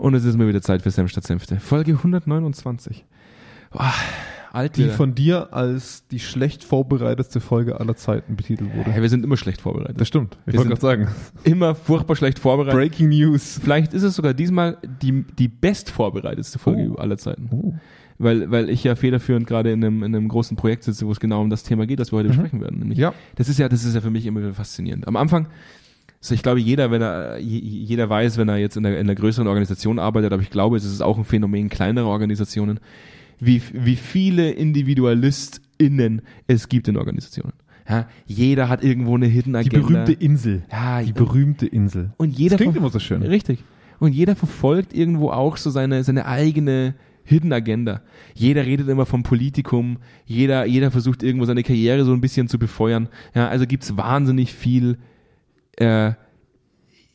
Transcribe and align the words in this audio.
Und 0.00 0.14
es 0.14 0.24
ist 0.24 0.38
mal 0.38 0.48
wieder 0.48 0.62
Zeit 0.62 0.80
für 0.80 0.90
Senf 0.90 1.10
statt. 1.10 1.26
Folge 1.60 1.92
129. 1.92 3.04
Boah, 3.70 3.92
alt 4.50 4.78
Die 4.78 4.84
wieder. 4.84 4.94
von 4.94 5.14
dir 5.14 5.52
als 5.52 6.06
die 6.08 6.18
schlecht 6.18 6.64
vorbereitetste 6.64 7.38
Folge 7.38 7.78
aller 7.78 7.94
Zeiten 7.96 8.34
betitelt 8.34 8.74
wurde. 8.74 8.90
Hey, 8.90 9.02
wir 9.02 9.10
sind 9.10 9.24
immer 9.24 9.36
schlecht 9.36 9.60
vorbereitet. 9.60 10.00
Das 10.00 10.08
stimmt. 10.08 10.38
Ich 10.46 10.54
wollte 10.56 10.70
gerade 10.70 10.80
sagen. 10.80 11.08
Immer 11.44 11.74
furchtbar 11.74 12.16
schlecht 12.16 12.38
vorbereitet. 12.38 12.78
Breaking 12.78 13.10
News. 13.10 13.60
Vielleicht 13.62 13.92
ist 13.92 14.02
es 14.02 14.16
sogar 14.16 14.32
diesmal 14.32 14.78
die, 15.02 15.22
die 15.38 15.48
best 15.48 15.90
vorbereitetste 15.90 16.58
Folge 16.58 16.92
Oh. 16.92 16.94
aller 16.94 17.18
Zeiten. 17.18 17.50
Oh. 17.52 17.74
Weil, 18.16 18.50
weil 18.50 18.70
ich 18.70 18.82
ja 18.84 18.96
federführend 18.96 19.46
gerade 19.46 19.70
in 19.70 19.84
einem, 19.84 20.02
in 20.02 20.14
einem 20.16 20.28
großen 20.28 20.56
Projekt 20.56 20.84
sitze, 20.84 21.06
wo 21.06 21.12
es 21.12 21.20
genau 21.20 21.42
um 21.42 21.50
das 21.50 21.62
Thema 21.62 21.86
geht, 21.86 22.00
das 22.00 22.10
wir 22.10 22.18
heute 22.18 22.28
besprechen 22.28 22.62
werden. 22.62 22.78
Nämlich, 22.78 22.98
Ja. 22.98 23.12
das 23.36 23.48
ist 23.50 23.58
ja, 23.58 23.68
das 23.68 23.84
ist 23.84 23.94
ja 23.94 24.00
für 24.00 24.10
mich 24.10 24.24
immer 24.24 24.40
wieder 24.40 24.54
faszinierend. 24.54 25.06
Am 25.08 25.16
Anfang, 25.16 25.46
so 26.20 26.34
ich 26.34 26.42
glaube, 26.42 26.60
jeder, 26.60 26.90
wenn 26.90 27.00
er, 27.02 27.38
je- 27.38 27.58
jeder 27.60 28.08
weiß, 28.10 28.36
wenn 28.36 28.48
er 28.48 28.58
jetzt 28.58 28.76
in 28.76 28.84
einer, 28.84 28.96
in 28.96 29.06
einer 29.06 29.14
größeren 29.14 29.48
Organisation 29.48 29.98
arbeitet, 29.98 30.32
aber 30.32 30.42
ich 30.42 30.50
glaube, 30.50 30.76
es 30.76 30.84
ist 30.84 31.00
auch 31.00 31.16
ein 31.18 31.24
Phänomen 31.24 31.68
kleinerer 31.70 32.08
Organisationen, 32.08 32.78
wie, 33.38 33.62
wie 33.72 33.96
viele 33.96 34.50
IndividualistInnen 34.50 36.22
es 36.46 36.68
gibt 36.68 36.88
in 36.88 36.96
Organisationen. 36.96 37.52
Ja, 37.88 38.06
jeder 38.26 38.68
hat 38.68 38.84
irgendwo 38.84 39.16
eine 39.16 39.26
Hidden 39.26 39.54
Die 39.54 39.58
Agenda. 39.58 39.78
berühmte 39.80 40.12
Insel. 40.12 40.62
ja, 40.70 41.02
Die 41.02 41.12
berühmte 41.12 41.66
Insel. 41.66 42.10
und 42.18 42.38
jeder 42.38 42.56
Das 42.56 42.60
klingt 42.62 42.76
immer 42.76 42.90
so 42.90 42.98
schön. 43.00 43.22
Richtig. 43.22 43.64
Und 43.98 44.14
jeder 44.14 44.36
verfolgt 44.36 44.92
irgendwo 44.94 45.30
auch 45.30 45.56
so 45.56 45.70
seine, 45.70 46.04
seine 46.04 46.26
eigene 46.26 46.94
Hidden 47.24 47.52
Agenda. 47.52 48.02
Jeder 48.34 48.64
redet 48.64 48.88
immer 48.88 49.06
vom 49.06 49.22
Politikum, 49.22 49.98
jeder, 50.24 50.64
jeder 50.66 50.90
versucht 50.90 51.22
irgendwo 51.22 51.44
seine 51.46 51.62
Karriere 51.62 52.04
so 52.04 52.12
ein 52.12 52.20
bisschen 52.20 52.48
zu 52.48 52.58
befeuern. 52.58 53.08
Ja, 53.34 53.48
also 53.48 53.66
gibt's 53.66 53.96
wahnsinnig 53.96 54.52
viel 54.54 54.98
äh, 55.80 56.12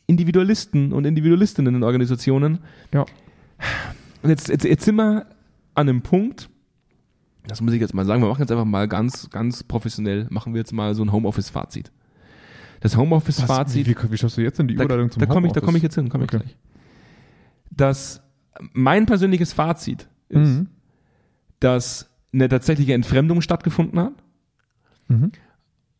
Individualisten 0.06 0.92
und 0.92 1.04
Individualistinnen 1.04 1.74
in 1.74 1.82
Organisationen. 1.82 2.58
Ja. 2.92 3.04
Und 4.22 4.30
jetzt, 4.30 4.48
jetzt, 4.48 4.64
jetzt 4.64 4.84
sind 4.84 4.96
wir 4.96 5.26
an 5.74 5.88
einem 5.88 6.02
Punkt, 6.02 6.48
das 7.46 7.60
muss 7.60 7.72
ich 7.72 7.80
jetzt 7.80 7.94
mal 7.94 8.04
sagen, 8.04 8.22
wir 8.22 8.28
machen 8.28 8.40
jetzt 8.40 8.50
einfach 8.52 8.64
mal 8.64 8.88
ganz, 8.88 9.30
ganz 9.30 9.62
professionell, 9.64 10.26
machen 10.30 10.52
wir 10.54 10.58
jetzt 10.60 10.72
mal 10.72 10.94
so 10.94 11.02
ein 11.04 11.12
Homeoffice-Fazit. 11.12 11.90
Das 12.80 12.96
Homeoffice-Fazit 12.96 13.86
Wie, 13.86 13.96
wie, 13.96 14.12
wie 14.12 14.16
schaffst 14.18 14.36
du 14.36 14.42
jetzt 14.42 14.58
denn 14.58 14.68
die 14.68 14.74
da, 14.74 14.84
Überleitung 14.84 15.10
zum 15.10 15.20
da 15.20 15.26
komme 15.26 15.46
ich, 15.46 15.52
da 15.52 15.60
Homeoffice? 15.60 15.64
komme 15.66 15.76
ich 15.78 15.82
jetzt 15.82 15.94
hin, 15.94 16.08
komme 16.08 16.24
Okay. 16.24 16.36
ich 16.36 16.42
gleich. 16.42 16.56
Dass 17.70 18.22
mein 18.72 19.06
persönliches 19.06 19.52
Fazit 19.52 20.08
ist, 20.28 20.38
Mhm. 20.58 20.68
dass 21.60 22.10
eine 22.32 22.48
tatsächliche 22.48 22.94
Entfremdung 22.94 23.40
stattgefunden 23.40 23.98
hat 23.98 24.12
Mhm. 25.08 25.30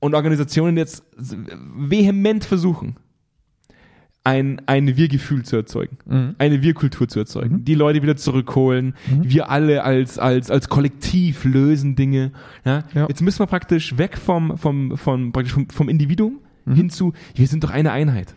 Und 0.01 0.15
Organisationen 0.15 0.77
jetzt 0.77 1.03
vehement 1.17 2.45
versuchen, 2.45 2.97
ein, 4.25 4.61
ein 4.67 4.97
Wir-Gefühl 4.97 5.45
zu 5.45 5.55
erzeugen, 5.57 5.99
Mhm. 6.05 6.35
eine 6.39 6.61
Wir-Kultur 6.61 7.07
zu 7.09 7.21
erzeugen, 7.21 7.57
Mhm. 7.59 7.65
die 7.65 7.75
Leute 7.77 8.03
wieder 8.03 8.17
zurückholen, 8.17 8.95
wir 9.23 9.51
alle 9.51 9.85
als, 9.85 10.19
als, 10.19 10.51
als 10.51 10.69
Kollektiv 10.69 11.45
lösen 11.45 11.95
Dinge. 11.95 12.33
Ja? 12.65 12.83
Ja. 12.93 13.07
Jetzt 13.09 13.23
müssen 13.23 13.39
wir 13.39 13.47
praktisch 13.47 13.99
weg 13.99 14.19
vom, 14.19 14.59
vom, 14.59 14.97
vom, 14.97 15.31
praktisch 15.33 15.53
vom, 15.55 15.69
vom 15.71 15.89
Individuum 15.89 16.41
hin 16.69 16.91
zu, 16.91 17.13
wir 17.37 17.47
sind 17.47 17.63
doch 17.63 17.71
eine 17.71 17.93
Einheit. 17.93 18.35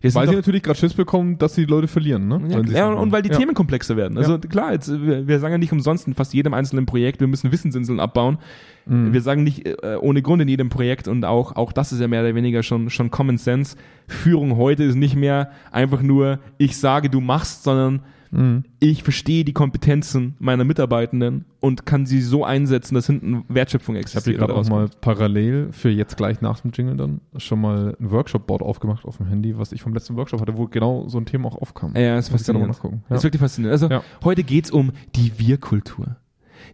Wir 0.00 0.14
Weil 0.14 0.28
sie 0.28 0.34
natürlich 0.34 0.62
gerade 0.62 0.78
Schiss 0.78 0.94
bekommen, 0.94 1.36
dass 1.36 1.54
die 1.54 1.66
Leute 1.66 1.86
verlieren, 1.86 2.26
ne? 2.26 2.40
ja, 2.48 2.64
sie 2.64 2.72
ja, 2.72 2.88
und 2.88 3.12
weil 3.12 3.20
die 3.20 3.28
ja. 3.28 3.36
Themen 3.36 3.54
komplexer 3.54 3.96
werden. 3.96 4.16
Also 4.16 4.38
klar, 4.38 4.72
jetzt, 4.72 4.90
wir, 4.90 5.28
wir 5.28 5.38
sagen 5.40 5.52
ja 5.52 5.58
nicht 5.58 5.72
umsonst 5.72 6.06
in 6.06 6.14
fast 6.14 6.32
jedem 6.32 6.54
einzelnen 6.54 6.86
Projekt, 6.86 7.20
wir 7.20 7.26
müssen 7.26 7.52
Wissensinseln 7.52 8.00
abbauen. 8.00 8.38
Mhm. 8.86 9.12
Wir 9.12 9.20
sagen 9.20 9.44
nicht 9.44 9.66
äh, 9.66 9.96
ohne 10.00 10.22
Grund 10.22 10.40
in 10.40 10.48
jedem 10.48 10.70
Projekt 10.70 11.06
und 11.06 11.24
auch, 11.26 11.54
auch 11.54 11.72
das 11.72 11.92
ist 11.92 12.00
ja 12.00 12.08
mehr 12.08 12.22
oder 12.22 12.34
weniger 12.34 12.62
schon, 12.62 12.88
schon 12.88 13.10
Common 13.10 13.36
Sense. 13.36 13.76
Führung 14.06 14.56
heute 14.56 14.84
ist 14.84 14.94
nicht 14.94 15.16
mehr 15.16 15.50
einfach 15.70 16.00
nur, 16.00 16.38
ich 16.56 16.78
sage, 16.78 17.10
du 17.10 17.20
machst, 17.20 17.62
sondern 17.62 18.00
Mhm. 18.32 18.64
ich 18.78 19.02
verstehe 19.02 19.44
die 19.44 19.52
Kompetenzen 19.52 20.34
meiner 20.38 20.62
Mitarbeitenden 20.64 21.46
und 21.58 21.84
kann 21.84 22.06
sie 22.06 22.20
so 22.20 22.44
einsetzen, 22.44 22.94
dass 22.94 23.06
hinten 23.06 23.42
Wertschöpfung 23.48 23.96
Ich 23.96 24.02
habe 24.02 24.02
existiert. 24.18 24.38
gerade 24.38 24.54
auch 24.54 24.68
mal 24.68 24.88
parallel 25.00 25.68
für 25.72 25.90
jetzt 25.90 26.16
gleich 26.16 26.40
nach 26.40 26.60
dem 26.60 26.70
Jingle 26.72 26.96
dann 26.96 27.20
schon 27.38 27.60
mal 27.60 27.96
ein 28.00 28.10
Workshop-Board 28.10 28.62
aufgemacht 28.62 29.04
auf 29.04 29.16
dem 29.16 29.26
Handy, 29.26 29.58
was 29.58 29.72
ich 29.72 29.82
vom 29.82 29.94
letzten 29.94 30.14
Workshop 30.16 30.40
hatte, 30.40 30.56
wo 30.56 30.66
genau 30.66 31.08
so 31.08 31.18
ein 31.18 31.26
Thema 31.26 31.48
auch 31.48 31.56
aufkam. 31.60 31.94
Ja, 31.96 32.16
ist 32.18 32.28
faszinierend. 32.28 32.78
Das 33.08 33.18
ist 33.18 33.24
wirklich 33.24 33.40
faszinierend. 33.40 33.72
Also 33.72 33.88
Ja. 33.92 34.02
heute 34.24 34.44
geht's 34.44 34.70
um 34.70 34.92
die 35.16 35.32
Wir-Kultur. 35.38 36.16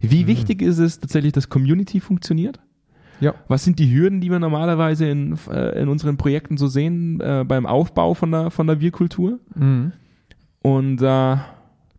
Wie 0.01 0.23
Mhm. 0.23 0.27
wichtig 0.27 0.61
ist 0.61 0.77
es 0.77 0.99
tatsächlich, 0.99 1.33
dass 1.33 1.49
Community 1.49 1.99
funktioniert? 1.99 2.59
Ja. 3.19 3.33
Was 3.47 3.63
sind 3.63 3.79
die 3.79 3.91
Hürden, 3.91 4.21
die 4.21 4.29
wir 4.29 4.37
normalerweise 4.37 5.07
in, 5.09 5.35
äh, 5.49 5.81
in 5.81 5.87
unseren 5.89 6.17
Projekten 6.17 6.57
so 6.57 6.67
sehen 6.67 7.19
äh, 7.19 7.43
beim 7.47 7.65
Aufbau 7.65 8.13
von 8.13 8.29
der, 8.31 8.51
von 8.51 8.67
der 8.67 8.79
Wir-Kultur? 8.79 9.39
Mhm. 9.55 9.93
Und 10.75 10.97
äh, 10.97 11.05
da 11.05 11.43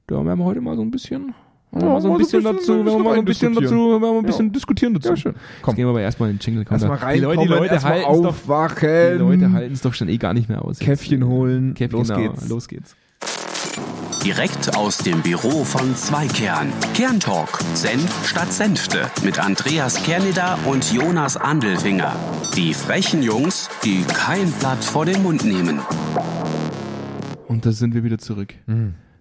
werden 0.09 0.39
wir 0.39 0.45
heute 0.45 0.61
mal 0.61 0.77
so 0.77 0.83
ein 0.83 0.91
bisschen, 0.91 1.35
Ja, 1.73 1.85
mal 1.87 2.01
so 2.01 2.09
ein 2.09 2.13
mal 2.13 2.19
bisschen 2.19 2.39
ein 2.41 2.45
dazu, 2.57 2.57
bisschen- 2.57 2.87
werden 2.87 2.99
wir 2.99 3.05
mal 3.05 3.15
so 3.15 3.19
ein 3.21 3.25
bisschen 3.25 3.55
dazu, 3.55 3.61
diskutieren. 3.61 3.91
werden 3.91 4.03
wir 4.03 4.13
mal 4.13 4.19
ein 4.19 4.27
bisschen 4.27 4.47
Ja. 4.47 4.53
diskutieren 4.53 4.95
dazu. 4.95 5.09
Ja, 5.11 5.17
schön. 5.17 5.35
Jetzt 5.67 5.77
gehen 5.77 5.85
wir 5.85 5.89
aber 5.91 6.01
erstmal 6.01 6.31
in 6.31 6.37
den 6.37 6.41
Jingle. 6.45 6.65
Komm, 6.65 6.75
Erstmal 6.75 6.99
da- 6.99 7.13
die 7.13 7.21
Leute, 7.21 7.43
die 7.43 7.49
Leute 7.49 7.83
halten 7.83 8.23
doch, 8.23 8.29
aufwachen. 8.29 8.89
die 9.13 9.19
Leute 9.19 9.53
halten 9.53 9.73
es 9.75 9.81
doch 9.83 9.95
schon 9.95 10.09
eh 10.09 10.17
gar 10.19 10.35
nicht 10.35 10.49
mehr 10.49 10.63
aus. 10.65 10.79
jetzt. 10.81 10.87
Käffchen 10.87 11.27
holen. 11.27 11.75
Käff, 11.75 11.93
los 11.93 12.09
genau, 12.09 12.21
geht's. 12.33 12.49
Los 12.49 12.69
geht's. 12.69 12.97
Direkt 14.25 14.77
aus 14.77 14.99
dem 14.99 15.23
Büro 15.23 15.65
von 15.65 15.95
Zweikern. 15.95 16.73
Kerntalk. 16.95 17.61
Senf 17.75 18.29
statt 18.29 18.53
Senfte. 18.53 19.03
Mit 19.25 19.39
Andreas 19.39 20.03
Kerneder 20.03 20.59
und 20.67 20.93
Jonas 20.93 21.37
Andelfinger. 21.37 22.15
Die 22.57 22.75
frechen 22.75 23.23
Jungs, 23.23 23.71
die 23.85 24.03
kein 24.03 24.51
Blatt 24.53 24.85
vor 24.85 25.07
den 25.07 25.23
Mund 25.23 25.45
nehmen. 25.45 25.81
Und 27.49 27.67
da 27.67 27.73
sind 27.73 27.95
wir 27.95 28.05
wieder 28.05 28.19
zurück. 28.19 28.55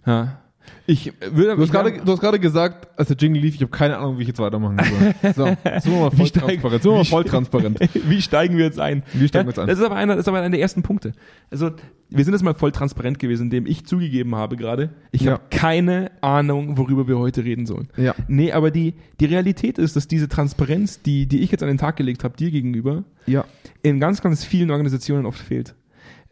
Ja. 0.06 0.42
Ich 0.86 1.14
würde 1.32 1.56
Du 1.56 1.62
hast 1.62 1.72
gerade, 1.72 1.94
du 2.04 2.12
hast 2.12 2.20
gerade 2.20 2.40
gesagt, 2.42 2.90
als 3.00 3.08
der 3.08 3.16
Jingle 3.16 3.42
lief, 3.42 3.56
ich 3.56 3.62
habe 3.62 3.72
keine 3.72 3.98
Ahnung, 3.98 4.18
wie 4.18 4.24
ich 4.24 4.28
jetzt 4.28 4.40
weitermachen 4.40 4.78
soll. 5.24 5.34
So, 5.34 5.46
jetzt 5.48 5.84
sind 5.84 5.94
wir 5.94 6.02
mal 6.02 6.12
voll 6.12 6.26
Wie 6.26 6.30
transparent. 6.30 6.84
Sind 6.84 6.92
wir 6.92 6.98
mal 6.98 7.06
voll 7.06 7.24
transparent. 7.24 7.80
Wie 7.94 8.22
steigen 8.22 8.58
wir 8.58 8.66
jetzt 8.66 8.78
ein? 8.78 9.04
Wie 9.14 9.30
steigen 9.30 9.46
wir 9.48 9.52
jetzt 9.52 9.60
ein? 9.60 9.68
Das 9.68 9.80
ist 9.80 9.86
aber 9.86 9.96
einer, 9.96 10.16
das 10.18 10.24
ist 10.26 10.28
aber 10.28 10.40
einer 10.40 10.50
der 10.50 10.60
ersten 10.60 10.84
Punkte. 10.84 11.14
Also, 11.50 11.72
wir 12.10 12.26
sind 12.26 12.34
jetzt 12.34 12.44
mal 12.44 12.54
voll 12.54 12.74
transparent 12.74 13.18
gewesen, 13.20 13.44
indem 13.44 13.66
ich 13.66 13.86
zugegeben 13.86 14.36
habe 14.36 14.58
gerade, 14.58 14.90
ich 15.14 15.22
Ja. 15.22 15.34
habe 15.34 15.44
keine 15.52 16.12
Ahnung, 16.20 16.78
worüber 16.78 17.08
wir 17.08 17.18
heute 17.18 17.46
reden 17.46 17.66
sollen. 17.66 17.88
Ja. 17.96 18.14
Nee, 18.28 18.52
aber 18.52 18.70
die, 18.70 18.96
die 19.22 19.26
Realität 19.26 19.78
ist, 19.78 19.96
dass 19.96 20.10
diese 20.10 20.28
Transparenz, 20.28 21.02
die, 21.02 21.28
die 21.28 21.40
ich 21.40 21.52
jetzt 21.52 21.64
an 21.64 21.70
den 21.70 21.78
Tag 21.78 21.96
gelegt 21.96 22.26
habe, 22.26 22.36
dir 22.36 22.52
gegenüber, 22.52 23.06
Ja. 23.26 23.46
in 23.84 24.02
ganz, 24.02 24.22
ganz 24.22 24.44
vielen 24.44 24.70
Organisationen 24.72 25.26
oft 25.26 25.40
fehlt. 25.40 25.76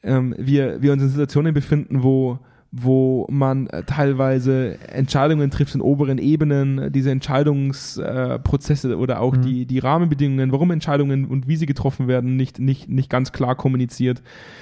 Ähm, 0.05 0.33
wir, 0.37 0.81
wir 0.81 0.93
uns 0.93 1.01
in 1.03 1.09
Situationen 1.09 1.53
befinden, 1.53 2.03
wo, 2.03 2.39
wo 2.71 3.25
man 3.29 3.67
äh, 3.67 3.83
teilweise 3.83 4.77
Entscheidungen 4.89 5.49
trifft 5.49 5.73
in 5.75 5.81
oberen 5.81 6.17
Ebenen, 6.19 6.91
diese 6.93 7.09
Entscheidungsprozesse 7.11 8.91
äh, 8.91 8.95
oder 8.95 9.21
auch 9.21 9.35
die, 9.37 9.65
die 9.65 9.79
Rahmenbedingungen, 9.79 10.51
warum 10.51 10.71
Entscheidungen 10.71 11.25
und 11.25 11.47
wie 11.47 11.55
sie 11.55 11.65
getroffen 11.65 12.07
werden, 12.07 12.35
nicht, 12.35 12.59
nicht, 12.59 12.89
nicht 12.89 13.09
ganz 13.09 13.31
klar 13.31 13.55
kommuniziert. 13.55 14.21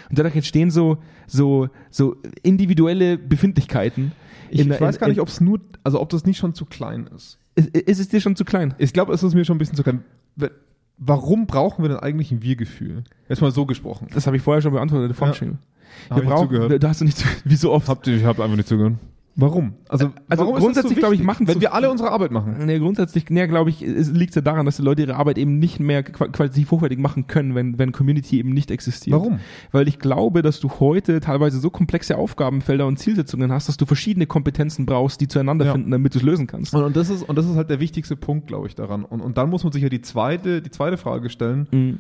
Und 0.10 0.18
dadurch 0.20 0.36
entstehen 0.36 0.72
so, 0.72 0.98
so, 1.28 1.70
so 1.90 2.16
individuelle 2.42 3.18
Befindlichkeiten. 3.18 4.12
Ich, 4.50 4.62
in- 4.62 4.72
ich 4.72 4.80
weiß 4.82 4.96
in- 4.96 5.00
gar 5.00 5.08
nicht, 5.10 5.20
ob 5.22 5.28
es 5.28 5.42
nur, 5.42 5.60
also 5.84 6.00
ob 6.00 6.10
das 6.10 6.26
nicht 6.26 6.38
schon 6.38 6.54
zu 6.54 6.66
klein 6.66 7.10
ist. 7.16 7.40
Ist, 7.56 7.70
ist 7.76 8.00
es 8.00 8.08
dir 8.10 8.22
schon 8.22 8.36
zu 8.36 8.46
klein? 8.46 8.74
Ich 8.78 8.94
glaube, 8.94 9.14
es 9.14 9.22
ist 9.24 9.34
mir 9.34 9.46
schon 9.46 9.56
ein 9.56 9.60
bisschen 9.60 9.76
zu 9.76 9.84
klein. 9.84 10.04
Warum 10.98 11.48
brauchen 11.48 11.84
wir 11.84 11.90
denn 11.90 12.00
eigentlich 12.00 12.32
ein 12.32 12.42
Wir-Gefühl? 12.42 13.04
Jetzt 13.28 13.42
mal 13.42 13.52
so 13.52 13.66
gesprochen. 13.66 14.08
Das 14.14 14.28
habe 14.28 14.38
ich 14.38 14.44
vorher 14.44 14.62
schon 14.62 14.74
beantwortet, 14.74 15.12
dem 15.12 15.16
Ja. 16.10 16.16
Wir 16.16 16.24
ich 16.24 16.30
brauchen, 16.30 16.48
zugehört. 16.50 16.84
da 16.84 16.90
hast 16.90 17.02
du 17.02 17.06
nicht, 17.06 17.24
wie 17.46 17.56
so 17.56 17.72
oft. 17.72 17.88
Habt 17.90 18.08
ihr, 18.08 18.16
ich 18.16 18.24
habe 18.24 18.44
einfach 18.44 18.58
nicht 18.58 18.68
zugehört. 18.68 18.96
Warum? 19.36 19.74
Also, 19.90 20.12
Also 20.30 20.46
warum 20.46 20.60
grundsätzlich, 20.60 21.00
glaube 21.00 21.16
ich, 21.16 21.24
machen 21.24 21.48
wenn 21.48 21.60
wir 21.60 21.74
alle 21.74 21.90
unsere 21.90 22.12
Arbeit 22.12 22.30
machen. 22.30 22.66
Nee, 22.66 22.78
grundsätzlich, 22.78 23.30
nee, 23.32 23.48
glaube 23.48 23.72
ich, 23.72 23.80
liegt 23.82 24.30
es 24.30 24.36
ja 24.36 24.42
daran, 24.44 24.66
dass 24.68 24.76
die 24.78 24.84
Leute 24.84 25.02
ihre 25.02 25.16
Arbeit 25.16 25.40
eben 25.40 25.58
nicht 25.58 25.80
mehr 25.80 26.04
qua- 26.04 26.28
qualitativ 26.28 26.70
hochwertig 26.70 27.00
machen 27.00 27.26
können, 27.26 27.56
wenn, 27.56 27.80
wenn 27.80 27.92
Community 27.92 28.38
eben 28.38 28.52
nicht 28.52 28.70
existiert. 28.70 29.16
Warum? 29.20 29.40
Weil 29.72 29.88
ich 29.88 29.98
glaube, 29.98 30.44
dass 30.44 30.60
du 30.60 30.70
heute 30.80 31.20
teilweise 31.20 31.60
so 31.60 31.72
komplexe 31.72 32.16
Aufgabenfelder 32.18 32.86
und 32.86 33.00
Zielsetzungen 33.00 33.52
hast, 33.52 33.68
dass 33.70 33.78
du 33.78 33.88
verschiedene 33.88 34.28
Kompetenzen 34.28 34.86
brauchst, 34.86 35.20
die 35.20 35.28
zueinander 35.28 35.66
Ja. 35.66 35.72
finden, 35.72 35.90
damit 35.90 36.14
du 36.14 36.20
es 36.20 36.24
lösen 36.24 36.46
kannst. 36.46 36.76
Und, 36.76 36.84
und 36.84 36.96
das 36.96 37.10
ist 37.10 37.24
und 37.24 37.36
das 37.36 37.48
ist 37.48 37.56
halt 37.56 37.72
der 37.72 37.80
wichtigste 37.80 38.16
Punkt, 38.16 38.46
glaube 38.46 38.68
ich, 38.68 38.76
daran. 38.76 39.04
Und, 39.04 39.20
und 39.22 39.38
dann 39.40 39.50
muss 39.50 39.64
man 39.64 39.74
sich 39.74 39.82
ja 39.82 39.90
die 39.90 40.02
zweite 40.02 40.62
die 40.62 40.70
zweite 40.70 40.98
Frage 40.98 41.32
stellen: 41.32 41.68
Mhm. 41.72 41.98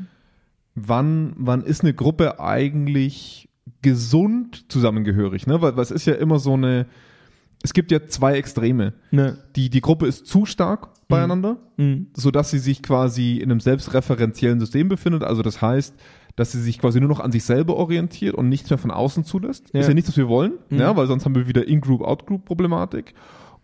Wann 0.75 1.33
wann 1.37 1.63
ist 1.63 1.81
eine 1.81 1.93
Gruppe 1.93 2.39
eigentlich 2.39 3.49
gesund 3.81 4.65
zusammengehörig? 4.71 5.47
Ne, 5.47 5.61
weil, 5.61 5.75
weil 5.75 5.83
es 5.83 5.91
ist 5.91 6.05
ja 6.05 6.13
immer 6.13 6.39
so 6.39 6.53
eine 6.53 6.85
es 7.63 7.73
gibt 7.73 7.91
ja 7.91 8.05
zwei 8.07 8.35
Extreme. 8.35 8.93
Ne. 9.11 9.37
Die 9.55 9.69
die 9.69 9.81
Gruppe 9.81 10.05
ist 10.05 10.27
zu 10.27 10.45
stark 10.45 10.89
beieinander, 11.07 11.57
Mhm. 11.77 12.07
so 12.15 12.29
dass 12.29 12.51
sie 12.51 12.59
sich 12.59 12.83
quasi 12.83 13.37
in 13.37 13.49
einem 13.51 13.59
selbstreferenziellen 13.59 14.59
System 14.59 14.87
befindet. 14.89 15.23
Also 15.23 15.41
das 15.41 15.61
heißt, 15.61 15.95
dass 16.35 16.51
sie 16.51 16.61
sich 16.61 16.79
quasi 16.79 16.99
nur 16.99 17.09
noch 17.09 17.19
an 17.19 17.31
sich 17.31 17.43
selber 17.43 17.75
orientiert 17.77 18.35
und 18.35 18.49
nichts 18.49 18.69
mehr 18.69 18.79
von 18.79 18.91
außen 18.91 19.23
zulässt. 19.23 19.69
Ja. 19.73 19.81
Ist 19.81 19.87
ja 19.87 19.93
nichts, 19.93 20.09
was 20.09 20.17
wir 20.17 20.27
wollen, 20.27 20.53
Mhm. 20.69 20.79
ja, 20.79 20.95
weil 20.95 21.07
sonst 21.07 21.25
haben 21.25 21.35
wir 21.35 21.47
wieder 21.47 21.67
In-Group, 21.67 22.01
Out-Group-Problematik. 22.01 23.13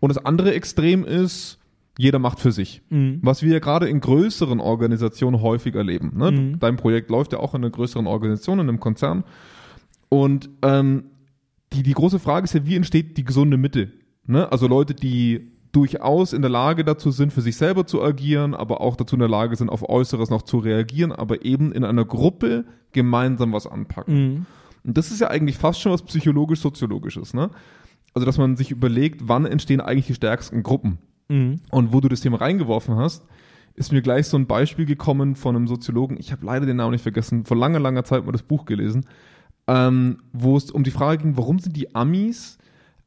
Und 0.00 0.08
das 0.08 0.24
andere 0.24 0.54
Extrem 0.54 1.04
ist, 1.04 1.58
jeder 1.98 2.18
macht 2.20 2.38
für 2.40 2.52
sich. 2.52 2.82
Mhm. 2.88 3.18
Was 3.22 3.42
wir 3.42 3.52
ja 3.52 3.58
gerade 3.58 3.88
in 3.88 4.00
größeren 4.00 4.60
Organisationen 4.60 5.42
häufig 5.42 5.74
erleben. 5.74 6.12
Ne? 6.16 6.30
Mhm. 6.30 6.58
Dein 6.60 6.76
Projekt 6.76 7.10
läuft 7.10 7.32
ja 7.32 7.40
auch 7.40 7.54
in 7.54 7.62
einer 7.62 7.70
größeren 7.70 8.06
Organisation, 8.06 8.60
in 8.60 8.68
einem 8.68 8.80
Konzern. 8.80 9.24
Und 10.08 10.48
ähm, 10.62 11.04
die, 11.72 11.82
die 11.82 11.92
große 11.92 12.18
Frage 12.18 12.44
ist 12.44 12.54
ja, 12.54 12.66
wie 12.66 12.76
entsteht 12.76 13.16
die 13.16 13.24
gesunde 13.24 13.56
Mitte? 13.56 13.92
Ne? 14.26 14.50
Also 14.50 14.66
Leute, 14.66 14.94
die 14.94 15.52
durchaus 15.72 16.32
in 16.32 16.42
der 16.42 16.50
Lage 16.50 16.84
dazu 16.84 17.10
sind, 17.10 17.32
für 17.32 17.42
sich 17.42 17.56
selber 17.56 17.86
zu 17.86 18.02
agieren, 18.02 18.54
aber 18.54 18.80
auch 18.80 18.96
dazu 18.96 19.14
in 19.14 19.20
der 19.20 19.28
Lage 19.28 19.54
sind, 19.54 19.68
auf 19.68 19.88
Äußeres 19.88 20.30
noch 20.30 20.42
zu 20.42 20.58
reagieren, 20.58 21.12
aber 21.12 21.44
eben 21.44 21.72
in 21.72 21.84
einer 21.84 22.04
Gruppe 22.04 22.64
gemeinsam 22.92 23.52
was 23.52 23.66
anpacken. 23.66 24.14
Mhm. 24.14 24.46
Und 24.82 24.98
das 24.98 25.10
ist 25.10 25.20
ja 25.20 25.28
eigentlich 25.28 25.58
fast 25.58 25.80
schon 25.80 25.92
was 25.92 26.02
psychologisch-soziologisches, 26.02 27.34
ne? 27.34 27.50
Also, 28.12 28.26
dass 28.26 28.38
man 28.38 28.56
sich 28.56 28.72
überlegt, 28.72 29.28
wann 29.28 29.46
entstehen 29.46 29.80
eigentlich 29.80 30.08
die 30.08 30.14
stärksten 30.14 30.64
Gruppen? 30.64 30.98
Mhm. 31.28 31.60
Und 31.70 31.92
wo 31.92 32.00
du 32.00 32.08
das 32.08 32.20
Thema 32.20 32.38
reingeworfen 32.38 32.96
hast, 32.96 33.24
ist 33.74 33.92
mir 33.92 34.02
gleich 34.02 34.26
so 34.26 34.36
ein 34.36 34.46
Beispiel 34.46 34.84
gekommen 34.84 35.36
von 35.36 35.54
einem 35.54 35.68
Soziologen, 35.68 36.16
ich 36.18 36.32
habe 36.32 36.44
leider 36.44 36.66
den 36.66 36.76
Namen 36.76 36.92
nicht 36.92 37.02
vergessen, 37.02 37.44
vor 37.44 37.56
langer, 37.56 37.78
langer 37.78 38.04
Zeit 38.04 38.26
mal 38.26 38.32
das 38.32 38.42
Buch 38.42 38.64
gelesen, 38.64 39.06
ähm, 39.70 40.18
wo 40.32 40.56
es 40.56 40.72
um 40.72 40.82
die 40.82 40.90
Frage 40.90 41.22
ging, 41.22 41.36
warum 41.36 41.60
sind 41.60 41.76
die 41.76 41.94
Amis 41.94 42.58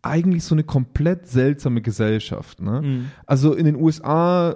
eigentlich 0.01 0.45
so 0.45 0.55
eine 0.55 0.63
komplett 0.63 1.27
seltsame 1.27 1.81
Gesellschaft? 1.81 2.61
Ne? 2.61 2.81
Mhm. 2.81 3.11
Also 3.25 3.53
in 3.53 3.65
den 3.65 3.75
USA 3.75 4.55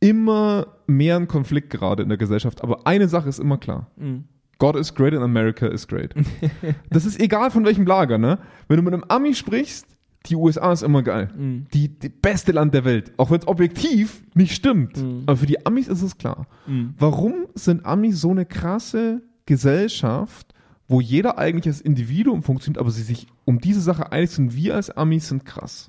immer 0.00 0.66
mehr 0.88 1.16
ein 1.16 1.28
Konflikt 1.28 1.70
gerade 1.70 2.02
in 2.02 2.08
der 2.08 2.18
Gesellschaft, 2.18 2.64
aber 2.64 2.88
eine 2.88 3.06
Sache 3.06 3.28
ist 3.28 3.38
immer 3.38 3.58
klar. 3.58 3.86
Mhm. 3.96 4.24
God 4.58 4.74
is 4.76 4.92
great 4.92 5.14
and 5.14 5.22
America 5.22 5.66
is 5.66 5.86
great. 5.86 6.12
das 6.90 7.06
ist 7.06 7.20
egal 7.20 7.52
von 7.52 7.64
welchem 7.64 7.86
Lager, 7.86 8.18
ne? 8.18 8.38
Wenn 8.66 8.76
du 8.76 8.82
mit 8.82 8.92
einem 8.92 9.04
Ami 9.08 9.34
sprichst, 9.34 9.86
die 10.26 10.34
USA 10.34 10.72
ist 10.72 10.82
immer 10.82 11.02
geil. 11.02 11.30
Mhm. 11.36 11.66
Die, 11.72 11.88
die 11.88 12.08
beste 12.08 12.52
Land 12.52 12.74
der 12.74 12.84
Welt. 12.84 13.12
Auch 13.16 13.30
wenn 13.30 13.38
es 13.38 13.46
objektiv 13.46 14.22
nicht 14.34 14.54
stimmt. 14.54 14.98
Mhm. 14.98 15.22
Aber 15.26 15.36
für 15.36 15.46
die 15.46 15.64
Amis 15.64 15.88
ist 15.88 16.02
es 16.02 16.18
klar. 16.18 16.46
Mhm. 16.66 16.94
Warum 16.98 17.46
sind 17.54 17.86
Amis 17.86 18.20
so 18.20 18.30
eine 18.30 18.44
krasse 18.44 19.22
Gesellschaft, 19.46 20.52
wo 20.90 21.00
jeder 21.00 21.38
eigentlich 21.38 21.68
als 21.72 21.80
Individuum 21.80 22.42
funktioniert, 22.42 22.80
aber 22.80 22.90
sie 22.90 23.02
sich 23.02 23.28
um 23.44 23.60
diese 23.60 23.80
Sache 23.80 24.10
einig 24.10 24.30
sind, 24.30 24.56
wir 24.56 24.74
als 24.74 24.90
Amis 24.90 25.28
sind 25.28 25.44
krass. 25.46 25.88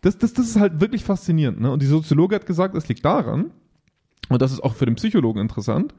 Das, 0.00 0.16
das, 0.16 0.32
das 0.32 0.46
ist 0.46 0.58
halt 0.58 0.80
wirklich 0.80 1.04
faszinierend. 1.04 1.60
Ne? 1.60 1.70
Und 1.70 1.82
die 1.82 1.86
Soziologe 1.86 2.34
hat 2.34 2.46
gesagt, 2.46 2.74
es 2.74 2.88
liegt 2.88 3.04
daran, 3.04 3.50
und 4.30 4.40
das 4.40 4.50
ist 4.50 4.64
auch 4.64 4.74
für 4.74 4.86
den 4.86 4.94
Psychologen 4.94 5.40
interessant, 5.40 5.94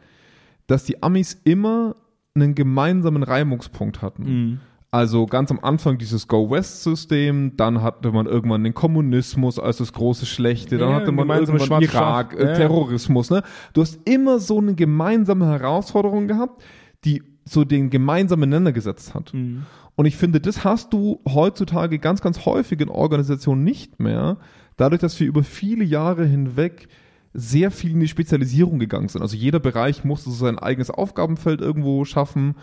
dass 0.66 0.86
die 0.86 1.04
Amis 1.04 1.40
immer 1.44 1.96
einen 2.34 2.56
gemeinsamen 2.56 3.22
Reibungspunkt 3.22 4.02
hatten. 4.02 4.24
Mhm. 4.24 4.60
Also 4.90 5.28
ganz 5.28 5.52
am 5.52 5.60
Anfang 5.60 6.00
dieses 6.00 6.28
Go-West-System, 6.28 7.58
dann 7.58 7.84
hatte 7.84 8.12
man 8.12 8.26
irgendwann 8.26 8.64
den 8.64 8.74
Kommunismus 8.74 9.60
als 9.60 9.78
das 9.78 9.94
große 9.94 10.26
Schlechte, 10.26 10.80
dann 10.80 10.90
Ja, 10.90 10.96
hatte 10.96 11.12
man 11.12 11.30
irgendwann. 11.30 11.84
Irak, 11.84 12.34
äh, 12.34 12.48
Ja. 12.48 12.54
Terrorismus. 12.56 13.30
Ne? 13.30 13.44
Du 13.74 13.82
hast 13.82 14.00
immer 14.10 14.40
so 14.40 14.58
eine 14.58 14.74
gemeinsame 14.74 15.46
Herausforderung 15.46 16.28
gehabt, 16.28 16.64
die 17.06 17.22
so 17.52 17.64
den 17.64 17.90
gemeinsamen 17.90 18.50
Nenner 18.50 18.72
gesetzt 18.72 19.14
hat. 19.14 19.34
Mhm. 19.34 19.66
Und 19.96 20.06
ich 20.06 20.16
finde, 20.16 20.40
das 20.40 20.64
hast 20.64 20.94
du 20.94 21.20
heutzutage 21.28 22.00
ganz, 22.00 22.22
ganz 22.22 22.46
häufig 22.46 22.80
in 22.80 22.90
Organisationen 22.90 23.64
nicht 23.64 24.00
mehr, 24.00 24.38
dadurch, 24.78 25.02
dass 25.02 25.20
wir 25.20 25.28
über 25.28 25.44
viele 25.44 25.84
Jahre 25.84 26.26
hinweg 26.26 26.88
sehr 27.34 27.70
viel 27.70 27.92
in 27.92 28.00
die 28.00 28.08
Spezialisierung 28.08 28.80
gegangen 28.80 29.10
sind. 29.10 29.22
Also 29.22 29.36
jeder 29.36 29.60
Bereich 29.60 30.04
musste 30.04 30.30
so 30.30 30.36
sein 30.38 30.58
eigenes 30.58 30.90
Aufgabenfeld 30.90 31.62
irgendwo 31.62 32.06
schaffen. 32.06 32.56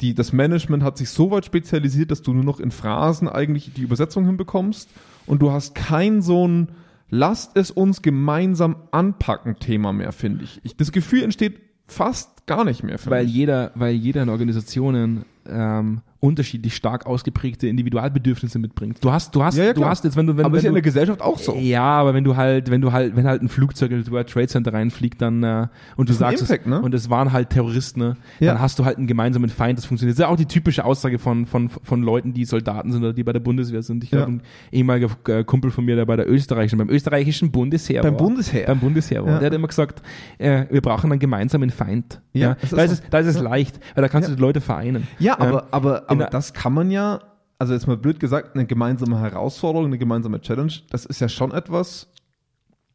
Die, 0.00 0.14
das 0.14 0.32
Management 0.32 0.82
hat 0.82 0.96
sich 0.96 1.10
so 1.10 1.30
weit 1.30 1.44
spezialisiert, 1.44 2.10
dass 2.10 2.22
du 2.22 2.32
nur 2.32 2.44
noch 2.44 2.60
in 2.60 2.70
Phrasen 2.70 3.28
eigentlich 3.28 3.72
die 3.74 3.82
Übersetzung 3.82 4.26
hinbekommst 4.26 4.88
und 5.26 5.42
du 5.42 5.52
hast 5.52 5.74
kein 5.74 6.22
so 6.22 6.46
ein 6.46 6.68
Lasst 7.10 7.52
es 7.54 7.70
uns 7.70 8.02
gemeinsam 8.02 8.76
anpacken 8.90 9.60
Thema 9.60 9.92
mehr, 9.92 10.10
finde 10.10 10.44
ich. 10.44 10.60
ich. 10.64 10.76
Das 10.76 10.90
Gefühl 10.90 11.22
entsteht 11.22 11.60
fast 11.86 12.46
gar 12.46 12.64
nicht 12.64 12.82
mehr. 12.82 12.98
Weil 13.06 13.26
jeder, 13.26 13.72
weil 13.74 13.94
jeder 13.94 14.22
in 14.22 14.28
Organisationen 14.28 15.24
ähm, 15.46 16.02
unterschiedlich 16.24 16.74
stark 16.74 17.04
ausgeprägte 17.04 17.68
Individualbedürfnisse 17.68 18.58
mitbringt. 18.58 19.04
Du 19.04 19.12
hast, 19.12 19.34
du 19.34 19.44
hast, 19.44 19.58
Ja, 19.58 19.64
ja, 19.64 19.72
du 19.74 19.84
hast 19.84 20.04
jetzt, 20.04 20.16
wenn 20.16 20.26
du, 20.26 20.38
wenn, 20.38 20.46
Aber 20.46 20.54
wenn 20.54 20.58
ist 20.58 20.64
ja 20.64 20.70
in 20.70 20.74
der 20.74 20.82
Gesellschaft 20.82 21.20
auch 21.20 21.38
so. 21.38 21.54
Ja, 21.54 21.82
aber 21.82 22.14
wenn 22.14 22.24
du 22.24 22.34
halt, 22.34 22.70
wenn 22.70 22.80
du 22.80 22.92
halt, 22.92 23.14
wenn 23.14 23.26
halt 23.26 23.42
ein 23.42 23.50
Flugzeug 23.50 23.90
in 23.90 24.00
das 24.00 24.10
World 24.10 24.30
Trade 24.30 24.46
Center 24.46 24.72
reinfliegt, 24.72 25.20
dann 25.20 25.42
äh, 25.42 25.66
und 25.96 26.08
du 26.08 26.14
sagst 26.14 26.40
Impact, 26.40 26.62
es, 26.62 26.70
ne? 26.70 26.80
und 26.80 26.94
es 26.94 27.10
waren 27.10 27.32
halt 27.32 27.50
Terroristen, 27.50 28.00
ne? 28.00 28.16
Ja. 28.40 28.52
dann 28.52 28.62
hast 28.62 28.78
du 28.78 28.86
halt 28.86 28.96
einen 28.96 29.06
gemeinsamen 29.06 29.50
Feind, 29.50 29.78
das 29.78 29.84
funktioniert. 29.84 30.14
Das 30.14 30.24
ist 30.24 30.26
ja 30.26 30.32
auch 30.32 30.38
die 30.38 30.46
typische 30.46 30.86
Aussage 30.86 31.18
von 31.18 31.44
von 31.44 31.68
von 31.68 32.02
Leuten, 32.02 32.32
die 32.32 32.46
Soldaten 32.46 32.90
sind 32.90 33.02
oder 33.02 33.12
die 33.12 33.22
bei 33.22 33.34
der 33.34 33.40
Bundeswehr 33.40 33.82
sind. 33.82 34.02
Ich 34.02 34.10
glaube, 34.10 34.32
ein 34.32 34.42
ehemaliger 34.72 35.10
äh, 35.28 35.44
Kumpel 35.44 35.70
von 35.70 35.84
mir, 35.84 35.96
der 35.96 36.06
bei 36.06 36.16
der 36.16 36.30
österreichischen, 36.30 36.78
beim 36.78 36.88
österreichischen 36.88 37.50
Bundesheer 37.50 38.00
Beim 38.00 38.14
war. 38.14 38.18
Bundesheer? 38.18 38.66
Beim 38.66 38.80
Bundesheer 38.80 39.26
war. 39.26 39.40
Der 39.40 39.46
hat 39.46 39.54
immer 39.54 39.68
gesagt, 39.68 40.00
äh, 40.38 40.64
wir 40.70 40.80
brauchen 40.80 41.12
einen 41.12 41.20
gemeinsamen 41.20 41.68
Feind. 41.68 42.22
Ja, 42.32 42.54
da, 42.54 42.62
ist 42.62 42.70
so. 42.70 42.76
es, 42.76 43.02
da 43.10 43.18
ist 43.18 43.26
es 43.26 43.38
leicht, 43.38 43.78
weil 43.94 44.02
da 44.02 44.08
kannst 44.08 44.28
du 44.28 44.34
die 44.34 44.40
Leute 44.40 44.60
vereinen. 44.60 45.06
Ja, 45.18 45.38
aber, 45.38 45.68
aber, 45.70 46.10
in 46.10 46.13
aber 46.22 46.30
das 46.30 46.52
kann 46.52 46.72
man 46.72 46.90
ja, 46.90 47.20
also 47.58 47.72
jetzt 47.72 47.86
mal 47.86 47.96
blöd 47.96 48.20
gesagt, 48.20 48.54
eine 48.54 48.66
gemeinsame 48.66 49.20
Herausforderung, 49.20 49.86
eine 49.86 49.98
gemeinsame 49.98 50.40
Challenge, 50.40 50.72
das 50.90 51.06
ist 51.06 51.20
ja 51.20 51.28
schon 51.28 51.52
etwas, 51.52 52.08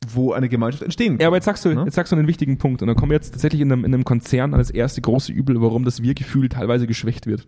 wo 0.07 0.33
eine 0.33 0.49
Gemeinschaft 0.49 0.83
entstehen 0.83 1.13
kann. 1.13 1.21
Ja, 1.21 1.27
aber 1.27 1.37
jetzt 1.37 1.45
sagst 1.45 1.65
du, 1.65 1.69
Ne? 1.69 1.83
jetzt 1.85 1.95
sagst 1.95 2.11
du 2.11 2.15
einen 2.15 2.27
wichtigen 2.27 2.57
Punkt. 2.57 2.81
Und 2.81 2.87
dann 2.87 2.95
kommen 2.95 3.11
wir 3.11 3.15
jetzt 3.17 3.31
tatsächlich 3.31 3.61
in 3.61 3.71
einem, 3.71 3.85
in 3.85 3.93
einem 3.93 4.05
Konzern 4.05 4.53
an 4.53 4.59
das 4.59 4.69
erste 4.69 5.01
große 5.01 5.31
Übel, 5.31 5.61
warum 5.61 5.85
das 5.85 6.01
Wir-Gefühl 6.01 6.49
teilweise 6.49 6.87
geschwächt 6.87 7.27
wird. 7.27 7.47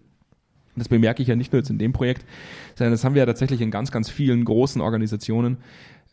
Das 0.75 0.87
bemerke 0.87 1.21
ich 1.21 1.27
ja 1.27 1.35
nicht 1.35 1.51
nur 1.51 1.59
jetzt 1.59 1.69
in 1.69 1.77
dem 1.79 1.91
Projekt, 1.91 2.25
sondern 2.75 2.93
das 2.93 3.03
haben 3.03 3.13
wir 3.13 3.19
ja 3.19 3.25
tatsächlich 3.25 3.61
in 3.61 3.71
ganz, 3.71 3.91
ganz 3.91 4.09
vielen 4.09 4.45
großen 4.45 4.81
Organisationen. 4.81 5.57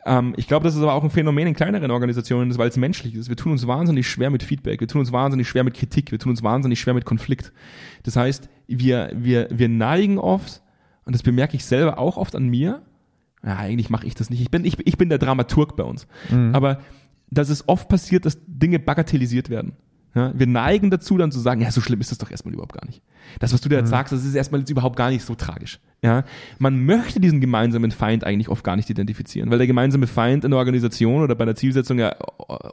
Ähm, 0.08 0.34
ich 0.37 0.49
glaube, 0.49 0.64
das 0.64 0.75
ist 0.75 0.82
aber 0.82 0.94
auch 0.94 1.05
ein 1.05 1.10
Phänomen 1.10 1.46
in 1.49 1.55
kleineren 1.55 1.90
Organisationen, 1.90 2.56
weil 2.56 2.69
es 2.69 2.76
menschlich 2.76 3.14
ist. 3.14 3.28
Wir 3.28 3.37
tun 3.37 3.52
uns 3.52 3.66
wahnsinnig 3.66 4.08
schwer 4.08 4.31
mit 4.31 4.43
Feedback, 4.43 4.81
wir 4.81 4.88
tun 4.88 5.00
uns 5.00 5.12
wahnsinnig 5.12 5.49
schwer 5.49 5.64
mit 5.64 5.75
Kritik, 5.75 6.10
wir 6.10 6.19
tun 6.19 6.31
uns 6.31 6.43
wahnsinnig 6.43 6.81
schwer 6.81 6.94
mit 6.94 7.05
Konflikt. 7.05 7.52
Das 8.02 8.16
heißt, 8.16 8.49
wir, 8.66 9.10
wir, 9.14 9.49
wir 9.50 9.69
neigen 9.69 10.19
oft, 10.19 10.62
und 11.05 11.14
das 11.14 11.22
bemerke 11.22 11.56
ich 11.56 11.64
selber 11.64 11.99
auch 11.99 12.16
oft 12.16 12.34
an 12.34 12.49
mir, 12.49 12.82
ja, 13.44 13.56
eigentlich 13.56 13.90
mache 13.90 14.06
ich 14.06 14.14
das 14.14 14.31
nicht. 14.31 14.40
Ich 14.40 14.50
bin, 14.50 14.64
ich, 14.64 14.84
ich 14.84 14.99
bin 14.99 15.10
der 15.10 15.19
Dramaturg 15.19 15.76
bei 15.76 15.84
uns. 15.84 16.06
Aber 16.55 16.81
dass 17.31 17.50
es 17.50 17.69
oft 17.69 17.88
passiert, 17.88 18.25
dass 18.25 18.38
Dinge 18.46 18.78
bagatellisiert 18.78 19.50
werden. 19.50 19.72
Ja, 20.14 20.32
wir 20.34 20.46
neigen 20.46 20.90
dazu, 20.90 21.19
dann 21.19 21.31
zu 21.31 21.38
sagen, 21.38 21.60
ja, 21.60 21.70
so 21.70 21.81
schlimm 21.81 22.00
ist 22.00 22.10
das 22.10 22.19
doch 22.19 22.31
erstmal 22.31 22.55
überhaupt 22.55 22.72
gar 22.72 22.87
nicht. 22.87 23.02
Das, 23.40 23.52
was 23.52 23.60
du 23.60 23.69
da 23.69 23.76
jetzt 23.76 23.90
sagst, 23.90 24.12
das 24.12 24.25
ist 24.25 24.34
erstmal 24.34 24.60
jetzt 24.62 24.70
überhaupt 24.70 24.96
gar 24.96 25.10
nicht 25.10 25.22
so 25.22 25.34
tragisch. 25.34 25.81
Ja, 26.02 26.25
man 26.58 26.84
möchte 26.87 27.20
diesen 27.20 27.40
gemeinsamen 27.40 27.90
Feind 27.90 28.25
eigentlich 28.25 28.49
oft 28.49 28.64
gar 28.64 28.76
nicht 28.76 28.88
identifizieren, 28.88 29.50
weil 29.50 29.58
der 29.58 29.66
gemeinsame 29.66 30.06
Feind 30.06 30.44
in 30.44 30.50
der 30.52 30.58
Organisation 30.58 31.22
oder 31.22 31.34
bei 31.34 31.44
der 31.44 31.56
Zielsetzung 31.56 31.99
ja 31.99 32.14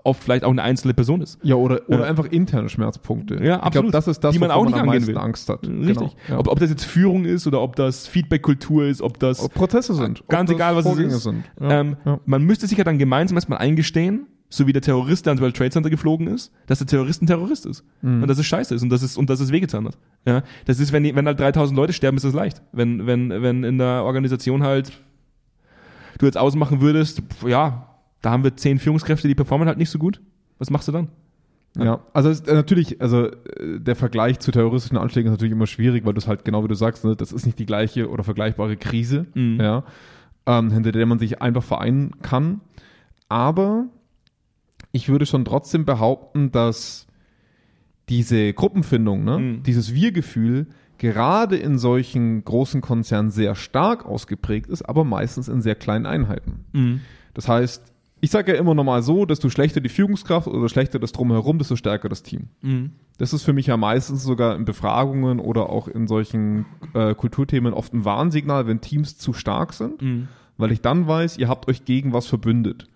oft 0.03 0.23
vielleicht 0.23 0.43
auch 0.45 0.51
eine 0.51 0.63
einzelne 0.63 0.93
Person 0.93 1.21
ist. 1.21 1.39
ja, 1.43 1.55
oder, 1.55 1.81
oder 1.89 1.99
Ja. 1.99 2.03
einfach 2.05 2.25
interne 2.27 2.69
Schmerzpunkte. 2.69 3.35
Ja, 3.35 3.39
Ich 3.39 3.43
glaube, 3.43 3.65
absolut. 3.65 3.93
das 3.95 4.07
ist 4.07 4.23
das, 4.23 4.33
Die 4.33 4.39
man 4.39 4.51
auch 4.51 4.63
nicht 4.65 4.75
am 4.75 4.81
angehen 4.81 4.93
meisten 5.01 5.07
will. 5.09 5.17
Angst 5.17 5.49
hat. 5.49 5.67
Richtig. 5.67 5.95
Genau. 5.97 6.11
Ja. 6.29 6.37
Ob, 6.39 6.47
ob 6.47 6.59
das 6.59 6.69
jetzt 6.69 6.85
Führung 6.85 7.25
ist 7.25 7.47
oder 7.47 7.61
ob 7.61 7.75
das 7.75 8.07
Feedback-Kultur 8.07 8.85
ist, 8.85 9.01
ob 9.01 9.19
das 9.19 9.41
Ob 9.41 9.53
Prozesse 9.53 9.93
sind. 9.95 10.23
Ganz 10.29 10.49
egal, 10.51 10.75
was 10.75 10.85
es 10.85 10.97
ist. 10.97 11.29
Ähm. 11.59 11.97
Man 12.25 12.43
müsste 12.43 12.67
sich 12.67 12.77
ja 12.77 12.83
dann 12.83 12.97
gemeinsam 12.97 13.35
erstmal 13.35 13.59
eingestehen, 13.59 14.27
so 14.55 14.67
wie 14.67 14.73
der 14.73 14.81
Terrorist, 14.81 15.25
der 15.25 15.31
ans 15.31 15.41
World 15.41 15.55
Trade 15.55 15.69
Center 15.71 15.89
geflogen 15.89 16.27
ist, 16.27 16.51
dass 16.67 16.79
der 16.79 16.87
Terrorist 16.87 17.21
ein 17.21 17.27
Terrorist 17.27 17.65
ist. 17.65 17.83
Mhm. 18.01 18.21
Und 18.21 18.27
dass 18.27 18.37
es 18.37 18.45
scheiße 18.45 18.73
ist 18.75 18.83
und 18.83 18.89
dass 18.89 19.01
es, 19.01 19.17
und 19.17 19.29
dass 19.29 19.39
es 19.39 19.51
wehgetan 19.51 19.85
hat. 19.85 19.97
Ja, 20.25 20.43
das 20.65 20.79
ist, 20.79 20.91
wenn, 20.91 21.03
wenn 21.15 21.25
halt 21.25 21.39
3000 21.39 21.75
Leute 21.77 21.93
sterben, 21.93 22.17
ist 22.17 22.23
das 22.25 22.33
leicht. 22.33 22.61
Wenn, 22.71 23.05
wenn, 23.05 23.29
wenn 23.29 23.63
in 23.63 23.77
der 23.77 24.03
Organisation 24.03 24.63
halt 24.63 24.91
du 26.17 26.25
jetzt 26.25 26.37
ausmachen 26.37 26.81
würdest, 26.81 27.21
ja, 27.45 27.89
da 28.21 28.31
haben 28.31 28.43
wir 28.43 28.55
zehn 28.55 28.79
Führungskräfte, 28.79 29.27
die 29.27 29.35
performen 29.35 29.67
halt 29.67 29.77
nicht 29.77 29.89
so 29.89 29.99
gut. 29.99 30.21
Was 30.57 30.69
machst 30.69 30.87
du 30.87 30.91
dann? 30.91 31.09
Ja, 31.77 31.99
also 32.13 32.29
es 32.29 32.39
ist, 32.39 32.47
äh, 32.47 32.53
natürlich, 32.53 33.01
also 33.01 33.25
äh, 33.27 33.79
der 33.81 33.97
Vergleich 33.97 34.39
zu 34.39 34.51
terroristischen 34.51 34.97
Anschlägen 34.97 35.27
ist 35.27 35.33
natürlich 35.37 35.51
immer 35.51 35.67
schwierig, 35.67 36.05
weil 36.05 36.13
du 36.13 36.19
es 36.19 36.27
halt 36.27 36.45
genau 36.45 36.63
wie 36.63 36.69
du 36.69 36.75
sagst, 36.75 37.03
ne, 37.03 37.17
das 37.17 37.33
ist 37.33 37.45
nicht 37.45 37.59
die 37.59 37.65
gleiche 37.65 38.09
oder 38.09 38.23
vergleichbare 38.23 38.77
Krise, 38.77 39.25
Mhm. 39.33 39.59
ja, 39.59 39.83
ähm, 40.45 40.71
hinter 40.71 40.93
der 40.93 41.05
man 41.05 41.19
sich 41.19 41.41
einfach 41.41 41.63
vereinen 41.63 42.11
kann. 42.21 42.61
Aber 43.27 43.87
ich 44.95 45.09
würde 45.09 45.25
schon 45.25 45.43
trotzdem 45.45 45.83
behaupten, 45.83 46.51
dass 46.51 47.05
diese 48.09 48.53
Gruppenfindung, 48.53 49.23
ne, 49.23 49.39
Mhm. 49.39 49.63
dieses 49.63 49.93
Wir-Gefühl 49.93 50.67
gerade 50.97 51.57
in 51.57 51.77
solchen 51.77 52.45
großen 52.45 52.79
Konzernen 52.81 53.29
sehr 53.29 53.55
stark 53.55 54.05
ausgeprägt 54.05 54.67
ist, 54.69 54.83
aber 54.83 55.03
meistens 55.03 55.49
in 55.49 55.61
sehr 55.61 55.75
kleinen 55.75 56.05
Einheiten. 56.05 57.03
Das 57.33 57.49
heißt, 57.49 57.91
ich 58.21 58.31
sage 58.31 58.53
ja 58.53 58.57
immer 58.59 58.73
nochmal 58.73 59.01
so, 59.03 59.25
desto 59.25 59.49
schlechter 59.49 59.81
die 59.81 59.89
Führungskraft 59.89 60.47
oder 60.47 60.69
schlechter 60.69 60.99
das 60.99 61.11
Drumherum, 61.11 61.57
desto 61.57 61.75
stärker 61.75 62.07
das 62.07 62.23
Team. 62.23 62.47
Mhm. 62.61 62.91
Das 63.17 63.33
ist 63.33 63.43
für 63.43 63.51
mich 63.53 63.67
ja 63.67 63.75
meistens 63.75 64.23
sogar 64.23 64.55
in 64.55 64.63
Befragungen 64.65 65.39
oder 65.39 65.69
auch 65.69 65.87
in 65.89 66.07
solchen 66.07 66.65
äh, 66.93 67.13
Kulturthemen 67.13 67.73
oft 67.73 67.93
ein 67.93 68.05
Warnsignal, 68.05 68.65
wenn 68.67 68.79
Teams 68.81 69.17
zu 69.17 69.33
stark 69.33 69.73
sind, 69.73 70.01
Mhm. 70.01 70.27
weil 70.57 70.71
ich 70.71 70.79
dann 70.81 71.07
weiß, 71.07 71.37
ihr 71.37 71.49
habt 71.49 71.67
euch 71.67 71.83
gegen 71.85 72.13
was 72.13 72.27
verbündet. 72.27 72.87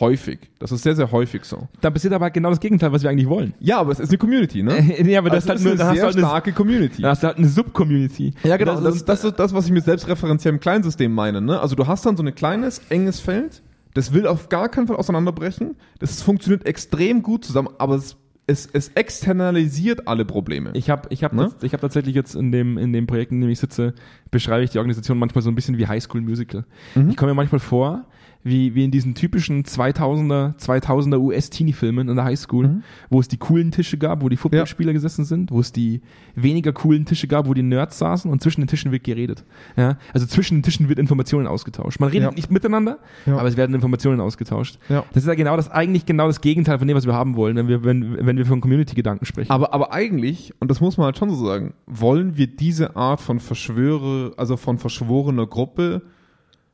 Häufig. 0.00 0.38
Das 0.58 0.72
ist 0.72 0.82
sehr, 0.84 0.96
sehr 0.96 1.12
häufig 1.12 1.44
so. 1.44 1.68
Da 1.82 1.90
passiert 1.90 2.14
aber 2.14 2.30
genau 2.30 2.48
das 2.48 2.60
Gegenteil, 2.60 2.92
was 2.92 3.02
wir 3.02 3.10
eigentlich 3.10 3.28
wollen. 3.28 3.52
Ja, 3.60 3.78
aber 3.78 3.92
es 3.92 4.00
ist 4.00 4.08
eine 4.08 4.16
Community, 4.18 4.62
ne? 4.62 4.80
nee, 5.02 5.16
aber 5.16 5.28
das 5.28 5.46
Also 5.48 5.68
ist 5.68 5.68
halt 5.68 5.74
ist 5.74 5.80
da 5.80 5.84
eine 5.84 5.92
du 5.92 5.96
sehr 5.96 6.04
halt 6.06 6.16
eine, 6.16 6.26
starke 6.26 6.52
Community. 6.52 7.02
da 7.02 7.10
hast 7.10 7.22
du 7.22 7.26
halt 7.26 7.36
eine 7.38 7.48
Sub-Community. 7.48 8.32
Ja, 8.42 8.56
genau. 8.56 8.78
Und 8.78 8.84
Das, 8.84 8.96
ist, 8.96 9.08
das 9.08 9.22
ist 9.24 9.38
das, 9.38 9.52
was 9.52 9.66
ich 9.66 9.72
mit 9.72 9.84
selbstreferenziellem 9.84 10.60
Kleinsystem 10.60 11.12
meine. 11.12 11.42
Ne? 11.42 11.60
Also 11.60 11.76
du 11.76 11.86
hast 11.86 12.06
dann 12.06 12.16
so 12.16 12.22
ein 12.22 12.34
kleines, 12.34 12.80
enges 12.88 13.20
Feld, 13.20 13.62
das 13.92 14.14
will 14.14 14.26
auf 14.26 14.48
gar 14.48 14.70
keinen 14.70 14.86
Fall 14.86 14.96
auseinanderbrechen. 14.96 15.76
Das 15.98 16.22
funktioniert 16.22 16.64
extrem 16.64 17.22
gut 17.22 17.44
zusammen, 17.44 17.68
aber 17.78 17.96
es 17.96 18.16
es, 18.48 18.68
es 18.72 18.88
externalisiert 18.96 20.08
alle 20.08 20.24
Probleme. 20.24 20.70
Ich 20.74 20.90
habe 20.90 21.08
ich 21.10 21.22
hab, 21.22 21.32
Ne? 21.32 21.50
ich 21.62 21.72
hab 21.72 21.80
tatsächlich 21.80 22.14
jetzt 22.16 22.34
in 22.34 22.50
dem, 22.50 22.76
in 22.76 22.92
dem 22.92 23.06
Projekt, 23.06 23.30
in 23.30 23.40
dem 23.40 23.48
ich 23.48 23.60
sitze, 23.60 23.94
beschreibe 24.32 24.64
ich 24.64 24.70
die 24.70 24.78
Organisation 24.78 25.16
manchmal 25.16 25.42
so 25.42 25.50
ein 25.50 25.54
bisschen 25.54 25.78
wie 25.78 25.86
High 25.86 26.02
School 26.02 26.22
Musical. 26.22 26.64
Mhm. 26.96 27.10
Ich 27.10 27.16
komme 27.16 27.30
mir 27.32 27.36
manchmal 27.36 27.60
vor, 27.60 28.04
wie, 28.44 28.74
wie 28.74 28.84
in 28.84 28.90
diesen 28.90 29.14
typischen 29.14 29.62
2000er, 29.64 30.56
2000er 30.58 31.18
US-Teenie-Filmen 31.18 32.08
in 32.08 32.16
der 32.16 32.24
High 32.24 32.38
School, 32.38 32.66
Mhm. 32.68 32.82
wo 33.10 33.20
es 33.20 33.28
die 33.28 33.36
coolen 33.36 33.70
Tische 33.70 33.98
gab, 33.98 34.22
wo 34.22 34.28
die 34.28 34.36
Footballspieler 34.36 34.92
gesessen 34.92 35.24
sind, 35.24 35.50
wo 35.52 35.60
es 35.60 35.70
die 35.72 36.00
weniger 36.34 36.72
coolen 36.72 37.04
Tische 37.04 37.28
gab, 37.28 37.46
wo 37.46 37.54
die 37.54 37.62
Nerds 37.62 37.98
saßen 37.98 38.30
und 38.30 38.42
zwischen 38.42 38.60
den 38.60 38.66
Tischen 38.68 38.90
wird 38.90 39.04
geredet. 39.04 39.44
Ja? 39.76 39.96
Also 40.12 40.26
zwischen 40.26 40.56
den 40.58 40.62
Tischen 40.64 40.88
wird 40.88 40.98
Informationen 40.98 41.46
ausgetauscht. 41.46 42.00
Man 42.00 42.08
redet 42.10 42.30
Ja. 42.30 42.34
nicht 42.34 42.50
miteinander, 42.50 42.98
Ja. 43.26 43.36
aber 43.38 43.48
es 43.48 43.56
werden 43.56 43.74
Informationen 43.74 44.20
ausgetauscht. 44.20 44.78
Ja. 44.88 45.04
Das 45.12 45.22
ist 45.22 45.28
ja 45.28 45.34
genau 45.34 45.56
das, 45.56 45.70
eigentlich 45.70 46.04
genau 46.06 46.26
das 46.26 46.40
Gegenteil 46.40 46.78
von 46.78 46.88
dem, 46.88 46.96
was 46.96 47.06
wir 47.06 47.14
haben 47.14 47.36
wollen, 47.36 47.56
wenn 47.56 47.68
wir, 47.68 47.84
wenn, 47.84 48.26
wenn 48.26 48.36
wir 48.36 48.46
von 48.46 48.60
Community-Gedanken 48.60 49.24
sprechen. 49.24 49.50
Aber, 49.52 49.72
aber 49.72 49.92
eigentlich, 49.92 50.52
und 50.58 50.70
das 50.70 50.80
muss 50.80 50.96
man 50.96 51.04
halt 51.06 51.16
schon 51.18 51.30
so 51.30 51.36
sagen, 51.46 51.74
wollen 51.86 52.36
wir 52.36 52.46
diese 52.48 52.96
Art 52.96 53.20
von 53.20 53.38
Verschwöre, 53.40 54.32
also 54.36 54.56
von 54.56 54.78
verschworener 54.78 55.46
Gruppe 55.46 56.02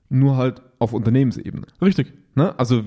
nur 0.09 0.37
halt 0.37 0.63
auf 0.79 0.93
Unternehmensebene. 0.93 1.67
Richtig. 1.83 2.13
Ne? 2.35 2.59
Also 2.59 2.83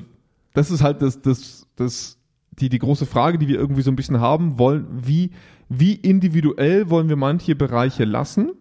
das 0.53 0.71
ist 0.71 0.81
halt 0.81 1.01
das, 1.01 1.21
das, 1.21 1.67
das, 1.75 2.17
die, 2.51 2.69
die 2.69 2.79
große 2.79 3.05
Frage, 3.05 3.37
die 3.37 3.47
wir 3.47 3.59
irgendwie 3.59 3.81
so 3.81 3.91
ein 3.91 3.95
bisschen 3.95 4.19
haben 4.19 4.59
wollen, 4.59 4.87
wie, 4.91 5.31
wie 5.69 5.93
individuell 5.93 6.89
wollen 6.89 7.09
wir 7.09 7.15
manche 7.15 7.55
Bereiche 7.55 8.05
lassen? 8.05 8.51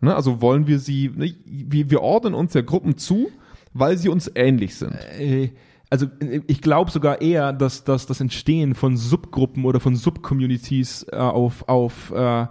Ne? 0.00 0.14
Also 0.14 0.40
wollen 0.40 0.66
wir 0.66 0.78
sie, 0.78 1.10
ne? 1.14 1.34
wir, 1.44 1.90
wir 1.90 2.02
ordnen 2.02 2.34
uns 2.34 2.54
ja 2.54 2.62
Gruppen 2.62 2.96
zu, 2.96 3.28
weil 3.72 3.98
sie 3.98 4.08
uns 4.08 4.30
ähnlich 4.34 4.76
sind. 4.76 4.94
Äh, 5.18 5.50
also 5.90 6.06
ich 6.48 6.60
glaube 6.60 6.90
sogar 6.90 7.20
eher, 7.20 7.52
dass, 7.52 7.84
dass 7.84 8.06
das 8.06 8.20
Entstehen 8.20 8.74
von 8.74 8.96
Subgruppen 8.96 9.64
oder 9.64 9.80
von 9.80 9.94
Subcommunities 9.94 11.06
äh, 11.12 11.16
auf, 11.16 11.68
auf, 11.68 12.10
äh, 12.10 12.46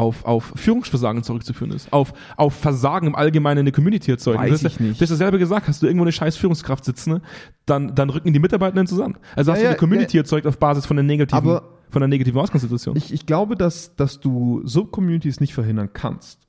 auf, 0.00 0.24
auf 0.24 0.52
Führungsversagen 0.56 1.22
zurückzuführen 1.22 1.72
ist. 1.72 1.92
Auf, 1.92 2.14
auf 2.38 2.54
Versagen 2.54 3.06
im 3.06 3.14
Allgemeinen 3.14 3.58
in 3.58 3.64
der 3.66 3.74
Community 3.74 4.10
erzeugen. 4.10 4.38
Weiß 4.38 4.48
du 4.48 4.54
hast, 4.54 4.74
ich 4.74 4.80
nicht. 4.80 4.98
Du 4.98 5.02
hast 5.02 5.10
ja 5.10 5.16
selber 5.16 5.36
gesagt, 5.36 5.68
hast 5.68 5.82
du 5.82 5.86
irgendwo 5.86 6.04
eine 6.04 6.12
scheiß 6.12 6.36
Führungskraft 6.36 6.86
sitzen, 6.86 7.10
ne? 7.10 7.22
dann, 7.66 7.94
dann 7.94 8.08
rücken 8.08 8.32
die 8.32 8.38
Mitarbeitenden 8.38 8.86
zusammen. 8.86 9.18
Also 9.36 9.52
hast 9.52 9.58
Ja, 9.58 9.64
du 9.64 9.68
eine 9.70 9.76
Community 9.78 10.16
ja. 10.16 10.22
erzeugt 10.22 10.46
auf 10.46 10.58
Basis 10.58 10.86
von 10.86 10.96
der 10.96 11.04
negativen, 11.04 11.60
von 11.90 12.00
der 12.00 12.08
negativen 12.08 12.40
Ausgangssituation. 12.40 12.96
Ich, 12.96 13.12
ich 13.12 13.26
glaube, 13.26 13.56
dass, 13.56 13.94
dass 13.94 14.20
du 14.20 14.62
Subcommunities 14.64 15.40
nicht 15.40 15.52
verhindern 15.52 15.90
kannst. 15.92 16.48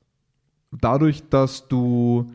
Dadurch, 0.71 1.27
dass 1.29 1.67
du 1.67 2.31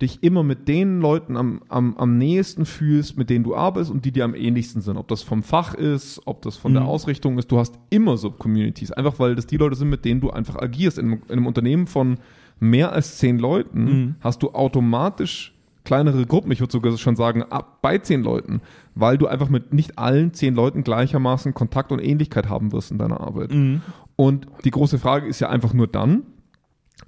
dich 0.00 0.22
immer 0.22 0.42
mit 0.44 0.68
den 0.68 1.00
Leuten 1.00 1.36
am, 1.36 1.60
am, 1.68 1.96
am 1.96 2.18
nächsten 2.18 2.64
fühlst, 2.66 3.18
mit 3.18 3.30
denen 3.30 3.44
du 3.44 3.56
arbeitest 3.56 3.90
und 3.90 4.04
die 4.04 4.12
dir 4.12 4.24
am 4.24 4.34
ähnlichsten 4.34 4.80
sind. 4.80 4.96
Ob 4.96 5.08
das 5.08 5.22
vom 5.22 5.42
Fach 5.42 5.74
ist, 5.74 6.20
ob 6.24 6.42
das 6.42 6.56
von 6.56 6.72
der 6.72 6.82
Mhm. 6.84 6.88
Ausrichtung 6.88 7.36
ist. 7.38 7.50
Du 7.50 7.58
hast 7.58 7.78
immer 7.90 8.16
Subcommunities. 8.16 8.92
Einfach 8.92 9.18
weil 9.18 9.34
das 9.34 9.46
die 9.46 9.56
Leute 9.56 9.74
sind, 9.76 9.88
mit 9.88 10.04
denen 10.04 10.20
du 10.20 10.30
einfach 10.30 10.56
agierst. 10.56 10.98
In 10.98 11.06
einem, 11.06 11.22
in 11.26 11.32
einem 11.32 11.46
Unternehmen 11.46 11.86
von 11.88 12.18
mehr 12.60 12.92
als 12.92 13.18
zehn 13.18 13.38
Leuten 13.38 13.84
Mhm. 13.84 14.14
hast 14.20 14.42
du 14.42 14.50
automatisch 14.50 15.52
kleinere 15.84 16.26
Gruppen. 16.26 16.52
Ich 16.52 16.60
würde 16.60 16.70
sogar 16.72 16.96
schon 16.98 17.16
sagen, 17.16 17.42
ab 17.44 17.78
bei 17.82 17.98
zehn 17.98 18.22
Leuten, 18.22 18.60
weil 18.94 19.16
du 19.18 19.26
einfach 19.26 19.48
mit 19.48 19.72
nicht 19.72 19.98
allen 19.98 20.32
zehn 20.34 20.54
Leuten 20.54 20.84
gleichermaßen 20.84 21.54
Kontakt 21.54 21.90
und 21.92 21.98
Ähnlichkeit 21.98 22.48
haben 22.48 22.72
wirst 22.72 22.90
in 22.90 22.98
deiner 22.98 23.20
Arbeit. 23.20 23.52
Mhm. 23.52 23.80
Und 24.14 24.46
die 24.64 24.70
große 24.70 24.98
Frage 24.98 25.26
ist 25.26 25.40
ja 25.40 25.48
einfach 25.48 25.72
nur 25.72 25.86
dann, 25.86 26.24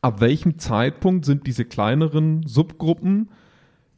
ab 0.00 0.20
welchem 0.20 0.58
Zeitpunkt 0.58 1.24
sind 1.24 1.46
diese 1.46 1.64
kleineren 1.64 2.46
Subgruppen 2.46 3.30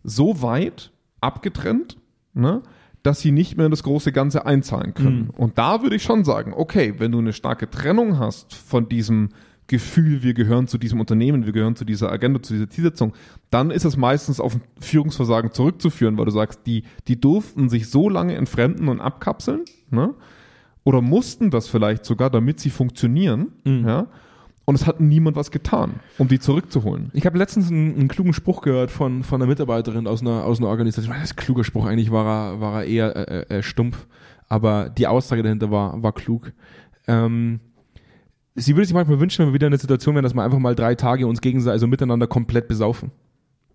so 0.03 0.43
weit 0.43 0.93
abgetrennt, 1.21 1.97
ne, 2.35 2.63
dass 3.03 3.21
sie 3.21 3.33
nicht 3.33 3.57
mehr 3.57 3.67
in 3.67 3.71
das 3.71 3.83
große 3.83 4.13
Ganze 4.13 4.47
einzahlen 4.47 4.95
können. 4.95 5.25
Mhm. 5.25 5.31
Und 5.31 5.59
da 5.59 5.83
würde 5.83 5.97
ich 5.97 6.03
schon 6.03 6.25
sagen, 6.25 6.53
okay, 6.57 6.95
wenn 6.99 7.13
du 7.13 7.19
eine 7.19 7.33
starke 7.33 7.69
Trennung 7.69 8.19
hast 8.19 8.55
von 8.55 8.89
diesem 8.89 9.31
Gefühl, 9.69 10.23
wir 10.23 10.35
gehören 10.35 10.67
zu 10.67 10.77
diesem 10.77 11.01
Unternehmen, 11.01 11.47
wir 11.47 11.53
gehören 11.53 11.77
zu 11.77 11.85
dieser 11.85 12.11
Agenda, 12.11 12.43
zu 12.43 12.53
dieser 12.53 12.69
Zielsetzung, 12.69 13.15
dann 13.51 13.71
ist 13.71 13.85
es 13.85 13.97
meistens 13.97 14.41
auf 14.41 14.55
ein 14.57 14.63
Führungsversagen 14.81 15.53
zurückzuführen, 15.53 16.19
weil 16.19 16.27
du 16.27 16.31
sagst, 16.31 16.61
die, 16.67 16.85
die 17.09 17.21
durften 17.21 17.69
sich 17.69 17.89
so 17.89 18.09
lange 18.09 18.35
entfremden 18.35 18.89
und 18.89 19.01
abkapseln, 19.01 19.63
ne? 19.91 20.15
oder 20.85 21.01
mussten 21.01 21.51
das 21.51 21.69
vielleicht 21.69 22.05
sogar, 22.05 22.29
damit 22.29 22.61
sie 22.61 22.71
funktionieren, 22.71 23.53
Mhm. 23.65 23.87
ja, 23.87 24.07
und 24.64 24.75
es 24.75 24.87
hat 24.87 25.00
niemand 25.00 25.37
was 25.37 25.50
getan, 25.50 26.00
um 26.19 26.28
die 26.28 26.38
zurückzuholen. 26.38 27.11
Ich 27.14 27.26
habe 27.26 27.38
letztens 27.38 27.71
einen, 27.71 27.95
einen 27.95 28.09
klugen 28.09 28.33
Spruch 28.33 28.62
gehört 28.62 28.90
von, 28.90 29.25
von 29.25 29.40
einer 29.40 29.49
Mitarbeiterin 29.49 30.07
aus 30.07 30.21
einer, 30.21 30.45
aus 30.45 30.59
einer 30.59 30.69
Organisation. 30.69 31.14
Das 31.14 31.25
ist 31.25 31.33
ein 31.33 31.37
kluger 31.37 31.64
Spruch, 31.64 31.87
eigentlich 31.87 32.11
war 32.11 32.26
er, 32.26 32.61
war 32.61 32.83
er 32.83 32.88
eher 32.88 33.16
äh, 33.16 33.59
äh, 33.59 33.62
stumpf, 33.62 34.07
aber 34.49 34.88
die 34.90 35.07
Aussage 35.07 35.42
dahinter 35.42 35.71
war, 35.71 36.02
war 36.02 36.12
klug. 36.12 36.52
Ähm, 37.07 37.61
sie 38.54 38.76
würde 38.76 38.87
sich 38.87 38.95
manchmal 38.95 39.21
wünschen, 39.21 39.40
wenn 39.40 39.49
wir 39.49 39.54
wieder 39.54 39.66
in 39.66 39.73
der 39.73 39.81
Situation 39.81 40.14
wären, 40.14 40.25
dass 40.25 40.35
wir 40.35 40.42
einfach 40.42 40.59
mal 40.59 40.75
drei 40.75 40.95
Tage 40.95 41.26
uns 41.26 41.40
gegenseitig, 41.40 41.73
also 41.73 41.87
miteinander 41.87 42.26
komplett 42.26 42.69
besaufen. 42.69 43.11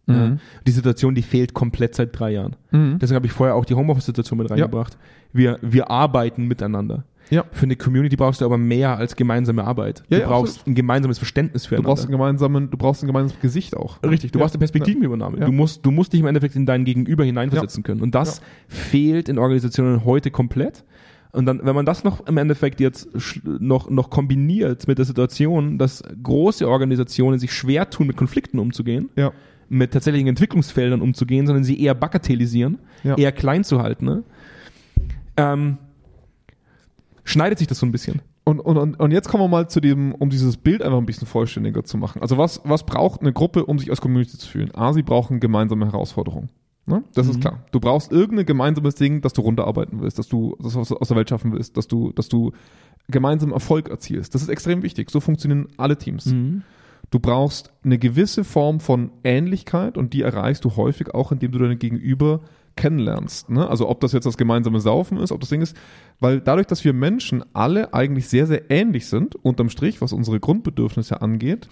Ja. 0.07 0.27
Mhm. 0.27 0.39
Die 0.65 0.71
Situation, 0.71 1.15
die 1.15 1.21
fehlt 1.21 1.53
komplett 1.53 1.95
seit 1.95 2.17
drei 2.17 2.31
Jahren. 2.31 2.55
Mhm. 2.71 2.97
Deswegen 2.99 3.17
habe 3.17 3.25
ich 3.25 3.33
vorher 3.33 3.55
auch 3.55 3.65
die 3.65 3.75
Homeoffice-Situation 3.75 4.37
mit 4.37 4.49
reingebracht. 4.49 4.97
Wir, 5.33 5.59
wir 5.61 5.91
arbeiten 5.91 6.47
miteinander. 6.47 7.03
Ja. 7.29 7.45
Für 7.51 7.63
eine 7.63 7.75
Community 7.75 8.15
brauchst 8.15 8.39
du 8.41 8.45
aber 8.45 8.57
mehr 8.57 8.97
als 8.97 9.15
gemeinsame 9.15 9.63
Arbeit. 9.65 10.03
Ja, 10.09 10.17
du 10.17 10.21
ja, 10.23 10.27
brauchst 10.29 10.55
absolut. 10.59 10.67
ein 10.67 10.75
gemeinsames 10.75 11.17
Verständnis 11.17 11.63
Du 11.63 11.69
füreinander. 11.69 11.89
brauchst 11.89 12.03
einen 12.05 12.11
gemeinsamen, 12.11 12.69
du 12.69 12.77
brauchst 12.77 13.03
ein 13.03 13.07
gemeinsames 13.07 13.41
Gesicht 13.41 13.75
auch. 13.75 14.01
Richtig, 14.03 14.31
du 14.31 14.39
brauchst 14.39 14.55
eine 14.55 14.59
Perspektivenübernahme. 14.59 15.39
Du 15.39 15.51
musst, 15.51 15.85
du 15.85 15.91
musst 15.91 16.13
dich 16.13 16.21
im 16.21 16.27
Endeffekt 16.27 16.55
in 16.55 16.65
dein 16.65 16.85
Gegenüber 16.85 17.23
hineinversetzen 17.25 17.83
können. 17.83 18.01
Und 18.01 18.15
das 18.15 18.41
fehlt 18.67 19.27
in 19.29 19.37
Organisationen 19.39 20.05
heute 20.05 20.31
komplett. 20.31 20.83
Und 21.33 21.45
dann, 21.45 21.59
wenn 21.63 21.75
man 21.75 21.85
das 21.85 22.03
noch 22.05 22.25
im 22.25 22.37
Endeffekt 22.37 22.79
jetzt 22.79 23.09
noch, 23.45 23.89
noch 23.89 24.09
kombiniert 24.09 24.87
mit 24.87 24.97
der 24.97 25.05
Situation, 25.05 25.77
dass 25.77 26.01
große 26.23 26.67
Organisationen 26.67 27.37
sich 27.37 27.51
schwer 27.51 27.89
tun, 27.89 28.07
mit 28.07 28.15
Konflikten 28.15 28.57
umzugehen, 28.59 29.09
Ja. 29.17 29.33
mit 29.69 29.91
tatsächlichen 29.91 30.29
Entwicklungsfeldern 30.29 31.01
umzugehen, 31.01 31.45
sondern 31.45 31.65
sie 31.65 31.79
eher 31.79 31.93
bagatellisieren, 31.93 32.79
Ja. 33.03 33.15
eher 33.17 33.33
klein 33.33 33.65
zu 33.65 33.81
halten, 33.81 34.05
ne? 34.05 34.23
ähm, 35.35 35.77
schneidet 37.27 37.59
sich 37.59 37.67
das 37.67 37.79
so 37.79 37.85
ein 37.85 37.91
bisschen. 37.91 38.21
Und, 38.45 38.59
und, 38.61 38.99
und, 38.99 39.11
jetzt 39.11 39.27
kommen 39.27 39.43
wir 39.43 39.49
mal 39.49 39.67
zu 39.69 39.81
dem, 39.81 40.15
um 40.15 40.29
dieses 40.29 40.55
Bild 40.55 40.81
einfach 40.81 40.97
ein 40.97 41.05
bisschen 41.05 41.27
vollständiger 41.27 41.83
zu 41.83 41.97
machen. 41.97 42.21
Also 42.21 42.37
was, 42.37 42.61
was 42.63 42.85
braucht 42.85 43.21
eine 43.21 43.33
Gruppe, 43.33 43.65
um 43.65 43.77
sich 43.77 43.89
als 43.89 43.99
Community 43.99 44.37
zu 44.37 44.47
fühlen? 44.47 44.73
A, 44.73 44.93
sie 44.93 45.03
brauchen 45.03 45.41
gemeinsame 45.41 45.85
Herausforderungen. 45.85 46.49
Ne? 46.85 47.03
Das 47.13 47.27
ist 47.27 47.35
Mhm. 47.37 47.41
klar. 47.41 47.59
Du 47.71 47.81
brauchst 47.81 48.13
irgendein 48.13 48.45
gemeinsames 48.45 48.95
Ding, 48.95 49.19
das 49.19 49.33
du 49.33 49.41
runterarbeiten 49.41 49.99
willst, 49.99 50.17
dass 50.17 50.29
du 50.29 50.55
das 50.61 50.77
aus, 50.77 50.93
aus 50.93 51.09
der 51.09 51.17
Welt 51.17 51.29
schaffen 51.29 51.51
willst, 51.51 51.75
dass 51.75 51.87
du, 51.89 52.13
dass 52.13 52.29
du 52.29 52.53
gemeinsam 53.09 53.51
Erfolg 53.51 53.89
erzielst. 53.89 54.33
Das 54.33 54.41
ist 54.41 54.47
extrem 54.47 54.81
wichtig. 54.81 55.11
So 55.11 55.19
funktionieren 55.19 55.67
alle 55.75 55.97
Teams. 55.97 56.33
Du 57.09 57.19
brauchst 57.19 57.73
eine 57.83 57.97
gewisse 57.97 58.45
Form 58.45 58.79
von 58.79 59.11
Ähnlichkeit 59.25 59.97
und 59.97 60.13
die 60.13 60.21
erreichst 60.21 60.63
du 60.63 60.77
häufig 60.77 61.13
auch, 61.13 61.33
indem 61.33 61.51
du 61.51 61.59
deine 61.59 61.75
Gegenüber 61.75 62.41
kennenlernst. 62.77 63.49
Ne? 63.49 63.67
Also 63.69 63.89
ob 63.89 63.99
das 63.99 64.13
jetzt 64.13 64.23
das 64.25 64.37
gemeinsame 64.37 64.79
Saufen 64.79 65.17
ist, 65.17 65.33
ob 65.33 65.41
das 65.41 65.49
Ding 65.49 65.61
ist, 65.61 65.75
weil 66.21 66.39
dadurch, 66.39 66.67
dass 66.67 66.85
wir 66.85 66.93
Menschen 66.93 67.43
alle 67.53 67.93
eigentlich 67.93 68.29
sehr, 68.29 68.47
sehr 68.47 68.71
ähnlich 68.71 69.07
sind, 69.07 69.35
unterm 69.35 69.69
Strich, 69.69 69.99
was 70.01 70.13
unsere 70.13 70.39
Grundbedürfnisse 70.39 71.21
angeht, 71.21 71.67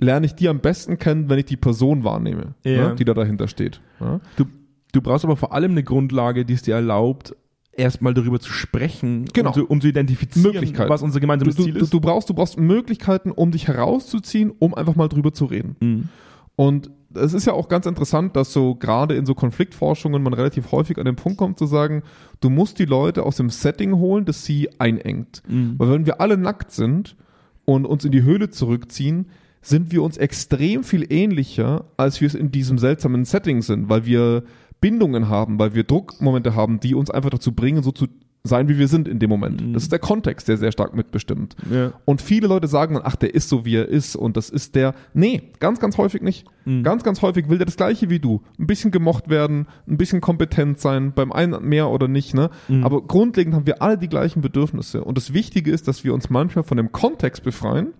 lerne 0.00 0.26
ich 0.26 0.34
die 0.34 0.48
am 0.48 0.58
besten 0.58 0.98
kennen, 0.98 1.28
wenn 1.30 1.38
ich 1.38 1.44
die 1.44 1.56
Person 1.56 2.02
wahrnehme, 2.02 2.54
Ja. 2.64 2.88
ne? 2.88 2.94
die 2.96 3.04
da 3.04 3.14
dahinter 3.14 3.46
steht. 3.46 3.80
Ja? 4.00 4.20
Du, 4.36 4.46
du 4.92 5.00
brauchst 5.00 5.24
aber 5.24 5.36
vor 5.36 5.52
allem 5.52 5.70
eine 5.70 5.84
Grundlage, 5.84 6.44
die 6.44 6.54
es 6.54 6.62
dir 6.62 6.74
erlaubt, 6.74 7.36
erstmal 7.74 8.12
darüber 8.12 8.40
zu 8.40 8.52
sprechen, 8.52 9.26
Genau. 9.32 9.50
um, 9.50 9.54
zu, 9.54 9.66
um 9.66 9.80
zu 9.80 9.88
identifizieren, 9.88 10.74
was 10.88 11.02
unser 11.02 11.20
gemeinsames 11.20 11.54
du, 11.56 11.62
Ziel 11.64 11.74
du, 11.74 11.80
ist. 11.84 11.92
du, 11.94 12.00
brauchst, 12.00 12.28
du 12.28 12.34
brauchst 12.34 12.58
Möglichkeiten, 12.58 13.30
um 13.30 13.50
dich 13.50 13.68
herauszuziehen, 13.68 14.52
um 14.58 14.74
einfach 14.74 14.96
mal 14.96 15.08
drüber 15.08 15.32
zu 15.32 15.44
reden. 15.46 15.76
Mhm. 15.80 16.08
Und 16.56 16.90
es 17.14 17.34
ist 17.34 17.46
ja 17.46 17.52
auch 17.52 17.68
ganz 17.68 17.86
interessant, 17.86 18.36
dass 18.36 18.52
so 18.52 18.74
gerade 18.74 19.14
in 19.14 19.26
so 19.26 19.34
Konfliktforschungen 19.34 20.22
man 20.22 20.34
relativ 20.34 20.72
häufig 20.72 20.98
an 20.98 21.04
den 21.04 21.16
Punkt 21.16 21.38
kommt 21.38 21.58
zu 21.58 21.66
sagen, 21.66 22.02
du 22.40 22.50
musst 22.50 22.78
die 22.78 22.84
Leute 22.84 23.24
aus 23.24 23.36
dem 23.36 23.50
Setting 23.50 23.96
holen, 23.96 24.24
das 24.24 24.44
sie 24.44 24.68
einengt. 24.78 25.42
Mhm. 25.48 25.74
Weil 25.78 25.90
wenn 25.90 26.06
wir 26.06 26.20
alle 26.20 26.36
nackt 26.36 26.72
sind 26.72 27.16
und 27.64 27.86
uns 27.86 28.04
in 28.04 28.12
die 28.12 28.22
Höhle 28.22 28.50
zurückziehen, 28.50 29.26
sind 29.60 29.92
wir 29.92 30.02
uns 30.02 30.16
extrem 30.16 30.82
viel 30.82 31.06
ähnlicher, 31.10 31.84
als 31.96 32.20
wir 32.20 32.26
es 32.26 32.34
in 32.34 32.50
diesem 32.50 32.78
seltsamen 32.78 33.24
Setting 33.24 33.62
sind, 33.62 33.88
weil 33.88 34.04
wir 34.04 34.42
Bindungen 34.80 35.28
haben, 35.28 35.60
weil 35.60 35.74
wir 35.74 35.84
Druckmomente 35.84 36.56
haben, 36.56 36.80
die 36.80 36.94
uns 36.94 37.10
einfach 37.10 37.30
dazu 37.30 37.52
bringen, 37.52 37.84
so 37.84 37.92
zu 37.92 38.08
sein, 38.44 38.68
wie 38.68 38.76
wir 38.76 38.88
sind 38.88 39.06
in 39.06 39.20
dem 39.20 39.30
Moment. 39.30 39.64
Mhm. 39.64 39.72
Das 39.72 39.84
ist 39.84 39.92
der 39.92 40.00
Kontext, 40.00 40.48
der 40.48 40.56
sehr 40.56 40.72
stark 40.72 40.94
mitbestimmt. 40.96 41.54
Ja. 41.70 41.92
Und 42.04 42.20
viele 42.20 42.48
Leute 42.48 42.66
sagen 42.66 42.94
dann, 42.94 43.04
ach, 43.06 43.14
der 43.14 43.34
ist 43.34 43.48
so, 43.48 43.64
wie 43.64 43.76
er 43.76 43.88
ist 43.88 44.16
und 44.16 44.36
das 44.36 44.50
ist 44.50 44.74
der. 44.74 44.94
Nee, 45.14 45.50
ganz, 45.60 45.78
ganz 45.78 45.96
häufig 45.96 46.22
nicht. 46.22 46.44
Mhm. 46.64 46.82
Ganz, 46.82 47.04
ganz 47.04 47.22
häufig 47.22 47.48
will 47.48 47.58
der 47.58 47.66
das 47.66 47.76
Gleiche 47.76 48.10
wie 48.10 48.18
du. 48.18 48.42
Ein 48.58 48.66
bisschen 48.66 48.90
gemocht 48.90 49.28
werden, 49.28 49.68
ein 49.86 49.96
bisschen 49.96 50.20
kompetent 50.20 50.80
sein, 50.80 51.12
beim 51.12 51.30
einen 51.30 51.62
mehr 51.68 51.88
oder 51.88 52.08
nicht, 52.08 52.34
ne? 52.34 52.50
Mhm. 52.66 52.84
Aber 52.84 53.02
grundlegend 53.06 53.54
haben 53.54 53.66
wir 53.66 53.80
alle 53.80 53.96
die 53.96 54.08
gleichen 54.08 54.40
Bedürfnisse. 54.40 55.04
Und 55.04 55.16
das 55.16 55.32
Wichtige 55.32 55.70
ist, 55.70 55.86
dass 55.86 56.02
wir 56.02 56.12
uns 56.12 56.28
manchmal 56.28 56.64
von 56.64 56.76
dem 56.76 56.90
Kontext 56.90 57.44
befreien, 57.44 57.94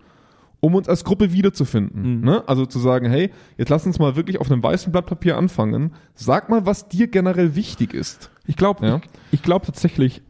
um 0.59 0.75
uns 0.75 0.89
als 0.89 1.05
Gruppe 1.05 1.31
wiederzufinden. 1.31 2.19
Mhm. 2.19 2.25
Ne? 2.25 2.43
Also 2.47 2.65
zu 2.65 2.79
sagen, 2.79 3.09
hey, 3.09 3.31
jetzt 3.57 3.69
lass 3.69 3.85
uns 3.85 3.99
mal 3.99 4.15
wirklich 4.17 4.39
auf 4.41 4.51
einem 4.51 4.63
weißen 4.63 4.91
Blatt 4.91 5.05
Papier 5.05 5.37
anfangen. 5.37 5.91
Sag 6.15 6.49
mal, 6.49 6.65
was 6.65 6.87
dir 6.89 7.07
generell 7.07 7.55
wichtig 7.55 7.93
ist. 7.93 8.29
Ich 8.45 8.55
glaube 8.57 8.85
Ja. 8.85 8.95
ich, 8.97 9.03
ich 9.39 9.41
glaub 9.41 9.63
tatsächlich, 9.65 10.21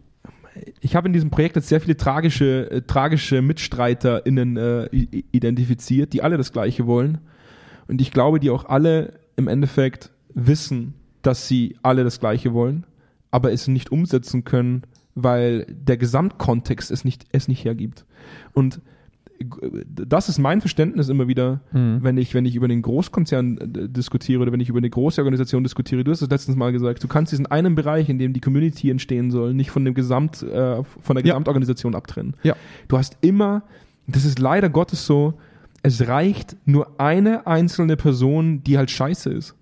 ich 0.81 0.95
habe 0.95 1.07
in 1.07 1.13
diesem 1.13 1.29
Projekt 1.29 1.55
jetzt 1.55 1.69
sehr 1.69 1.81
viele 1.81 1.97
tragische, 1.97 2.69
äh, 2.69 2.81
tragische 2.81 3.41
MitstreiterInnen 3.41 4.57
äh, 4.57 4.85
identifiziert, 5.31 6.13
die 6.13 6.21
alle 6.21 6.37
das 6.37 6.51
Gleiche 6.51 6.85
wollen. 6.85 7.19
Und 7.87 8.01
ich 8.01 8.11
glaube, 8.11 8.39
die 8.39 8.49
auch 8.49 8.65
alle 8.65 9.19
im 9.35 9.47
Endeffekt 9.47 10.11
wissen, 10.33 10.93
dass 11.21 11.47
sie 11.47 11.77
alle 11.83 12.03
das 12.03 12.19
Gleiche 12.19 12.53
wollen, 12.53 12.85
aber 13.31 13.51
es 13.51 13.67
nicht 13.67 13.91
umsetzen 13.91 14.43
können, 14.43 14.83
weil 15.15 15.65
der 15.69 15.97
Gesamtkontext 15.97 16.91
es 16.91 17.05
nicht, 17.05 17.25
es 17.31 17.47
nicht 17.47 17.65
hergibt. 17.65 18.05
Und 18.53 18.81
das 19.87 20.29
ist 20.29 20.39
mein 20.39 20.61
Verständnis 20.61 21.09
immer 21.09 21.27
wieder, 21.27 21.61
wenn 21.71 22.17
ich, 22.17 22.33
wenn 22.33 22.45
ich 22.45 22.55
über 22.55 22.67
den 22.67 22.81
Großkonzern 22.81 23.57
äh, 23.57 23.89
diskutiere 23.89 24.41
oder 24.41 24.51
wenn 24.51 24.59
ich 24.59 24.69
über 24.69 24.77
eine 24.79 24.89
große 24.89 25.21
Organisation 25.21 25.63
diskutiere. 25.63 26.03
Du 26.03 26.11
hast 26.11 26.21
es 26.21 26.29
letztens 26.29 26.57
mal 26.57 26.71
gesagt, 26.71 27.03
du 27.03 27.07
kannst 27.07 27.31
diesen 27.31 27.45
einen 27.47 27.75
Bereich, 27.75 28.09
in 28.09 28.17
dem 28.19 28.33
die 28.33 28.39
Community 28.41 28.89
entstehen 28.89 29.31
soll, 29.31 29.53
nicht 29.53 29.71
von 29.71 29.85
dem 29.85 29.93
Gesamt, 29.93 30.43
äh, 30.43 30.83
von 30.83 31.15
der 31.15 31.25
Ja. 31.25 31.33
Gesamtorganisation 31.33 31.95
abtrennen. 31.95 32.35
Ja. 32.43 32.55
Du 32.87 32.97
hast 32.97 33.17
immer, 33.21 33.63
das 34.07 34.25
ist 34.25 34.39
leider 34.39 34.69
Gottes 34.69 35.05
so, 35.05 35.35
es 35.81 36.07
reicht 36.07 36.55
nur 36.65 36.99
eine 36.99 37.45
einzelne 37.47 37.97
Person, 37.97 38.63
die 38.63 38.77
halt 38.77 38.89
scheiße 38.91 39.29
ist. 39.31 39.55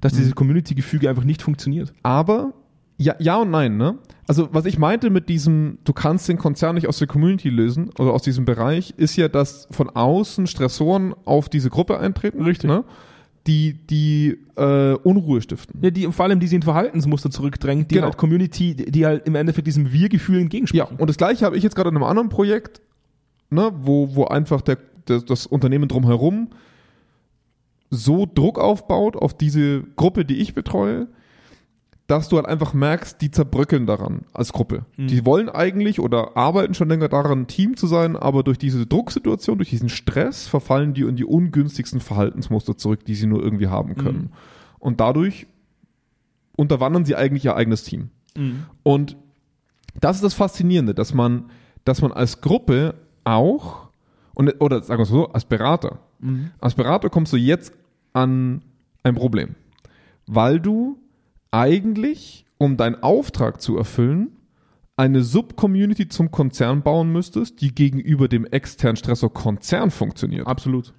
Dass 0.00 0.12
Mhm. 0.12 0.16
dieses 0.18 0.34
Community-Gefüge 0.34 1.08
einfach 1.08 1.24
nicht 1.24 1.40
funktioniert. 1.42 1.92
Aber 2.02 2.52
ja, 2.96 3.14
ja 3.18 3.36
und 3.36 3.50
nein, 3.50 3.76
ne? 3.76 3.98
Also 4.26 4.48
was 4.52 4.64
ich 4.64 4.78
meinte 4.78 5.10
mit 5.10 5.28
diesem, 5.28 5.78
du 5.84 5.92
kannst 5.92 6.28
den 6.28 6.38
Konzern 6.38 6.76
nicht 6.76 6.88
aus 6.88 6.98
der 6.98 7.06
Community 7.08 7.50
lösen 7.50 7.90
oder 7.98 8.12
aus 8.12 8.22
diesem 8.22 8.44
Bereich, 8.46 8.94
ist 8.96 9.16
ja, 9.16 9.28
dass 9.28 9.68
von 9.70 9.90
außen 9.90 10.46
Stressoren 10.46 11.14
auf 11.24 11.48
diese 11.48 11.68
Gruppe 11.70 11.98
eintreten, 11.98 12.42
Richtig. 12.42 12.70
ne? 12.70 12.84
die 13.46 13.74
die 13.74 14.38
äh, 14.56 14.94
Unruhe 14.94 15.42
stiften. 15.42 15.78
Ja, 15.82 15.90
die, 15.90 16.06
vor 16.10 16.24
allem, 16.24 16.40
die 16.40 16.46
sie 16.46 16.56
in 16.56 16.62
Verhaltensmuster 16.62 17.30
zurückdrängt, 17.30 17.90
die 17.90 17.96
Genau. 17.96 18.06
halt 18.06 18.16
Community, 18.16 18.74
die 18.74 19.04
halt 19.04 19.26
im 19.26 19.34
Endeffekt 19.34 19.66
diesem 19.66 19.92
Wir-Gefühl 19.92 20.36
Ja, 20.36 20.42
entgegensprechen. 20.42 20.96
und 20.98 21.10
das 21.10 21.18
gleiche 21.18 21.44
habe 21.44 21.56
ich 21.58 21.62
jetzt 21.62 21.76
gerade 21.76 21.90
in 21.90 21.96
einem 21.96 22.04
anderen 22.04 22.30
Projekt, 22.30 22.80
ne, 23.50 23.70
wo, 23.82 24.14
wo 24.14 24.24
einfach 24.24 24.62
der, 24.62 24.78
der, 25.08 25.20
das 25.20 25.46
Unternehmen 25.46 25.88
drumherum 25.88 26.48
so 27.90 28.26
Druck 28.32 28.58
aufbaut 28.58 29.16
auf 29.16 29.34
diese 29.34 29.82
Gruppe, 29.96 30.24
die 30.24 30.36
ich 30.36 30.54
betreue, 30.54 31.08
dass 32.06 32.28
du 32.28 32.36
halt 32.36 32.46
einfach 32.46 32.74
merkst, 32.74 33.20
die 33.20 33.30
zerbröckeln 33.30 33.86
daran 33.86 34.22
als 34.32 34.52
Gruppe. 34.52 34.84
Mhm. 34.96 35.06
Die 35.06 35.24
wollen 35.24 35.48
eigentlich 35.48 36.00
oder 36.00 36.36
arbeiten 36.36 36.74
schon 36.74 36.88
länger 36.88 37.08
daran, 37.08 37.42
ein 37.42 37.46
Team 37.46 37.76
zu 37.76 37.86
sein, 37.86 38.16
aber 38.16 38.42
durch 38.42 38.58
diese 38.58 38.86
Drucksituation, 38.86 39.56
durch 39.56 39.70
diesen 39.70 39.88
Stress 39.88 40.46
verfallen 40.46 40.92
die 40.92 41.02
in 41.02 41.16
die 41.16 41.24
ungünstigsten 41.24 42.00
Verhaltensmuster 42.00 42.76
zurück, 42.76 43.04
die 43.06 43.14
sie 43.14 43.26
nur 43.26 43.42
irgendwie 43.42 43.68
haben 43.68 43.94
können. 43.96 44.18
Mhm. 44.18 44.32
Und 44.78 45.00
dadurch 45.00 45.46
unterwandern 46.56 47.04
sie 47.04 47.16
eigentlich 47.16 47.44
ihr 47.46 47.56
eigenes 47.56 47.84
Team. 47.84 48.10
Mhm. 48.36 48.64
Und 48.82 49.16
das 50.00 50.16
ist 50.16 50.24
das 50.24 50.34
Faszinierende, 50.34 50.94
dass 50.94 51.14
man, 51.14 51.46
dass 51.84 52.02
man 52.02 52.12
als 52.12 52.40
Gruppe 52.42 52.94
auch, 53.24 53.88
und, 54.34 54.60
oder 54.60 54.82
sagen 54.82 54.98
wir 54.98 55.04
es 55.04 55.08
so, 55.08 55.28
als 55.28 55.46
Berater, 55.46 56.00
Mhm. 56.24 56.50
als 56.58 56.74
Berater 56.74 57.10
kommst 57.10 57.32
du 57.32 57.36
jetzt 57.36 57.72
an 58.12 58.62
ein 59.02 59.14
Problem. 59.14 59.56
Weil 60.26 60.58
du 60.58 60.98
eigentlich, 61.54 62.44
um 62.58 62.76
deinen 62.76 63.02
Auftrag 63.02 63.60
zu 63.60 63.76
erfüllen, 63.76 64.30
eine 64.96 65.22
Subcommunity 65.22 66.08
zum 66.08 66.30
Konzern 66.30 66.82
bauen 66.82 67.10
müsstest, 67.12 67.60
die 67.60 67.74
gegenüber 67.74 68.28
dem 68.28 68.44
externen 68.44 68.96
Stressor 68.96 69.32
Konzern 69.32 69.90
funktioniert. 69.90 70.46
Absolut. 70.46 70.92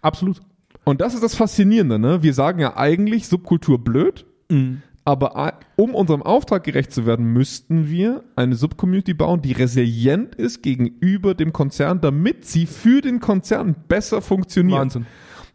Absolut. 0.00 0.40
Und 0.84 1.00
das 1.00 1.14
ist 1.14 1.22
das 1.22 1.34
Faszinierende, 1.36 1.98
ne? 1.98 2.22
Wir 2.22 2.34
sagen 2.34 2.58
ja 2.60 2.76
eigentlich 2.76 3.28
Subkultur 3.28 3.78
blöd, 3.82 4.26
aber 5.04 5.36
a- 5.36 5.58
um 5.76 5.94
unserem 5.94 6.22
Auftrag 6.22 6.64
gerecht 6.64 6.92
zu 6.92 7.06
werden, 7.06 7.32
müssten 7.32 7.88
wir 7.88 8.24
eine 8.36 8.54
Subcommunity 8.56 9.14
bauen, 9.14 9.40
die 9.40 9.52
resilient 9.52 10.34
ist 10.34 10.62
gegenüber 10.62 11.34
dem 11.34 11.52
Konzern, 11.52 12.00
damit 12.00 12.44
sie 12.44 12.66
für 12.66 13.00
den 13.00 13.20
Konzern 13.20 13.76
besser 13.88 14.20
funktioniert. 14.20 14.78
Wahnsinn. 14.80 15.06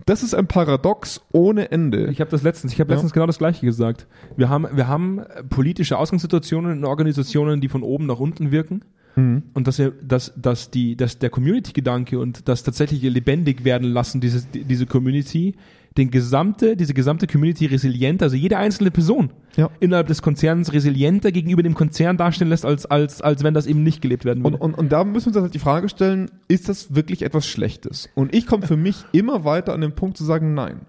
Das 0.08 0.24
ist 0.24 0.34
ein 0.34 0.48
Paradox 0.48 1.22
ohne 1.34 1.70
Ende. 1.70 2.08
Ich 2.08 2.20
habe 2.22 2.32
das 2.32 2.42
letztens, 2.42 2.74
ich 2.74 2.80
habe 2.80 2.90
Ja. 2.90 2.96
letztens 2.96 3.12
genau 3.14 3.26
das 3.28 3.38
Gleiche 3.38 3.66
gesagt. 3.66 4.08
Wir 4.38 4.48
haben, 4.50 4.66
wir 4.74 4.88
haben 4.88 5.22
politische 5.50 5.98
Ausgangssituationen 5.98 6.78
in 6.78 6.86
Organisationen, 6.86 7.62
die 7.62 7.68
von 7.68 7.84
oben 7.84 8.06
nach 8.06 8.20
unten 8.20 8.50
wirken. 8.52 8.84
Mhm. 9.18 9.44
Und 9.54 9.68
dass, 9.68 9.80
wir, 9.80 9.92
dass, 10.02 10.32
dass, 10.38 10.72
die, 10.72 10.96
dass 10.96 11.20
der 11.20 11.30
Community-Gedanke 11.30 12.20
und 12.20 12.48
das 12.48 12.64
tatsächliche 12.64 13.10
lebendig 13.10 13.66
werden 13.66 13.90
lassen, 13.92 14.22
dieses, 14.22 14.50
die- 14.50 14.64
diese 14.64 14.86
Community, 14.86 15.56
den 15.98 16.12
gesamte, 16.12 16.78
diese 16.78 16.94
gesamte 16.94 17.26
Community 17.28 17.66
resilient, 17.66 18.22
also 18.22 18.36
jede 18.36 18.58
einzelne 18.58 18.92
Person 18.92 19.32
Ja. 19.56 19.70
innerhalb 19.80 20.08
des 20.08 20.22
Konzerns 20.22 20.72
resilienter 20.72 21.32
gegenüber 21.32 21.64
dem 21.64 21.74
Konzern 21.74 22.18
darstellen 22.18 22.50
lässt, 22.50 22.66
als, 22.66 22.86
als, 22.86 23.22
als 23.22 23.44
wenn 23.44 23.54
das 23.56 23.66
eben 23.66 23.82
nicht 23.84 24.02
gelebt 24.02 24.24
werden 24.24 24.46
Und, 24.46 24.54
würde. 24.54 24.64
und, 24.64 24.74
und 24.76 24.92
da 24.92 25.04
müssen 25.04 25.34
wir 25.34 25.38
uns 25.38 25.44
halt 25.44 25.54
die 25.56 25.60
Frage 25.60 25.90
stellen, 25.90 26.30
ist 26.48 26.70
das 26.70 26.94
wirklich 26.96 27.24
etwas 27.24 27.48
Schlechtes? 27.48 28.10
Und 28.16 28.36
ich 28.36 28.46
komme 28.46 28.68
für 28.68 28.78
mich 28.78 29.04
immer 29.12 29.44
weiter 29.44 29.74
an 29.74 29.82
den 29.82 29.94
Punkt 29.96 30.18
zu 30.18 30.24
sagen, 30.24 30.54
nein. 30.54 30.82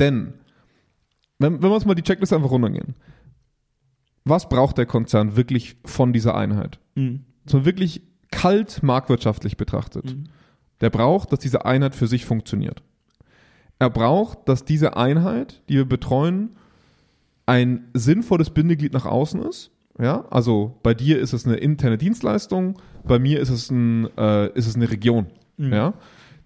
Denn, 0.00 0.34
wenn, 1.38 1.54
wenn 1.62 1.70
wir 1.70 1.74
uns 1.74 1.84
mal 1.84 1.94
die 1.94 2.02
Checkliste 2.02 2.34
einfach 2.34 2.50
runtergehen, 2.50 2.94
was 4.24 4.48
braucht 4.48 4.78
der 4.78 4.86
Konzern 4.86 5.36
wirklich 5.36 5.76
von 5.84 6.12
dieser 6.14 6.34
Einheit? 6.34 6.78
Mhm. 6.94 7.20
So 7.46 7.66
wirklich 7.66 8.00
kalt 8.30 8.82
marktwirtschaftlich 8.82 9.56
betrachtet. 9.58 10.06
Mhm. 10.06 10.24
Der 10.80 10.88
braucht, 10.90 11.30
dass 11.32 11.40
diese 11.40 11.66
Einheit 11.66 11.94
für 11.94 12.06
sich 12.06 12.24
funktioniert. 12.24 12.82
Er 13.78 13.90
braucht, 13.90 14.48
dass 14.48 14.64
diese 14.64 14.96
Einheit, 14.96 15.62
die 15.68 15.74
wir 15.74 15.84
betreuen, 15.84 16.56
ein 17.46 17.88
sinnvolles 17.94 18.50
Bindeglied 18.50 18.92
nach 18.92 19.06
außen 19.06 19.42
ist. 19.42 19.70
Ja, 19.98 20.24
also 20.30 20.78
bei 20.82 20.92
dir 20.92 21.20
ist 21.20 21.32
es 21.32 21.46
eine 21.46 21.56
interne 21.56 21.98
Dienstleistung, 21.98 22.80
bei 23.04 23.20
mir 23.20 23.38
ist 23.40 23.50
es, 23.50 23.70
ein, 23.70 24.08
äh, 24.16 24.48
ist 24.54 24.66
es 24.66 24.74
eine 24.74 24.90
Region. 24.90 25.26
Mhm. 25.56 25.72
Ja, 25.72 25.94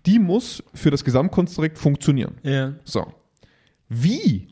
die 0.04 0.18
muss 0.18 0.62
für 0.74 0.90
das 0.90 1.04
Gesamtkonstrukt 1.04 1.78
funktionieren. 1.78 2.34
Ja. 2.42 2.74
So. 2.84 3.06
Wie? 3.88 4.48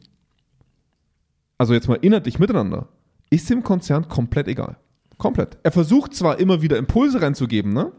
Also 1.58 1.74
jetzt 1.74 1.88
mal 1.88 1.98
inhaltlich 2.00 2.38
miteinander. 2.38 2.88
Ist 3.28 3.50
dem 3.50 3.62
Konzern 3.62 4.08
komplett 4.08 4.48
egal. 4.48 4.76
Komplett. 5.18 5.58
Er 5.62 5.72
versucht 5.72 6.14
zwar 6.14 6.38
immer 6.38 6.62
wieder 6.62 6.76
Impulse 6.76 7.20
reinzugeben, 7.20 7.72
ne? 7.72 7.92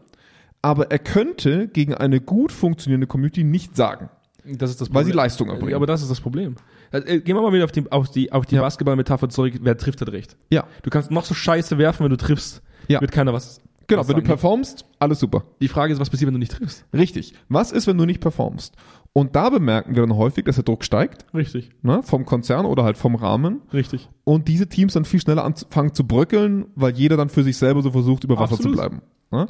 Aber 0.62 0.90
er 0.90 0.98
könnte 0.98 1.68
gegen 1.68 1.94
eine 1.94 2.20
gut 2.20 2.50
funktionierende 2.50 3.06
Community 3.06 3.44
nicht 3.44 3.76
sagen. 3.76 4.10
Das 4.56 4.70
ist 4.70 4.80
das 4.80 4.88
Weil 4.94 5.04
sie 5.04 5.10
Problem. 5.10 5.16
Leistung 5.24 5.48
erbringen. 5.48 5.70
Ja, 5.70 5.76
aber 5.76 5.86
das 5.86 6.02
ist 6.02 6.10
das 6.10 6.20
Problem. 6.20 6.54
Also, 6.90 7.06
äh, 7.06 7.20
gehen 7.20 7.36
wir 7.36 7.42
mal 7.42 7.52
wieder 7.52 7.64
auf 7.64 7.72
die, 7.72 7.90
auf 7.90 8.08
die, 8.10 8.32
auf 8.32 8.46
die 8.46 8.54
Ja. 8.56 8.62
Basketball-Metapher 8.62 9.28
zurück. 9.28 9.54
Wer 9.60 9.76
trifft, 9.76 10.00
hat 10.00 10.10
recht. 10.12 10.36
Ja. 10.50 10.64
Du 10.82 10.90
kannst 10.90 11.10
noch 11.10 11.24
so 11.24 11.34
scheiße 11.34 11.76
werfen, 11.78 12.04
wenn 12.04 12.10
du 12.10 12.16
triffst, 12.16 12.62
Ja. 12.88 13.00
wird 13.00 13.12
keiner 13.12 13.32
was. 13.32 13.60
Genau, 13.88 14.00
was 14.02 14.08
wenn 14.08 14.16
du 14.16 14.22
performst, 14.22 14.84
alles 14.98 15.18
super. 15.18 15.44
Die 15.62 15.68
Frage 15.68 15.92
ist, 15.92 15.98
was 16.00 16.10
passiert, 16.10 16.26
wenn 16.28 16.34
du 16.34 16.38
nicht 16.40 16.52
triffst? 16.52 16.84
Richtig. 16.92 17.32
Was 17.48 17.72
ist, 17.72 17.86
wenn 17.86 17.96
du 17.96 18.04
nicht 18.04 18.20
performst? 18.20 18.74
Und 19.14 19.34
da 19.34 19.48
bemerken 19.48 19.96
wir 19.96 20.02
dann 20.06 20.14
häufig, 20.16 20.44
dass 20.44 20.56
der 20.56 20.64
Druck 20.64 20.84
steigt, 20.84 21.24
Richtig, 21.34 21.70
ne? 21.82 22.02
vom 22.02 22.26
Konzern 22.26 22.66
oder 22.66 22.84
halt 22.84 22.98
vom 22.98 23.14
Rahmen. 23.14 23.62
richtig. 23.72 24.08
und 24.24 24.46
diese 24.46 24.68
Teams 24.68 24.92
dann 24.92 25.06
viel 25.06 25.20
schneller 25.20 25.42
anfangen 25.44 25.94
zu 25.94 26.06
bröckeln, 26.06 26.66
weil 26.74 26.92
jeder 26.94 27.16
dann 27.16 27.30
für 27.30 27.42
sich 27.42 27.56
selber 27.56 27.80
so 27.82 27.90
versucht, 27.90 28.24
über 28.24 28.38
Wasser 28.38 28.52
Absolut. 28.56 28.76
zu 28.76 28.80
bleiben. 28.82 29.00
Ne? 29.30 29.46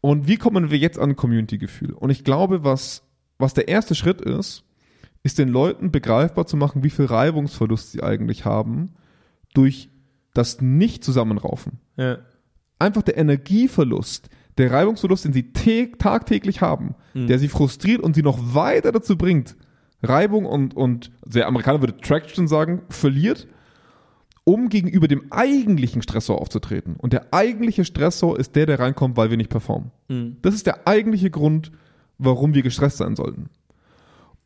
Und 0.00 0.26
wie 0.26 0.36
kommen 0.36 0.70
wir 0.70 0.78
jetzt 0.78 0.98
an 0.98 1.14
Community-Gefühl? 1.16 1.92
Und 1.94 2.10
ich 2.10 2.24
glaube, 2.24 2.64
was, 2.64 3.04
was 3.38 3.54
der 3.54 3.68
erste 3.68 3.94
Schritt 3.94 4.20
ist, 4.20 4.64
ist 5.22 5.38
den 5.38 5.48
Leuten 5.48 5.90
begreifbar 5.90 6.46
zu 6.46 6.56
machen, 6.56 6.84
wie 6.84 6.90
viel 6.90 7.06
Reibungsverlust 7.06 7.92
sie 7.92 8.02
eigentlich 8.02 8.44
haben 8.44 8.94
durch 9.54 9.90
das 10.34 10.60
Nicht-Zusammenraufen. 10.60 11.78
Ja. 11.96 12.18
Einfach 12.78 13.02
der 13.02 13.16
Energieverlust, 13.16 14.28
der 14.58 14.70
Reibungsverlust, 14.70 15.24
den 15.24 15.32
sie 15.32 15.42
tä- 15.54 15.96
tagtäglich 15.98 16.60
haben, 16.60 16.94
Mhm. 17.14 17.26
der 17.26 17.38
sie 17.38 17.48
frustriert 17.48 18.00
und 18.02 18.14
sie 18.14 18.22
noch 18.22 18.38
weiter 18.54 18.92
dazu 18.92 19.16
bringt, 19.16 19.56
Reibung 20.02 20.44
und, 20.46 20.76
und 20.76 21.10
der 21.24 21.46
Amerikaner 21.48 21.80
würde 21.80 21.96
Traction 21.98 22.46
sagen, 22.48 22.82
verliert, 22.90 23.48
um 24.44 24.68
gegenüber 24.68 25.08
dem 25.08 25.32
eigentlichen 25.32 26.02
Stressor 26.02 26.40
aufzutreten. 26.40 26.94
Und 26.96 27.12
der 27.12 27.32
eigentliche 27.34 27.84
Stressor 27.84 28.38
ist 28.38 28.54
der, 28.54 28.66
der 28.66 28.78
reinkommt, 28.78 29.16
weil 29.16 29.30
wir 29.30 29.36
nicht 29.36 29.50
performen. 29.50 29.90
Mhm. 30.08 30.36
Das 30.42 30.54
ist 30.54 30.66
der 30.66 30.86
eigentliche 30.86 31.30
Grund, 31.30 31.72
warum 32.18 32.54
wir 32.54 32.62
gestresst 32.62 32.98
sein 32.98 33.16
sollten. 33.16 33.50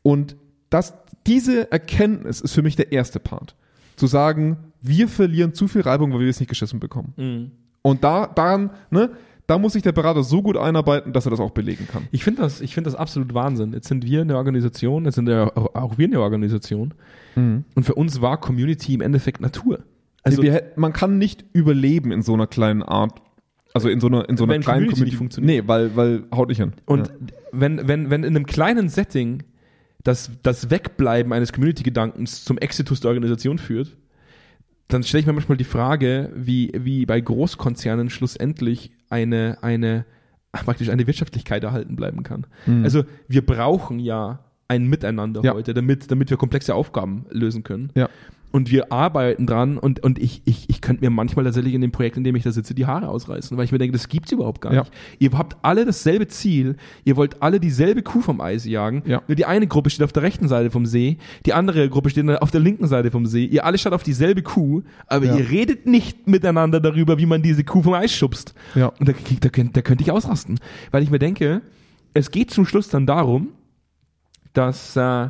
Und 0.03 0.37
das, 0.71 0.95
diese 1.27 1.71
Erkenntnis 1.71 2.41
ist 2.41 2.55
für 2.55 2.63
mich 2.63 2.77
der 2.77 2.93
erste 2.93 3.21
Part. 3.21 3.55
Zu 3.97 4.07
sagen, 4.07 4.57
wir 4.81 5.09
verlieren 5.09 5.53
zu 5.53 5.69
viel 5.69 5.83
Reibung, 5.83 6.13
weil 6.13 6.21
wir 6.21 6.29
es 6.29 6.41
nicht 6.41 6.49
geschissen 6.49 6.81
bekommen. 6.81 7.13
Mhm. 7.17 7.51
Und 7.83 8.05
da, 8.05 8.27
daran, 8.27 8.71
ne, 8.91 9.11
da 9.47 9.59
muss 9.59 9.73
sich 9.73 9.83
der 9.83 9.93
Berater 9.93 10.23
so 10.23 10.43
gut 10.43 10.57
einarbeiten, 10.57 11.13
dass 11.13 11.27
er 11.27 11.31
das 11.31 11.41
auch 11.41 11.51
belegen 11.51 11.89
kann. 11.89 12.07
Ich 12.13 12.23
finde 12.23 12.43
das, 12.43 12.61
ich 12.61 12.73
finde 12.73 12.89
das 12.89 12.99
absolut 12.99 13.35
Wahnsinn. 13.35 13.73
Jetzt 13.73 13.89
sind 13.89 14.05
wir 14.05 14.21
eine 14.21 14.37
Organisation, 14.37 15.07
jetzt 15.07 15.17
sind 15.17 15.29
ja 15.29 15.55
auch 15.57 15.75
auch 15.75 15.99
wir 15.99 16.07
eine 16.07 16.21
Organisation. 16.21 16.95
Und 17.75 17.85
für 17.85 17.95
uns 17.95 18.21
war 18.21 18.39
Community 18.39 18.95
im 18.95 19.01
Endeffekt 19.01 19.41
Natur. 19.41 19.81
Also 20.23 20.43
wir, 20.43 20.73
man 20.77 20.93
kann 20.93 21.19
nicht 21.19 21.45
überleben 21.53 22.13
in 22.13 22.23
so 22.23 22.35
einer 22.35 22.47
kleinen 22.47 22.83
Art, 22.83 23.23
also 23.73 23.89
in 23.89 24.01
so 24.01 24.09
einer, 24.09 24.29
in 24.29 24.37
so 24.37 24.45
einer 24.45 24.59
kleinen 24.59 24.87
Community 24.87 25.05
nicht 25.05 25.17
funktioniert. 25.17 25.65
Nee, 25.65 25.69
weil, 25.69 25.95
weil, 25.97 26.25
haut 26.35 26.49
nicht 26.49 26.59
hin. 26.59 26.73
Und 26.87 27.09
ja. 27.09 27.15
wenn, 27.53 27.89
wenn, 27.89 28.11
wenn 28.11 28.25
in 28.25 28.35
einem 28.37 28.47
kleinen 28.47 28.89
Setting 28.89 29.43
das, 30.03 30.31
das 30.43 30.71
Wegbleiben 30.71 31.33
eines 31.33 31.53
Community-Gedankens 31.53 32.45
zum 32.45 32.59
Exitus 32.59 33.01
der 33.01 33.11
Organisation 33.11 33.59
führt, 33.59 33.97
dann 34.89 35.03
stelle 35.03 35.21
ich 35.21 35.27
mir 35.27 35.33
manchmal 35.33 35.59
die 35.59 35.65
Frage, 35.65 36.33
wie, 36.35 36.73
wie 36.75 37.07
bei 37.07 37.21
Großkonzernen 37.21 38.11
schlussendlich 38.11 38.91
eine, 39.09 39.59
eine, 39.63 40.05
praktisch 40.53 40.89
eine 40.89 41.07
Wirtschaftlichkeit 41.07 41.63
erhalten 41.63 41.97
bleiben 41.97 42.23
kann. 42.23 42.47
Mhm. 42.67 42.85
Also 42.85 43.05
wir 43.29 43.45
brauchen 43.45 43.99
ja 44.01 44.45
ein 44.69 44.87
Miteinander 44.87 45.43
Ja. 45.43 45.55
heute, 45.55 45.75
damit, 45.75 46.11
damit 46.11 46.31
wir 46.31 46.37
komplexe 46.37 46.75
Aufgaben 46.75 47.27
lösen 47.31 47.63
können. 47.63 47.91
Ja. 47.95 48.09
Und 48.53 48.71
wir 48.73 48.91
arbeiten 48.93 49.47
dran 49.47 49.79
und, 49.79 50.03
und 50.03 50.19
ich, 50.19 50.43
ich, 50.45 50.69
ich 50.69 50.81
könnte 50.81 51.05
mir 51.05 51.11
manchmal 51.11 51.45
tatsächlich 51.45 51.73
in 51.75 51.81
dem 51.81 51.93
Projekt, 51.93 52.17
in 52.17 52.25
dem 52.25 52.35
ich 52.35 52.43
da 52.43 52.51
sitze, 52.51 52.75
die 52.75 52.85
Haare 52.87 53.09
ausreißen, 53.09 53.57
weil 53.57 53.65
ich 53.65 53.71
mir 53.71 53.79
denke, 53.79 53.93
das 53.97 54.09
gibt's 54.09 54.33
überhaupt 54.33 54.61
gar 54.61 54.73
Ja. 54.73 54.81
nicht. 54.81 54.93
Ihr 55.21 55.31
habt 55.39 55.57
alle 55.63 55.85
dasselbe 55.85 56.27
Ziel, 56.27 56.77
ihr 57.05 57.17
wollt 57.17 57.43
alle 57.43 57.61
dieselbe 57.61 58.03
Kuh 58.03 58.21
vom 58.21 58.41
Eis 58.41 58.65
jagen. 58.65 59.03
Ja. 59.07 59.23
Nur 59.29 59.37
die 59.37 59.47
eine 59.47 59.69
Gruppe 59.69 59.89
steht 59.91 60.03
auf 60.05 60.13
der 60.13 60.25
rechten 60.25 60.49
Seite 60.49 60.71
vom 60.73 60.85
See, 60.85 61.19
die 61.47 61.53
andere 61.53 61.89
Gruppe 61.89 62.11
steht 62.11 62.29
auf 62.29 62.51
der 62.51 62.61
linken 62.61 62.89
Seite 62.89 63.11
vom 63.13 63.25
See. 63.27 63.45
Ihr 63.45 63.65
alle 63.65 63.79
schaut 63.79 63.93
auf 63.93 64.03
dieselbe 64.03 64.43
Kuh, 64.43 64.83
aber 65.07 65.27
Ja. 65.27 65.37
ihr 65.37 65.49
redet 65.51 65.87
nicht 65.87 66.27
miteinander 66.27 66.81
darüber, 66.81 67.19
wie 67.19 67.27
man 67.27 67.43
diese 67.43 67.63
Kuh 67.63 67.83
vom 67.83 67.95
Eis 67.95 68.13
schubst. 68.13 68.55
Ja. 68.75 68.87
Und 68.87 69.09
da, 69.09 69.13
da, 69.13 69.49
da 69.49 69.83
könnte 69.83 70.03
ich 70.03 70.11
ausrasten. 70.11 70.59
Weil 70.91 71.05
ich 71.05 71.11
mir 71.11 71.21
denke, 71.21 71.63
es 72.15 72.33
geht 72.33 72.51
zum 72.51 72.67
Schluss 72.67 72.89
dann 72.89 73.07
darum, 73.07 73.51
dass 74.53 74.97
äh, 74.97 75.29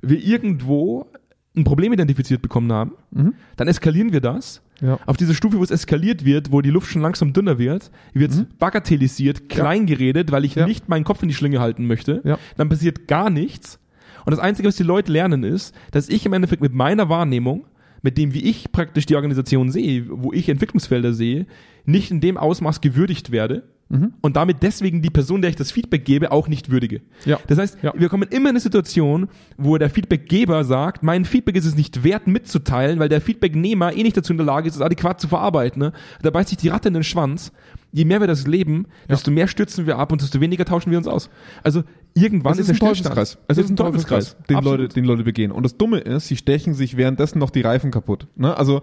wir 0.00 0.18
irgendwo 0.22 1.10
ein 1.56 1.64
Problem 1.64 1.92
identifiziert 1.92 2.42
bekommen 2.42 2.72
haben. 2.72 2.92
Mhm. 3.10 3.34
Dann 3.56 3.68
eskalieren 3.68 4.12
wir 4.12 4.20
das. 4.20 4.60
Ja. 4.80 4.98
Auf 5.06 5.16
diese 5.16 5.34
Stufe, 5.34 5.58
wo 5.58 5.62
es 5.62 5.70
eskaliert 5.70 6.24
wird, 6.24 6.50
wo 6.50 6.60
die 6.60 6.70
Luft 6.70 6.90
schon 6.90 7.02
langsam 7.02 7.32
dünner 7.32 7.58
wird, 7.58 7.90
wird 8.12 8.58
bagatellisiert, 8.58 9.48
klein 9.48 9.86
geredet, 9.86 10.32
weil 10.32 10.44
ich 10.44 10.56
Mhm. 10.56 10.66
Nicht 10.66 10.88
meinen 10.88 11.04
Kopf 11.04 11.22
in 11.22 11.28
die 11.28 11.34
Schlinge 11.34 11.60
halten 11.60 11.86
möchte. 11.86 12.22
Dann 12.56 12.68
passiert 12.68 13.06
gar 13.06 13.30
nichts. 13.30 13.78
Und 14.24 14.30
das 14.30 14.40
Einzige, 14.40 14.68
was 14.68 14.76
die 14.76 14.82
Leute 14.82 15.12
lernen, 15.12 15.44
ist, 15.44 15.74
dass 15.90 16.08
ich 16.08 16.24
im 16.26 16.32
Endeffekt 16.32 16.62
mit 16.62 16.72
meiner 16.72 17.08
Wahrnehmung, 17.08 17.66
mit 18.02 18.18
dem, 18.18 18.34
wie 18.34 18.44
ich 18.44 18.72
praktisch 18.72 19.06
die 19.06 19.16
Organisation 19.16 19.70
sehe, 19.70 20.06
wo 20.08 20.32
ich 20.32 20.48
Entwicklungsfelder 20.48 21.12
sehe, 21.12 21.46
nicht 21.84 22.10
in 22.10 22.20
dem 22.20 22.36
Ausmaß 22.36 22.80
gewürdigt 22.80 23.30
werde 23.30 23.62
Mhm. 23.90 24.14
und 24.22 24.34
damit 24.36 24.62
deswegen 24.62 25.02
die 25.02 25.10
Person, 25.10 25.42
der 25.42 25.50
ich 25.50 25.56
das 25.56 25.70
Feedback 25.70 26.06
gebe, 26.06 26.32
auch 26.32 26.48
nicht 26.48 26.70
würdige. 26.70 27.02
Ja. 27.26 27.38
Das 27.48 27.58
heißt, 27.58 27.78
Ja. 27.82 27.92
wir 27.94 28.08
kommen 28.08 28.22
immer 28.30 28.48
in 28.48 28.54
eine 28.54 28.60
Situation, 28.60 29.28
wo 29.58 29.76
der 29.76 29.90
Feedbackgeber 29.90 30.64
sagt, 30.64 31.02
mein 31.02 31.26
Feedback 31.26 31.54
ist 31.56 31.66
es 31.66 31.76
nicht 31.76 32.02
wert 32.02 32.26
mitzuteilen, 32.26 32.98
weil 32.98 33.10
der 33.10 33.20
Feedbacknehmer 33.20 33.94
eh 33.94 34.02
nicht 34.02 34.16
dazu 34.16 34.32
in 34.32 34.38
der 34.38 34.46
Lage 34.46 34.68
ist, 34.68 34.76
es 34.76 34.80
adäquat 34.80 35.20
zu 35.20 35.28
verarbeiten. 35.28 35.80
Ne? 35.80 35.92
Da 36.22 36.30
beißt 36.30 36.48
sich 36.48 36.58
die 36.58 36.68
Ratte 36.68 36.88
in 36.88 36.94
den 36.94 37.04
Schwanz. 37.04 37.52
Je 37.92 38.04
mehr 38.06 38.20
wir 38.20 38.26
das 38.26 38.46
leben, 38.46 38.86
desto 39.08 39.30
mehr 39.30 39.46
stürzen 39.46 39.86
wir 39.86 39.98
ab 39.98 40.10
und 40.10 40.20
desto 40.20 40.40
weniger 40.40 40.64
tauschen 40.64 40.90
wir 40.90 40.98
uns 40.98 41.06
aus. 41.06 41.30
Also 41.62 41.84
irgendwann 42.14 42.54
Es 42.54 42.58
ist, 42.60 42.68
ist 42.70 42.76
ein. 42.82 42.88
Teufelskreis. 42.88 43.38
Es 43.46 43.58
ist 43.58 43.70
ein 43.70 43.76
Teufelskreis. 43.76 44.36
den 44.48 44.56
Absolut. 44.56 44.80
Leute, 44.80 44.94
den 44.94 45.04
Leute 45.04 45.22
begehen. 45.22 45.52
Und 45.52 45.62
das 45.62 45.76
Dumme 45.76 45.98
ist, 45.98 46.26
sie 46.26 46.36
stechen 46.36 46.74
sich 46.74 46.96
währenddessen 46.96 47.38
noch 47.38 47.50
die 47.50 47.60
Reifen 47.60 47.92
kaputt. 47.92 48.26
Ne? 48.34 48.56
Also 48.56 48.82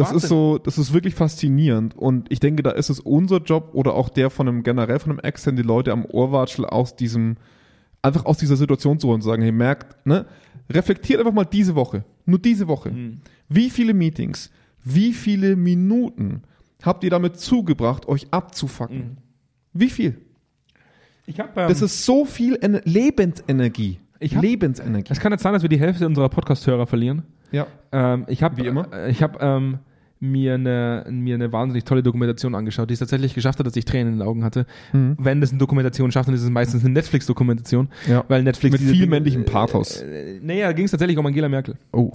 das 0.00 0.08
Wahnsinn. 0.12 0.24
ist 0.24 0.28
so, 0.28 0.58
das 0.58 0.78
ist 0.78 0.92
wirklich 0.92 1.14
faszinierend. 1.14 1.96
Und 1.96 2.30
ich 2.32 2.40
denke, 2.40 2.62
da 2.62 2.70
ist 2.70 2.90
es 2.90 3.00
unser 3.00 3.38
Job 3.38 3.70
oder 3.72 3.94
auch 3.94 4.08
der 4.08 4.30
von 4.30 4.48
einem 4.48 4.62
generell 4.62 4.98
von 4.98 5.10
einem 5.12 5.20
Extern, 5.20 5.56
die 5.56 5.62
Leute 5.62 5.92
am 5.92 6.04
Ohrwatschel 6.04 6.64
aus 6.66 6.96
diesem, 6.96 7.36
einfach 8.02 8.24
aus 8.24 8.38
dieser 8.38 8.56
Situation 8.56 8.98
zu 8.98 9.08
holen 9.08 9.16
und 9.16 9.22
sagen, 9.22 9.42
hey, 9.42 9.52
merkt, 9.52 10.06
ne, 10.06 10.26
reflektiert 10.70 11.20
einfach 11.20 11.32
mal 11.32 11.44
diese 11.44 11.74
Woche, 11.74 12.04
nur 12.26 12.38
diese 12.38 12.66
Woche. 12.68 12.90
Mhm. 12.90 13.20
Wie 13.48 13.70
viele 13.70 13.94
Meetings, 13.94 14.50
wie 14.84 15.12
viele 15.12 15.56
Minuten 15.56 16.42
habt 16.82 17.04
ihr 17.04 17.10
damit 17.10 17.38
zugebracht, 17.38 18.06
euch 18.08 18.26
abzufacken? 18.30 18.98
Mhm. 18.98 19.16
Wie 19.72 19.90
viel? 19.90 20.16
Ich 21.26 21.38
hab, 21.38 21.56
ähm, 21.56 21.68
Das 21.68 21.82
ist 21.82 22.04
so 22.04 22.24
viel 22.24 22.56
Ener 22.60 22.80
Lebensenergie. 22.84 24.00
Ich 24.18 24.34
hab- 24.36 24.42
Lebensenergie. 24.42 25.12
es 25.12 25.20
kann 25.20 25.32
jetzt 25.32 25.42
sein, 25.42 25.52
dass 25.52 25.62
wir 25.62 25.68
die 25.68 25.78
Hälfte 25.80 26.06
unserer 26.06 26.28
Podcast-Hörer 26.28 26.86
verlieren. 26.86 27.22
Ja. 27.52 27.66
Ähm, 27.92 28.24
ich 28.28 28.42
habe 28.42 28.56
Wie 28.58 28.66
immer. 28.66 28.92
äh, 28.92 29.10
Ich 29.10 29.22
habe 29.22 29.38
ähm, 29.40 29.78
mir 30.20 30.54
eine 30.54 31.06
mir 31.10 31.34
eine 31.34 31.50
wahnsinnig 31.50 31.84
tolle 31.84 32.02
Dokumentation 32.02 32.54
angeschaut, 32.54 32.90
die 32.90 32.92
es 32.94 33.00
tatsächlich 33.00 33.34
geschafft 33.34 33.58
hat, 33.58 33.66
dass 33.66 33.74
ich 33.74 33.86
Tränen 33.86 34.12
in 34.12 34.18
den 34.18 34.28
Augen 34.28 34.44
hatte. 34.44 34.66
Mhm. 34.92 35.16
Wenn 35.18 35.40
das 35.40 35.50
eine 35.50 35.58
Dokumentation 35.58 36.12
schafft, 36.12 36.28
dann 36.28 36.34
ist 36.34 36.42
es 36.42 36.50
meistens 36.50 36.84
eine 36.84 36.92
Netflix-Dokumentation, 36.92 37.88
Ja. 38.06 38.24
weil 38.28 38.42
Netflix 38.42 38.78
Mit 38.78 38.90
viel 38.90 39.06
männlichem 39.06 39.46
Pathos. 39.46 40.02
Äh, 40.02 40.38
naja, 40.42 40.66
da 40.66 40.72
ging 40.74 40.84
es 40.84 40.90
tatsächlich 40.90 41.16
um 41.16 41.24
Angela 41.24 41.48
Merkel. 41.48 41.76
Oh. 41.92 42.12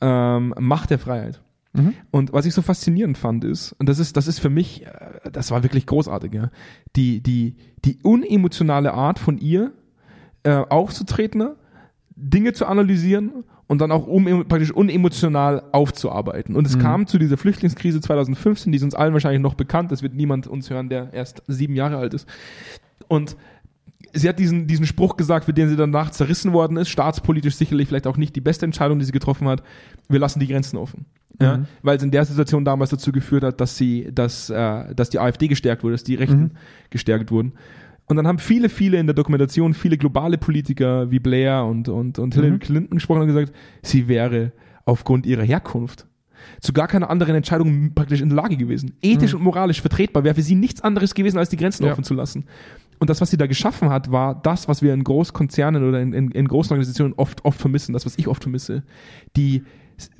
Ähm, 0.00 0.54
Macht 0.58 0.90
der 0.90 0.98
Freiheit. 0.98 1.40
Mhm. 1.74 1.92
Und 2.10 2.32
was 2.32 2.46
ich 2.46 2.54
so 2.54 2.62
faszinierend 2.62 3.18
fand 3.18 3.44
ist, 3.44 3.72
und 3.78 3.88
das 3.88 3.98
ist, 3.98 4.16
das 4.16 4.28
ist 4.28 4.38
für 4.38 4.48
mich, 4.50 4.86
äh, 4.86 5.30
das 5.30 5.50
war 5.50 5.62
wirklich 5.62 5.84
großartig, 5.86 6.32
ja, 6.32 6.50
die, 6.96 7.20
die, 7.22 7.56
die 7.84 7.98
unemotionale 8.02 8.94
Art 8.94 9.18
von 9.18 9.36
ihr 9.36 9.72
äh, 10.42 10.52
aufzutreten, 10.54 11.50
Dinge 12.16 12.52
zu 12.54 12.66
analysieren 12.66 13.44
und 13.66 13.80
dann 13.80 13.92
auch 13.92 14.06
um, 14.06 14.24
praktisch 14.48 14.70
unemotional 14.72 15.62
aufzuarbeiten. 15.72 16.56
Und 16.56 16.66
es 16.66 16.78
kam 16.78 17.06
zu 17.06 17.18
dieser 17.18 17.36
Flüchtlingskrise 17.36 18.00
2015, 18.00 18.72
die 18.72 18.76
ist 18.76 18.84
uns 18.84 18.94
allen 18.94 19.12
wahrscheinlich 19.12 19.42
noch 19.42 19.54
bekannt, 19.54 19.92
das 19.92 20.02
wird 20.02 20.14
niemand 20.14 20.46
uns 20.46 20.70
hören, 20.70 20.88
der 20.88 21.12
erst 21.12 21.42
sieben 21.46 21.74
Jahre 21.74 21.98
alt 21.98 22.14
ist. 22.14 22.26
Und 23.08 23.36
sie 24.14 24.28
hat 24.28 24.38
diesen, 24.38 24.66
diesen 24.66 24.86
Spruch 24.86 25.16
gesagt, 25.16 25.44
für 25.44 25.52
den 25.52 25.68
sie 25.68 25.76
danach 25.76 26.10
zerrissen 26.10 26.52
worden 26.52 26.76
ist, 26.78 26.88
staatspolitisch 26.88 27.56
sicherlich 27.56 27.88
vielleicht 27.88 28.06
auch 28.06 28.16
nicht 28.16 28.34
die 28.34 28.40
beste 28.40 28.64
Entscheidung, 28.64 28.98
die 28.98 29.04
sie 29.04 29.12
getroffen 29.12 29.46
hat. 29.48 29.62
Wir 30.08 30.18
lassen 30.20 30.40
die 30.40 30.46
Grenzen 30.46 30.76
offen. 30.78 31.04
Ja, 31.38 31.58
Mhm. 31.58 31.66
weil 31.82 31.98
es 31.98 32.02
in 32.02 32.10
der 32.10 32.24
Situation 32.24 32.64
damals 32.64 32.88
dazu 32.88 33.12
geführt 33.12 33.44
hat, 33.44 33.60
dass 33.60 33.76
sie, 33.76 34.08
dass, 34.10 34.48
äh, 34.48 34.94
dass 34.94 35.10
die 35.10 35.18
AfD 35.18 35.48
gestärkt 35.48 35.82
wurde, 35.84 35.92
dass 35.92 36.02
die 36.04 36.14
Rechten 36.14 36.40
Mhm. 36.40 36.50
gestärkt 36.88 37.30
wurden. 37.30 37.52
Und 38.06 38.16
dann 38.16 38.26
haben 38.26 38.38
viele, 38.38 38.68
viele 38.68 38.98
in 38.98 39.06
der 39.06 39.14
Dokumentation, 39.14 39.74
viele 39.74 39.98
globale 39.98 40.38
Politiker 40.38 41.10
wie 41.10 41.18
Blair 41.18 41.64
und, 41.64 41.88
und, 41.88 42.18
und 42.18 42.34
Hillary 42.34 42.52
Mhm. 42.52 42.58
Clinton 42.60 42.94
gesprochen 42.96 43.22
und 43.22 43.26
gesagt, 43.26 43.52
sie 43.82 44.06
wäre 44.08 44.52
aufgrund 44.84 45.26
ihrer 45.26 45.42
Herkunft 45.42 46.06
zu 46.60 46.72
gar 46.72 46.86
keiner 46.86 47.10
anderen 47.10 47.34
Entscheidung 47.34 47.92
praktisch 47.94 48.20
in 48.20 48.28
der 48.28 48.36
Lage 48.36 48.56
gewesen. 48.56 48.92
Ethisch 49.02 49.34
und 49.34 49.42
moralisch 49.42 49.80
vertretbar 49.80 50.22
wäre 50.22 50.36
für 50.36 50.42
sie 50.42 50.54
nichts 50.54 50.80
anderes 50.82 51.14
gewesen, 51.14 51.38
als 51.38 51.48
die 51.48 51.56
Grenzen 51.56 51.82
Mhm. 51.82 51.86
Ja. 51.88 51.92
offen 51.94 52.04
zu 52.04 52.14
lassen. 52.14 52.44
Und 53.00 53.10
das, 53.10 53.20
was 53.20 53.30
sie 53.30 53.36
da 53.36 53.46
geschaffen 53.46 53.90
hat, 53.90 54.12
war 54.12 54.40
das, 54.40 54.68
was 54.68 54.80
wir 54.80 54.94
in 54.94 55.02
Großkonzernen 55.02 55.86
oder 55.86 56.00
in, 56.00 56.12
in, 56.12 56.30
in 56.30 56.46
großen 56.46 56.70
Organisationen 56.72 57.14
oft, 57.16 57.44
oft 57.44 57.60
vermissen, 57.60 57.92
das, 57.92 58.06
was 58.06 58.16
ich 58.16 58.28
oft 58.28 58.42
vermisse. 58.44 58.84
Die 59.36 59.64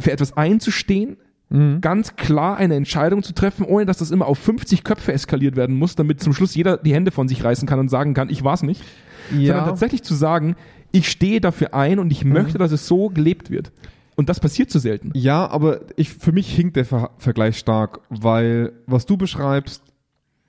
für 0.01 0.11
etwas 0.11 0.37
einzustehen, 0.37 1.17
Mhm. 1.49 1.81
ganz 1.81 2.17
klar 2.17 2.57
eine 2.57 2.75
Entscheidung 2.75 3.23
zu 3.23 3.33
treffen, 3.33 3.65
ohne 3.65 3.87
dass 3.87 3.99
das 3.99 4.11
immer 4.11 4.27
auf 4.27 4.39
50 4.39 4.83
Köpfe 4.83 5.13
eskaliert 5.13 5.55
werden 5.57 5.77
muss, 5.77 5.95
damit 5.95 6.21
zum 6.21 6.33
Schluss 6.33 6.55
jeder 6.57 6.77
die 6.77 6.93
Hände 6.93 7.13
von 7.13 7.29
sich 7.29 7.45
reißen 7.45 7.69
kann 7.69 7.79
und 7.79 7.89
sagen 7.89 8.15
kann, 8.15 8.29
ich 8.31 8.43
war's 8.43 8.63
nicht. 8.65 8.83
Sondern 9.31 9.65
tatsächlich 9.65 10.03
zu 10.03 10.15
sagen, 10.15 10.57
ich 10.93 11.09
stehe 11.09 11.41
dafür 11.41 11.75
ein 11.75 11.99
und 11.99 12.11
ich 12.11 12.25
Mhm. 12.25 12.33
möchte, 12.33 12.59
dass 12.59 12.73
es 12.73 12.87
so 12.87 13.09
gelebt 13.11 13.51
wird. 13.51 13.71
Und 14.17 14.29
das 14.29 14.41
passiert 14.41 14.71
zu 14.71 14.79
selten. 14.79 15.11
Ja, 15.15 15.47
aber 15.49 15.81
ich, 15.97 16.09
für 16.11 16.33
mich 16.33 16.53
hinkt 16.55 16.77
der 16.77 16.85
Ver 16.87 17.11
Vergleich 17.19 17.59
stark, 17.59 18.01
weil 18.09 18.73
was 18.87 19.05
du 19.07 19.17
beschreibst, 19.17 19.83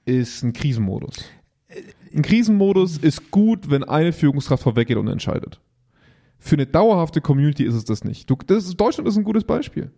ist 0.06 0.42
ein 0.44 0.54
Krisenmodus. 0.54 1.16
Ein 2.16 2.22
Krisenmodus 2.22 2.98
ist 2.98 3.30
gut, 3.30 3.70
wenn 3.70 3.84
eine 3.84 4.14
Führungskraft 4.14 4.64
vorweggeht 4.64 4.98
und 4.98 5.08
entscheidet. 5.10 5.60
Für 6.40 6.56
eine 6.56 6.66
dauerhafte 6.66 7.20
Community 7.20 7.66
ist 7.66 7.76
es 7.76 7.84
das 7.84 8.04
nicht. 8.06 8.30
Du, 8.30 8.38
das 8.48 8.66
ist, 8.66 8.78
Deutschland 8.80 9.08
ist 9.10 9.18
ein 9.18 9.24
gutes 9.26 9.44
Beispiel. 9.44 9.92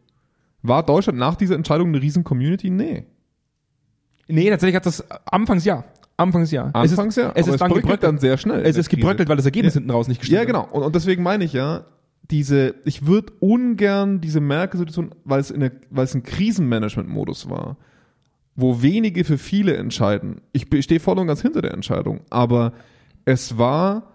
War 0.62 0.84
Deutschland 0.84 1.18
nach 1.20 1.36
dieser 1.36 1.56
Entscheidung 1.56 1.90
eine 1.90 2.02
riesen 2.02 2.24
Community? 2.24 2.70
Nee. 2.70 3.06
Nee, 4.28 4.50
tatsächlich 4.50 4.76
hat 4.76 4.86
das 4.86 5.04
anfangs 5.26 5.66
ja. 5.66 5.84
Anfangs 6.18 6.52
ja. 6.52 6.66
Anfangs 6.74 6.92
es 6.92 7.18
ist, 7.18 7.18
ja, 7.18 7.32
Es 7.34 7.48
ist 7.48 7.62
dann 7.62 7.70
bröckelt 7.70 7.84
gebröckelt. 7.86 8.04
dann 8.04 8.18
sehr 8.20 8.38
schnell. 8.38 8.66
Es 8.66 8.76
ist 8.76 8.90
gebröckelt, 8.90 9.30
weil 9.30 9.38
das 9.38 9.46
Ergebnis 9.46 9.74
Ja. 9.74 9.80
hinten 9.80 9.92
raus 9.92 10.08
nicht 10.10 10.20
gestimmt 10.20 10.36
Ja, 10.36 10.42
hat. 10.42 10.48
genau. 10.48 10.68
Und, 10.70 10.84
und 10.84 10.94
deswegen 10.96 11.24
meine 11.24 11.46
ich 11.46 11.54
ja, 11.54 11.86
diese, 12.30 12.76
ich 12.84 13.06
würde 13.08 13.32
ungern 13.40 14.20
diese 14.22 14.42
Merkel-Situation, 14.42 15.16
weil 15.24 15.40
es 15.40 15.50
in 15.50 15.62
der, 15.62 15.72
weil 15.90 16.04
es 16.04 16.14
ein 16.14 16.24
Krisenmanagement-Modus 16.24 17.50
war, 17.50 17.78
wo 18.56 18.82
wenige 18.82 19.24
für 19.24 19.38
viele 19.38 19.78
entscheiden. 19.78 20.42
Ich 20.52 20.68
stehe 20.84 21.00
voll 21.00 21.18
und 21.18 21.28
ganz 21.28 21.42
hinter 21.42 21.62
der 21.62 21.74
Entscheidung, 21.74 22.20
aber 22.30 22.74
es 23.26 23.58
war 23.58 24.12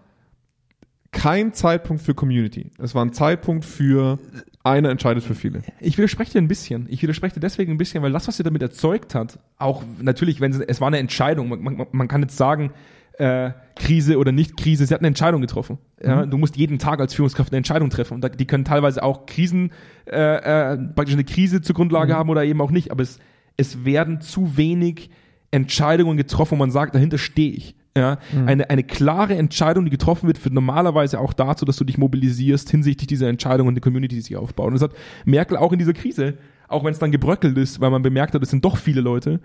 kein 1.10 1.54
Zeitpunkt 1.54 2.02
für 2.02 2.14
Community. 2.14 2.70
Es 2.78 2.94
war 2.94 3.04
ein 3.04 3.12
Zeitpunkt 3.14 3.64
für 3.64 4.18
einer 4.64 4.88
entscheidet 4.88 5.22
für 5.22 5.34
viele. 5.34 5.62
Ich 5.78 5.98
widerspreche 5.98 6.32
dir 6.32 6.38
ein 6.38 6.48
bisschen. 6.48 6.86
Ich 6.88 7.02
widerspreche 7.02 7.34
dir 7.34 7.40
deswegen 7.40 7.72
ein 7.72 7.78
bisschen, 7.78 8.02
weil 8.02 8.12
das, 8.12 8.26
was 8.26 8.38
sie 8.38 8.42
damit 8.42 8.62
erzeugt 8.62 9.14
hat, 9.14 9.38
auch 9.58 9.84
natürlich, 10.00 10.40
wenn 10.40 10.52
sie, 10.52 10.64
es 10.66 10.80
war 10.80 10.88
eine 10.88 10.98
Entscheidung. 10.98 11.50
Man, 11.50 11.62
man, 11.62 11.86
man 11.92 12.08
kann 12.08 12.22
jetzt 12.22 12.36
sagen, 12.36 12.72
äh, 13.18 13.50
Krise 13.76 14.18
oder 14.18 14.32
nicht 14.32 14.56
Krise, 14.56 14.86
sie 14.86 14.94
hat 14.94 15.00
eine 15.00 15.08
Entscheidung 15.08 15.40
getroffen. 15.40 15.78
Ja, 16.02 16.26
du 16.26 16.38
musst 16.38 16.56
jeden 16.56 16.78
Tag 16.78 17.00
als 17.00 17.14
Führungskraft 17.14 17.52
eine 17.52 17.58
Entscheidung 17.58 17.90
treffen. 17.90 18.14
Und 18.14 18.20
da, 18.22 18.28
die 18.28 18.46
können 18.46 18.64
teilweise 18.64 19.02
auch 19.02 19.26
Krisen, 19.26 19.70
äh, 20.06 20.72
äh, 20.72 20.78
praktisch 20.94 21.14
eine 21.14 21.24
Krise 21.24 21.60
zur 21.60 21.74
Grundlage 21.74 22.14
haben 22.14 22.30
oder 22.30 22.44
eben 22.44 22.60
auch 22.60 22.70
nicht. 22.70 22.90
Aber 22.90 23.02
es, 23.02 23.18
es 23.56 23.84
werden 23.84 24.20
zu 24.20 24.56
wenig 24.56 25.10
Entscheidungen 25.50 26.16
getroffen, 26.16 26.52
wo 26.52 26.56
man 26.56 26.70
sagt, 26.70 26.94
dahinter 26.94 27.18
stehe 27.18 27.52
ich. 27.52 27.76
Ja, 27.96 28.18
eine, 28.46 28.70
eine 28.70 28.82
klare 28.82 29.36
Entscheidung, 29.36 29.84
die 29.84 29.90
getroffen 29.92 30.26
wird, 30.26 30.36
führt 30.38 30.52
normalerweise 30.52 31.20
auch 31.20 31.32
dazu, 31.32 31.64
dass 31.64 31.76
du 31.76 31.84
dich 31.84 31.96
mobilisierst 31.96 32.68
hinsichtlich 32.68 33.06
dieser 33.06 33.28
Entscheidung 33.28 33.68
und 33.68 33.74
der 33.76 33.82
Community, 33.82 34.16
die 34.16 34.20
sich 34.20 34.36
aufbaut. 34.36 34.66
Und 34.68 34.74
das 34.74 34.82
hat 34.82 34.92
Merkel 35.24 35.56
auch 35.56 35.72
in 35.72 35.78
dieser 35.78 35.92
Krise, 35.92 36.34
auch 36.66 36.82
wenn 36.82 36.90
es 36.92 36.98
dann 36.98 37.12
gebröckelt 37.12 37.56
ist, 37.56 37.80
weil 37.80 37.90
man 37.90 38.02
bemerkt 38.02 38.34
hat, 38.34 38.42
es 38.42 38.50
sind 38.50 38.64
doch 38.64 38.78
viele 38.78 39.00
Leute, 39.00 39.38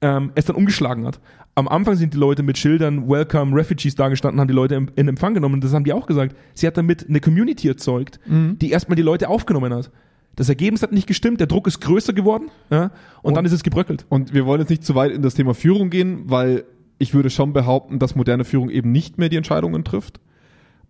ähm, 0.00 0.32
es 0.34 0.44
dann 0.46 0.56
umgeschlagen 0.56 1.06
hat. 1.06 1.20
Am 1.54 1.68
Anfang 1.68 1.94
sind 1.94 2.14
die 2.14 2.18
Leute 2.18 2.42
mit 2.42 2.58
Schildern 2.58 3.08
Welcome 3.08 3.54
Refugees 3.56 3.94
dagestanden, 3.94 4.40
haben 4.40 4.48
die 4.48 4.54
Leute 4.54 4.74
in, 4.74 4.90
in 4.96 5.06
Empfang 5.06 5.34
genommen. 5.34 5.54
Und 5.54 5.62
das 5.64 5.72
haben 5.72 5.84
die 5.84 5.92
auch 5.92 6.06
gesagt. 6.06 6.34
Sie 6.54 6.66
hat 6.66 6.76
damit 6.76 7.08
eine 7.08 7.20
Community 7.20 7.68
erzeugt, 7.68 8.18
die 8.26 8.70
erstmal 8.72 8.96
die 8.96 9.02
Leute 9.02 9.28
aufgenommen 9.28 9.72
hat. 9.72 9.92
Das 10.34 10.48
Ergebnis 10.48 10.82
hat 10.82 10.90
nicht 10.90 11.06
gestimmt, 11.06 11.38
der 11.38 11.46
Druck 11.46 11.68
ist 11.68 11.80
größer 11.80 12.12
geworden 12.12 12.50
ja, 12.70 12.86
und, 12.86 12.90
Und- 13.22 13.34
dann 13.36 13.44
ist 13.44 13.52
es 13.52 13.62
gebröckelt. 13.62 14.04
Und 14.08 14.34
wir 14.34 14.46
wollen 14.46 14.60
jetzt 14.62 14.70
nicht 14.70 14.84
zu 14.84 14.96
weit 14.96 15.12
in 15.12 15.22
das 15.22 15.34
Thema 15.34 15.54
Führung 15.54 15.90
gehen, 15.90 16.24
weil 16.26 16.64
ich 16.98 17.14
würde 17.14 17.30
schon 17.30 17.52
behaupten, 17.52 17.98
dass 17.98 18.14
moderne 18.14 18.44
Führung 18.44 18.70
eben 18.70 18.92
nicht 18.92 19.18
mehr 19.18 19.28
die 19.28 19.36
Entscheidungen 19.36 19.84
trifft. 19.84 20.20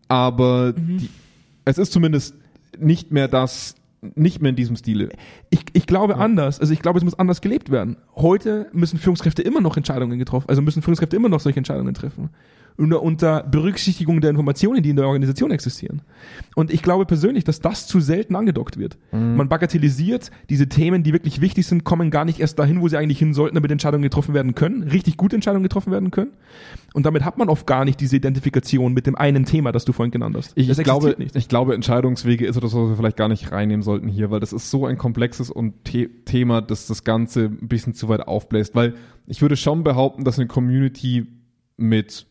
Aber 0.09 0.73
die, 0.73 1.09
es 1.65 1.79
ist 1.79 1.93
zumindest 1.93 2.35
nicht 2.79 3.11
mehr 3.11 3.29
das, 3.29 3.77
nicht 4.15 4.43
mehr 4.43 4.51
in 4.51 4.57
diesem 4.57 4.77
Stile. 4.77 5.11
Ich, 5.51 5.65
ich 5.73 5.87
glaube 5.87 6.17
anders, 6.17 6.61
also 6.61 6.73
ich 6.73 6.81
glaube, 6.81 6.99
es 6.99 7.05
muss 7.05 7.19
anders 7.19 7.41
gelebt 7.41 7.71
werden. 7.71 7.97
Heute 8.17 8.69
müssen 8.73 8.99
Führungskräfte 8.99 9.43
immer 9.43 9.61
noch 9.61 9.77
Entscheidungen 9.77 10.19
getroffen, 10.19 10.49
also 10.49 10.63
müssen 10.63 10.83
Führungskräfte 10.83 11.17
immer 11.17 11.29
noch 11.29 11.41
solche 11.41 11.59
Entscheidungen 11.59 11.95
treffen. 11.95 12.31
Unter, 12.77 13.03
unter 13.03 13.43
Berücksichtigung 13.45 14.21
der 14.21 14.31
Informationen, 14.31 14.83
die 14.83 14.91
in 14.91 14.97
der 14.97 15.07
Organisation 15.07 15.53
existieren. 15.53 16.03
Und 16.57 16.73
ich 16.73 16.83
glaube 16.83 17.07
persönlich, 17.07 17.45
dass 17.45 17.61
das 17.61 17.87
zu 17.87 18.01
selten 18.01 18.35
angedockt 18.35 18.79
wird. 18.79 18.99
Man 19.13 19.49
bagatellisiert 19.49 20.33
diese 20.51 20.69
Themen, 20.69 21.05
die 21.05 21.13
wirklich 21.13 21.41
wichtig 21.41 21.67
sind, 21.67 21.85
kommen 21.85 22.11
gar 22.11 22.25
nicht 22.25 22.41
erst 22.41 22.59
dahin, 22.59 22.81
wo 22.81 22.89
sie 22.89 22.97
eigentlich 22.97 23.19
hin 23.19 23.33
sollten, 23.33 23.55
damit 23.55 23.71
Entscheidungen 23.71 24.03
getroffen 24.03 24.35
werden 24.35 24.55
können, 24.55 24.83
richtig 24.83 25.17
gute 25.17 25.37
Entscheidungen 25.37 25.63
getroffen 25.63 25.93
werden 25.93 26.11
können. 26.11 26.33
Und 26.95 27.07
damit 27.07 27.25
hat 27.25 27.39
man 27.39 27.49
oft 27.49 27.67
gar 27.67 27.85
nicht 27.85 28.01
diese 28.01 28.17
Identifikation 28.17 28.93
mit 28.93 29.07
dem 29.07 29.15
einen 29.15 29.45
Thema, 29.45 29.73
das 29.73 29.85
du 29.85 29.93
vorhin 29.93 30.11
genannt 30.11 30.37
hast. 30.37 30.53
Ich, 30.57 30.69
ich 30.69 30.79
glaube, 30.79 31.15
nicht. 31.19 31.37
ich 31.37 31.49
glaube, 31.49 31.75
Entscheidungswege 31.75 32.47
ist 32.47 32.57
etwas, 32.57 32.75
was 32.75 32.89
wir 32.89 32.97
vielleicht 32.97 33.17
gar 33.17 33.29
nicht 33.29 33.53
reinnehmen 33.53 33.83
sollten 33.83 34.09
hier, 34.09 34.31
weil 34.31 34.41
das 34.41 34.53
ist 34.53 34.71
so 34.71 34.87
ein 34.87 34.99
komplexes 34.99 35.51
und 35.51 35.75
The 35.87 36.09
Thema, 36.25 36.61
dass 36.61 36.87
das 36.87 37.05
Ganze 37.05 37.45
ein 37.45 37.69
bisschen 37.69 37.95
zu 37.95 38.09
weit 38.09 38.27
aufbläst. 38.27 38.75
Weil 38.75 38.95
ich 39.27 39.43
würde 39.43 39.57
schon 39.57 39.85
behaupten, 39.85 40.25
dass 40.25 40.39
eine 40.39 40.49
Community 40.49 41.27
mit 41.77 42.27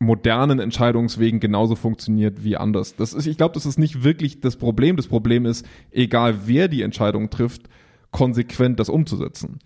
modernen 0.00 0.58
Entscheidungswegen 0.58 1.40
genauso 1.40 1.76
funktioniert 1.76 2.42
wie 2.42 2.56
anders. 2.56 2.96
Das 2.96 3.12
ist, 3.12 3.26
ich 3.26 3.36
glaube, 3.36 3.54
das 3.54 3.66
ist 3.66 3.78
nicht 3.78 4.02
wirklich 4.02 4.40
das 4.40 4.56
Problem. 4.56 4.96
Das 4.96 5.06
Problem 5.06 5.44
ist, 5.46 5.66
egal 5.92 6.46
wer 6.46 6.68
die 6.68 6.82
Entscheidung 6.82 7.28
trifft, 7.30 7.68
konsequent 8.10 8.80
das 8.80 8.88
umzusetzen. 8.88 9.60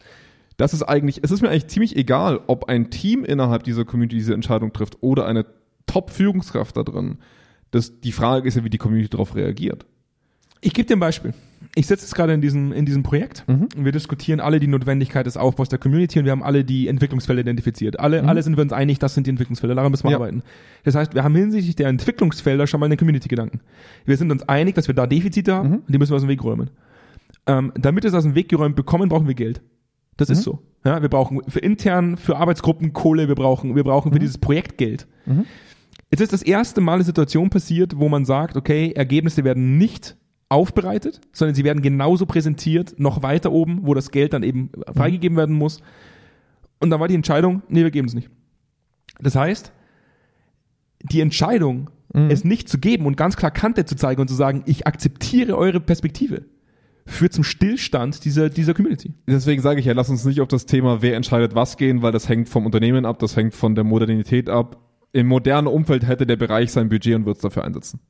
Das 0.56 0.74
ist 0.74 0.82
eigentlich, 0.82 1.20
es 1.22 1.30
ist 1.30 1.40
mir 1.40 1.50
eigentlich 1.50 1.68
ziemlich 1.68 1.96
egal, 1.96 2.40
ob 2.48 2.68
ein 2.68 2.90
Team 2.90 3.24
innerhalb 3.24 3.62
dieser 3.62 3.84
Community 3.84 4.16
diese 4.16 4.34
Entscheidung 4.34 4.72
trifft 4.72 4.98
oder 5.00 5.26
eine 5.26 5.46
Top-Führungskraft 5.86 6.76
da 6.76 6.82
drin. 6.82 7.18
Das, 7.70 8.00
die 8.00 8.12
Frage 8.12 8.48
ist 8.48 8.56
ja, 8.56 8.64
wie 8.64 8.70
die 8.70 8.78
Community 8.78 9.10
darauf 9.10 9.36
reagiert. 9.36 9.86
Ich 10.60 10.74
gebe 10.74 10.86
dir 10.86 10.96
ein 10.96 11.00
Beispiel. 11.00 11.32
Ich 11.76 11.88
sitze 11.88 12.04
jetzt 12.04 12.14
gerade 12.14 12.32
in 12.32 12.40
diesem, 12.40 12.72
in 12.72 12.86
diesem 12.86 13.02
Projekt 13.02 13.44
Mhm. 13.48 13.68
und 13.76 13.84
wir 13.84 13.90
diskutieren 13.92 14.38
alle 14.40 14.60
die 14.60 14.68
Notwendigkeit 14.68 15.26
des 15.26 15.36
Aufbaus 15.36 15.68
der 15.68 15.78
Community 15.80 16.18
und 16.20 16.24
wir 16.24 16.30
haben 16.32 16.42
alle 16.44 16.64
die 16.64 16.86
Entwicklungsfelder 16.86 17.40
identifiziert. 17.42 17.98
Alle, 17.98 18.22
alle 18.24 18.42
sind 18.44 18.56
wir 18.56 18.62
uns 18.62 18.72
einig, 18.72 19.00
das 19.00 19.14
sind 19.14 19.26
die 19.26 19.30
Entwicklungsfelder, 19.30 19.74
daran 19.74 19.90
müssen 19.90 20.04
wir 20.04 20.10
Mhm. 20.10 20.12
Ja. 20.12 20.18
arbeiten. 20.18 20.42
Das 20.84 20.94
heißt, 20.94 21.14
wir 21.14 21.24
haben 21.24 21.34
hinsichtlich 21.34 21.74
der 21.74 21.88
Entwicklungsfelder 21.88 22.66
schon 22.68 22.78
mal 22.78 22.86
einen 22.86 22.96
Community-Gedanken. 22.96 23.60
Wir 24.04 24.16
sind 24.16 24.30
uns 24.30 24.48
einig, 24.48 24.76
dass 24.76 24.86
wir 24.86 24.94
da 24.94 25.06
Defizite 25.08 25.52
haben 25.54 25.68
Mhm. 25.68 25.74
und 25.76 25.88
die 25.92 25.98
müssen 25.98 26.12
wir 26.12 26.16
aus 26.16 26.22
dem 26.22 26.28
Weg 26.28 26.44
räumen. 26.44 26.70
Ähm, 27.46 27.72
damit 27.76 28.04
wir 28.04 28.08
es 28.08 28.14
aus 28.14 28.22
dem 28.22 28.34
Weg 28.36 28.48
geräumt 28.48 28.76
bekommen, 28.76 29.08
brauchen 29.08 29.26
wir 29.26 29.34
Geld. 29.34 29.60
Das 30.16 30.30
ist 30.30 30.38
Mhm. 30.38 30.42
so. 30.42 30.62
Ja, 30.84 31.02
wir 31.02 31.08
brauchen 31.08 31.40
für 31.48 31.58
intern, 31.58 32.16
für 32.16 32.36
Arbeitsgruppen 32.36 32.92
Kohle, 32.92 33.26
wir 33.26 33.34
brauchen, 33.34 33.74
wir 33.74 33.82
brauchen 33.82 34.10
Mhm. 34.10 34.12
für 34.12 34.18
dieses 34.20 34.38
Projekt 34.38 34.78
Geld. 34.78 35.08
Jetzt 36.10 36.20
ist 36.20 36.32
das 36.32 36.42
erste 36.42 36.80
Mal 36.80 36.94
eine 36.94 37.04
Situation 37.04 37.50
passiert, 37.50 37.98
wo 37.98 38.08
man 38.08 38.24
sagt, 38.24 38.56
okay, 38.56 38.92
Ergebnisse 38.92 39.42
werden 39.42 39.76
nicht 39.76 40.16
aufbereitet, 40.54 41.20
sondern 41.32 41.54
sie 41.54 41.64
werden 41.64 41.82
genauso 41.82 42.26
präsentiert, 42.26 42.98
noch 42.98 43.22
weiter 43.22 43.52
oben, 43.52 43.80
wo 43.82 43.94
das 43.94 44.10
Geld 44.10 44.32
dann 44.32 44.42
eben 44.42 44.70
freigegeben 44.94 45.36
werden 45.36 45.54
muss. 45.56 45.80
Und 46.80 46.90
dann 46.90 47.00
war 47.00 47.08
die 47.08 47.14
Entscheidung, 47.14 47.62
nee, 47.68 47.82
wir 47.82 47.90
geben 47.90 48.08
es 48.08 48.14
nicht. 48.14 48.30
Das 49.20 49.36
heißt, 49.36 49.72
die 51.02 51.20
Entscheidung, 51.20 51.90
es 52.14 52.44
nicht 52.44 52.68
zu 52.68 52.78
geben 52.78 53.06
und 53.06 53.16
ganz 53.16 53.36
klar 53.36 53.50
Kante 53.50 53.84
zu 53.86 53.96
zeigen 53.96 54.20
und 54.20 54.28
zu 54.28 54.34
sagen, 54.34 54.62
ich 54.66 54.86
akzeptiere 54.86 55.56
eure 55.58 55.80
Perspektive, 55.80 56.44
führt 57.06 57.32
zum 57.32 57.42
Stillstand 57.42 58.24
dieser, 58.24 58.50
dieser 58.50 58.72
Community. 58.72 59.14
Deswegen 59.26 59.60
sage 59.60 59.80
ich 59.80 59.86
ja, 59.86 59.94
lass 59.94 60.10
uns 60.10 60.24
nicht 60.24 60.40
auf 60.40 60.46
das 60.46 60.64
Thema, 60.64 61.02
wer 61.02 61.16
entscheidet 61.16 61.56
was 61.56 61.76
gehen, 61.76 62.02
weil 62.02 62.12
das 62.12 62.28
hängt 62.28 62.48
vom 62.48 62.66
Unternehmen 62.66 63.04
ab, 63.04 63.18
das 63.18 63.36
hängt 63.36 63.54
von 63.54 63.74
der 63.74 63.82
Modernität 63.82 64.48
ab. 64.48 64.80
Im 65.12 65.26
modernen 65.26 65.66
Umfeld 65.66 66.06
hätte 66.06 66.24
der 66.24 66.36
Bereich 66.36 66.70
sein 66.70 66.88
Budget 66.88 67.16
und 67.16 67.26
würde 67.26 67.36
es 67.36 67.42
dafür 67.42 67.64
einsetzen. 67.64 68.00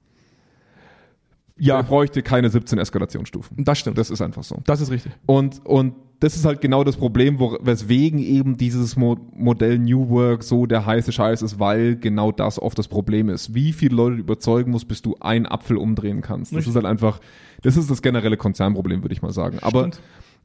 Ja, 1.57 1.77
Er 1.77 1.83
bräuchte 1.85 2.23
keine 2.23 2.51
17 2.51 2.79
Eskalationsstufen. 2.79 3.65
das 3.65 3.79
stimmt. 3.79 3.97
Das 3.97 4.11
ist 4.11 4.21
einfach 4.21 4.43
so. 4.43 4.61
Das 4.65 4.81
ist 4.81 4.91
richtig. 4.91 5.13
Und, 5.27 5.65
und 5.65 5.95
das 6.19 6.35
ist 6.37 6.45
halt 6.45 6.61
genau 6.61 6.83
das 6.85 6.97
Problem, 6.97 7.39
wo, 7.39 7.57
weswegen 7.61 8.19
eben 8.19 8.57
dieses 8.57 8.97
Mo 8.97 9.17
Modell 9.35 9.79
New 9.79 10.09
Work 10.09 10.43
so 10.43 10.67
der 10.67 10.85
heiße 10.87 11.13
Scheiß 11.13 11.43
ist, 11.43 11.61
weil 11.61 11.97
genau 11.97 12.33
das 12.33 12.61
oft 12.61 12.79
das 12.79 12.89
Problem 12.89 13.29
ist. 13.29 13.55
Wie 13.55 13.73
viele 13.73 13.95
Leute 13.95 14.17
überzeugen 14.17 14.71
musst, 14.73 14.89
bis 14.89 15.03
du 15.03 15.17
einen 15.21 15.47
Apfel 15.47 15.77
umdrehen 15.77 16.23
kannst. 16.23 16.51
Das 16.53 16.59
Richtig. 16.59 16.71
ist 16.71 16.77
halt 16.77 16.87
einfach, 16.87 17.21
das 17.63 17.77
ist 17.77 17.91
das 17.91 18.03
generelle 18.03 18.37
Konzernproblem, 18.37 19.03
würde 19.05 19.13
ich 19.13 19.23
mal 19.23 19.33
sagen. 19.33 19.59
Aber 19.61 19.91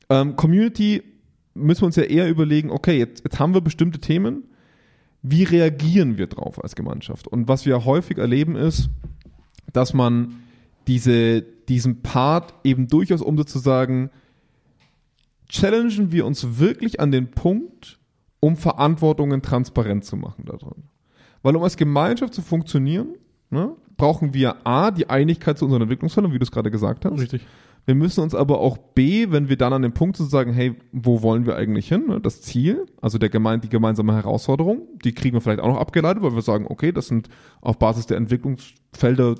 ähm, 0.10 0.36
Community 0.36 1.02
müssen 1.56 1.82
wir 1.82 1.86
uns 1.88 1.96
ja 1.96 2.04
eher 2.04 2.30
überlegen, 2.30 2.70
okay, 2.70 2.98
jetzt, 2.98 3.24
jetzt 3.24 3.40
haben 3.40 3.54
wir 3.54 3.62
bestimmte 3.62 4.00
Themen, 4.00 4.44
wie 5.22 5.44
reagieren 5.44 6.18
wir 6.18 6.28
drauf 6.28 6.62
als 6.64 6.76
Gemeinschaft? 6.76 7.28
Und 7.28 7.48
was 7.48 7.66
wir 7.66 7.84
häufig 7.86 8.18
erleben 8.18 8.56
ist, 8.56 8.90
dass 9.74 9.94
man 9.94 10.36
diese, 10.88 11.42
diesen 11.42 12.02
Part 12.02 12.54
eben 12.64 12.88
durchaus 12.88 13.22
umsetzt 13.22 13.52
zu 13.52 13.60
sagen, 13.60 14.10
challengen 15.48 16.12
wir 16.12 16.26
uns 16.26 16.60
wirklich 16.60 17.00
an 17.00 17.12
den 17.12 17.32
Punkt, 17.32 18.00
um 18.40 18.56
Verantwortungen 18.56 19.42
transparent 19.42 20.06
zu 20.06 20.16
machen 20.16 20.46
da 20.46 20.58
drin. 20.58 20.84
Weil 21.42 21.56
um 21.56 21.64
als 21.64 21.78
Gemeinschaft 21.78 22.34
zu 22.34 22.42
funktionieren, 22.42 23.16
ne, 23.50 23.76
brauchen 23.98 24.34
wir 24.34 24.66
A, 24.66 24.92
die 24.92 25.10
Einigkeit 25.10 25.58
zu 25.58 25.66
unseren 25.66 25.84
Entwicklungsfeldern, 25.84 26.34
wie 26.34 26.40
du 26.40 26.44
es 26.44 26.52
gerade 26.52 26.72
gesagt 26.72 27.06
hast. 27.06 27.20
Richtig. 27.20 27.46
Wir 27.86 27.96
müssen 27.96 28.22
uns 28.22 28.36
aber 28.36 28.60
auch 28.60 28.78
B, 28.78 29.32
wenn 29.32 29.50
wir 29.50 29.58
dann 29.58 29.74
an 29.74 29.82
dem 29.82 29.94
Punkt 29.94 30.18
sind, 30.18 30.30
sagen, 30.30 30.54
hey, 30.54 30.76
wo 30.92 31.22
wollen 31.22 31.46
wir 31.46 31.56
eigentlich 31.56 31.88
hin? 31.88 32.06
ne? 32.08 32.20
Das 32.20 32.42
Ziel, 32.42 32.86
also 33.02 33.18
der 33.18 33.30
gemein, 33.30 33.62
die 33.62 33.70
gemeinsame 33.70 34.14
Herausforderung, 34.14 34.88
die 35.04 35.14
kriegen 35.14 35.36
wir 35.36 35.42
vielleicht 35.42 35.62
auch 35.62 35.70
noch 35.70 35.80
abgeleitet, 35.80 36.22
weil 36.22 36.36
wir 36.36 36.42
sagen, 36.42 36.66
okay, 36.70 36.92
das 36.92 37.08
sind 37.08 37.30
auf 37.62 37.80
Basis 37.80 38.06
der 38.06 38.18
Entwicklungsfelder, 38.18 39.36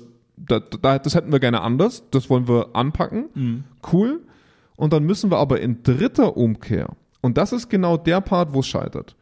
da, 0.46 0.60
da, 0.60 0.98
das 0.98 1.14
hätten 1.14 1.32
wir 1.32 1.40
gerne 1.40 1.60
anders, 1.60 2.04
das 2.10 2.30
wollen 2.30 2.48
wir 2.48 2.70
anpacken. 2.74 3.64
Cool. 3.92 4.20
Und 4.76 4.92
dann 4.92 5.04
müssen 5.04 5.30
wir 5.30 5.38
aber 5.38 5.60
in 5.60 5.82
dritter 5.82 6.36
Umkehr, 6.36 6.96
und 7.20 7.36
das 7.36 7.52
ist 7.52 7.68
genau 7.68 7.96
der 7.96 8.20
Part, 8.20 8.54
wo 8.54 8.60
es 8.60 8.66
scheitert. 8.66 9.16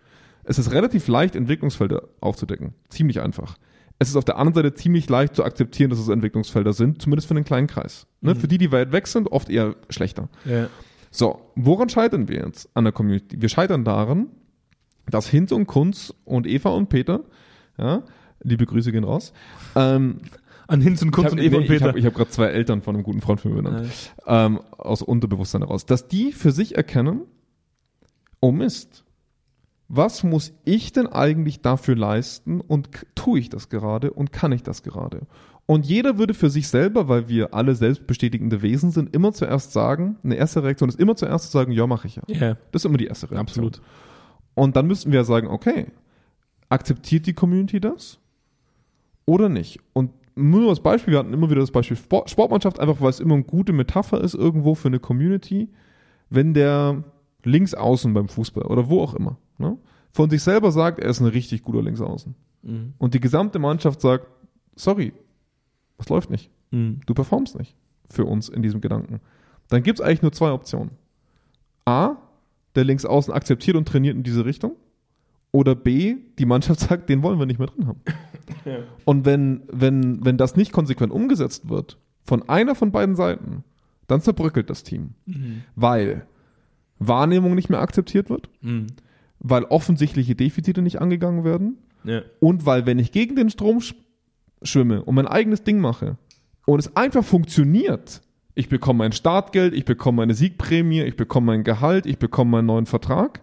Es 0.45 0.59
ist 0.59 0.73
relativ 0.73 1.09
leicht, 1.09 1.37
Entwicklungsfelder 1.37 2.05
aufzudecken. 2.21 2.75
Ziemlich 2.89 3.21
einfach. 3.21 3.57
Es 3.99 4.09
ist 4.09 4.17
auf 4.17 4.25
der 4.25 4.39
anderen 4.39 4.55
Seite 4.55 4.75
ziemlich 4.75 5.09
leicht 5.09 5.35
zu 5.35 5.45
akzeptieren, 5.45 5.91
dass 5.91 5.99
es 5.99 6.09
Entwicklungsfelder 6.09 6.73
sind, 6.73 7.03
zumindest 7.03 7.27
für 7.27 7.35
den 7.35 7.45
kleinen 7.45 7.67
Kreis. 7.67 8.07
Ne? 8.21 8.37
Für 8.37 8.47
die, 8.47 8.59
die 8.59 8.71
weit 8.71 8.93
weg 8.93 9.09
sind, 9.09 9.33
oft 9.33 9.51
eher 9.51 9.75
schlechter. 9.91 10.29
Ja. 10.45 10.69
So, 11.11 11.41
woran 11.57 11.89
scheitern 11.89 12.29
wir 12.29 12.45
jetzt 12.47 12.71
an 12.75 12.85
der 12.85 12.93
Community? 12.93 13.43
Wir 13.43 13.49
scheitern 13.49 13.85
daran, 13.85 14.29
dass 15.11 15.27
Hinz 15.27 15.53
und 15.53 15.67
Kunz 15.67 16.15
und 16.25 16.47
Eva 16.47 16.71
und 16.71 16.89
Peter, 16.89 17.25
ja, 17.77 18.05
liebe 18.43 18.67
Grüße 18.67 18.93
gehen 18.93 19.05
raus, 19.05 19.33
ähm, 19.75 20.21
An 20.69 20.83
Hinz 20.83 21.01
und 21.01 21.09
ich 21.09 21.17
und 21.17 21.39
Eva 21.39 21.57
nee, 21.57 21.57
und 21.57 21.67
Peter. 21.67 21.97
Ich 21.97 22.05
habe 22.05 22.07
hab 22.07 22.15
gerade 22.15 22.31
zwei 22.31 22.47
Eltern 22.47 22.83
von 22.83 22.95
einem 22.95 23.03
guten 23.03 23.23
Freund 23.23 23.41
von 23.41 23.53
mir 23.53 23.63
benannt. 23.63 23.91
Ähm, 24.27 24.61
aus 24.77 25.01
Unterbewusstsein 25.03 25.63
heraus. 25.63 25.87
Dass 25.87 26.09
die 26.09 26.31
für 26.33 26.53
sich 26.53 26.77
erkennen, 26.77 27.23
oh 28.41 28.53
Mist, 28.53 29.05
was 29.89 30.23
muss 30.23 30.53
ich 30.65 30.93
denn 30.93 31.07
eigentlich 31.07 31.63
dafür 31.63 31.97
leisten 31.97 32.61
und 32.61 32.91
tue 33.15 33.39
ich 33.39 33.49
das 33.49 33.71
gerade 33.71 34.13
und 34.13 34.31
kann 34.31 34.53
ich 34.53 34.63
das 34.63 34.83
gerade? 34.83 35.23
Und 35.65 35.87
jeder 35.87 36.19
würde 36.19 36.35
für 36.35 36.51
sich 36.51 36.69
selber, 36.69 37.09
weil 37.09 37.29
wir 37.29 37.55
alle 37.55 37.75
selbstbestätigende 37.75 38.61
Wesen 38.61 38.91
sind, 38.91 39.15
immer 39.15 39.33
zuerst 39.33 39.73
sagen, 39.73 40.17
eine 40.23 40.35
erste 40.35 40.63
Reaktion 40.63 40.91
ist 40.91 41.01
immer 41.01 41.17
zuerst 41.17 41.47
zu 41.47 41.51
sagen, 41.51 41.73
ja, 41.73 41.87
mache 41.87 42.07
ich 42.07 42.17
ja. 42.17 42.23
Ja, 42.29 42.57
Das 42.73 42.83
ist 42.83 42.85
immer 42.85 42.99
die 42.99 43.07
erste 43.07 43.31
Reaktion. 43.31 43.41
absolut. 43.41 43.83
Und 44.55 44.77
dann 44.77 44.87
müssten 44.87 45.13
wir 45.13 45.25
sagen, 45.25 45.47
okay, 45.47 45.87
akzeptiert 46.69 47.27
die 47.27 47.33
Community 47.33 47.81
das 47.81 48.19
oder 49.25 49.49
nicht? 49.49 49.81
Und 49.93 50.11
nur 50.39 50.71
als 50.71 50.81
Beispiel, 50.81 51.13
wir 51.13 51.19
hatten 51.19 51.33
immer 51.33 51.51
wieder 51.51 51.61
das 51.61 51.71
Beispiel 51.71 51.97
Sport, 51.97 52.31
Sportmannschaft, 52.31 52.81
einfach 52.81 53.01
weil 53.01 53.11
es 53.11 53.21
immer 53.21 53.35
eine 53.35 53.45
gute 53.45 53.73
Metapher 53.73 54.21
ist 54.21 54.35
irgendwo 54.35 54.75
für 54.75 54.89
eine 54.89 55.01
Community, 55.01 55.69
wenn 56.31 56.55
der 56.55 57.05
Linksaußen 57.45 58.13
beim 58.15 58.29
Fußball 58.29 58.65
oder 58.65 58.89
wo 58.89 59.03
auch 59.03 59.15
immer, 59.15 59.39
ne, 59.59 59.77
von 60.13 60.31
sich 60.31 60.43
selber 60.43 60.73
sagt, 60.73 60.99
er 60.99 61.11
ist 61.11 61.21
ein 61.21 61.27
richtig 61.27 61.63
guter 61.63 61.83
Linksaußen. 61.83 62.35
Mhm. 62.63 62.95
Und 62.99 63.15
die 63.15 63.21
gesamte 63.21 63.59
Mannschaft 63.59 64.01
sagt, 64.01 64.27
sorry, 64.75 65.13
das 65.97 66.09
läuft 66.09 66.31
nicht. 66.31 66.51
Mhm. 66.71 67.01
Du 67.07 67.15
performst 67.15 67.59
nicht 67.59 67.77
für 68.11 68.25
uns 68.25 68.49
in 68.49 68.63
diesem 68.63 68.81
Gedanken. 68.81 69.21
Dann 69.69 69.83
gibt 69.83 70.01
es 70.01 70.05
eigentlich 70.05 70.23
nur 70.23 70.33
zwei 70.33 70.53
Optionen. 70.53 70.93
A, 71.85 72.17
der 72.75 72.85
Linksaußen 72.85 73.33
akzeptiert 73.33 73.77
und 73.77 73.87
trainiert 73.87 74.17
in 74.17 74.23
diese 74.23 74.45
Richtung. 74.45 74.77
Oder 75.53 75.75
B, 75.75 76.17
die 76.39 76.47
Mannschaft 76.47 76.81
sagt, 76.89 77.09
den 77.09 77.23
wollen 77.23 77.39
wir 77.39 77.47
nicht 77.47 77.59
mehr 77.59 77.69
drin 77.69 77.87
haben. 77.87 78.01
Und 79.05 79.25
wenn, 79.25 79.63
wenn, 79.71 80.25
wenn 80.25 80.37
das 80.37 80.57
nicht 80.57 80.73
konsequent 80.73 81.13
umgesetzt 81.13 81.69
wird, 81.69 81.99
von 82.25 82.49
einer 82.49 82.75
von 82.75 82.93
beiden 82.93 83.15
Seiten, 83.17 83.65
dann 84.07 84.21
zerbröckelt 84.21 84.69
das 84.71 84.83
Team. 84.85 85.11
Weil 85.75 86.27
Wahrnehmung 86.99 87.55
nicht 87.55 87.71
mehr 87.71 87.81
akzeptiert 87.81 88.29
wird, 88.31 88.49
Mhm. 88.61 88.89
weil 89.39 89.65
offensichtliche 89.65 90.35
Defizite 90.35 90.83
nicht 90.83 91.01
angegangen 91.01 91.45
werden 91.45 91.79
Ja. 92.05 92.23
und 92.41 92.67
weil, 92.67 92.87
wenn 92.87 92.99
ich 92.99 93.13
gegen 93.13 93.37
den 93.37 93.51
Strom 93.51 93.81
sch 93.81 93.95
schwimme 94.63 95.05
und 95.05 95.15
mein 95.15 95.29
eigenes 95.29 95.63
Ding 95.63 95.79
mache 95.79 96.17
und 96.67 96.81
es 96.81 96.97
einfach 96.97 97.23
funktioniert 97.25 98.23
Ich 98.57 98.69
bekomme 98.69 98.99
mein 98.99 99.13
Startgeld, 99.13 99.73
ich 99.73 99.85
bekomme 99.85 100.17
meine 100.17 100.35
Siegprämie, 100.35 101.03
ich 101.03 101.15
bekomme 101.17 101.47
mein 101.47 101.63
Gehalt, 101.63 102.07
ich 102.07 102.19
bekomme 102.19 102.51
meinen 102.51 102.67
neuen 102.67 102.87
Vertrag. 102.87 103.41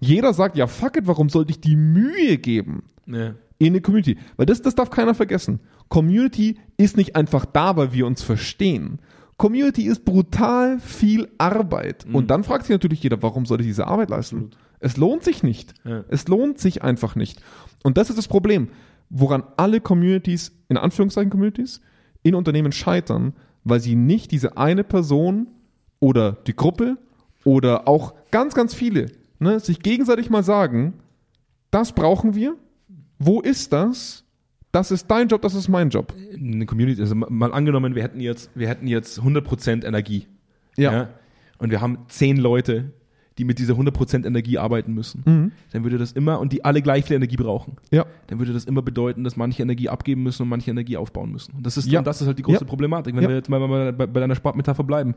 Jeder 0.00 0.32
sagt, 0.34 0.56
ja, 0.56 0.66
fuck 0.66 0.96
it, 0.96 1.06
warum 1.06 1.28
sollte 1.28 1.50
ich 1.52 1.60
die 1.60 1.76
Mühe 1.76 2.38
geben 2.38 2.82
Ja. 3.06 3.34
in 3.58 3.68
eine 3.74 3.80
Community? 3.80 4.16
Weil 4.36 4.46
das, 4.46 4.62
das 4.62 4.74
darf 4.74 4.90
keiner 4.90 5.14
vergessen. 5.14 5.60
Community 5.88 6.58
ist 6.76 6.96
nicht 6.96 7.16
einfach 7.16 7.44
da, 7.44 7.76
weil 7.76 7.92
wir 7.92 8.06
uns 8.06 8.22
verstehen. 8.22 8.98
Community 9.36 9.84
ist 9.86 10.04
brutal 10.04 10.78
viel 10.80 11.28
Arbeit. 11.38 12.06
Und 12.12 12.30
dann 12.30 12.44
fragt 12.44 12.64
sich 12.64 12.72
natürlich 12.74 13.02
jeder, 13.02 13.22
warum 13.22 13.46
soll 13.46 13.60
ich 13.60 13.66
diese 13.66 13.86
Arbeit 13.86 14.10
leisten? 14.10 14.50
Es 14.80 14.96
lohnt 14.96 15.22
sich 15.24 15.42
nicht. 15.42 15.74
Ja. 15.84 16.04
Es 16.08 16.28
lohnt 16.28 16.58
sich 16.58 16.82
einfach 16.82 17.14
nicht. 17.16 17.40
Und 17.82 17.96
das 17.96 18.10
ist 18.10 18.16
das 18.18 18.28
Problem, 18.28 18.68
woran 19.08 19.42
alle 19.56 19.80
Communities, 19.80 20.52
in 20.68 20.76
Anführungszeichen 20.76 21.30
Communities, 21.30 21.80
in 22.22 22.34
Unternehmen 22.34 22.72
scheitern, 22.72 23.32
weil 23.64 23.80
sie 23.80 23.94
nicht 23.96 24.30
diese 24.30 24.56
eine 24.56 24.84
Person 24.84 25.48
oder 26.00 26.32
die 26.46 26.54
Gruppe 26.54 26.96
oder 27.44 27.88
auch 27.88 28.14
ganz, 28.30 28.54
ganz 28.54 28.74
viele 28.74 29.06
ne, 29.40 29.58
sich 29.60 29.80
gegenseitig 29.80 30.30
mal 30.30 30.42
sagen, 30.44 30.94
das 31.70 31.92
brauchen 31.92 32.34
wir, 32.34 32.56
wo 33.18 33.40
ist 33.40 33.72
das? 33.72 34.24
Das 34.72 34.90
ist 34.92 35.10
dein 35.10 35.26
Job, 35.28 35.42
das 35.42 35.54
ist 35.54 35.68
mein 35.68 35.90
Job. 35.90 36.14
Eine 36.32 36.64
Community, 36.64 37.00
also 37.02 37.14
mal 37.16 37.52
angenommen, 37.52 37.94
wir 37.96 38.02
hätten 38.04 38.20
jetzt, 38.20 38.50
wir 38.54 38.68
hätten 38.68 38.86
jetzt 38.86 39.20
100% 39.20 39.84
Energie. 39.84 40.26
Und 41.58 41.70
wir 41.70 41.80
haben 41.80 41.98
zehn 42.08 42.36
Leute, 42.38 42.92
die 43.36 43.44
mit 43.44 43.58
dieser 43.58 43.74
100% 43.74 44.26
Energie 44.26 44.58
arbeiten 44.58 44.92
müssen. 44.94 45.52
Dann 45.72 45.84
würde 45.84 45.98
das 45.98 46.12
immer, 46.12 46.40
und 46.40 46.52
die 46.52 46.64
alle 46.64 46.82
gleich 46.82 47.04
viel 47.04 47.16
Energie 47.16 47.36
brauchen. 47.36 47.76
Ja. 47.90 48.06
dann 48.28 48.38
würde 48.38 48.52
das 48.52 48.64
immer 48.64 48.82
bedeuten, 48.82 49.24
dass 49.24 49.36
manche 49.36 49.62
Energie 49.62 49.88
abgeben 49.88 50.22
müssen 50.22 50.42
und 50.44 50.48
manche 50.48 50.70
Energie 50.70 50.96
aufbauen 50.96 51.32
müssen. 51.32 51.54
Und 51.56 51.66
das 51.66 51.76
ist, 51.76 51.86
Ja. 51.88 52.00
das 52.02 52.20
ist 52.20 52.26
halt 52.28 52.38
die 52.38 52.42
große 52.42 52.60
Ja. 52.60 52.66
Problematik, 52.66 53.14
wenn 53.16 53.22
Ja. 53.22 53.28
wir 53.28 53.36
jetzt 53.36 53.48
mal 53.48 53.58
bei, 53.66 53.92
bei, 53.92 54.06
bei 54.06 54.20
deiner 54.20 54.34
Sportmetapher 54.36 54.84
bleiben. 54.84 55.14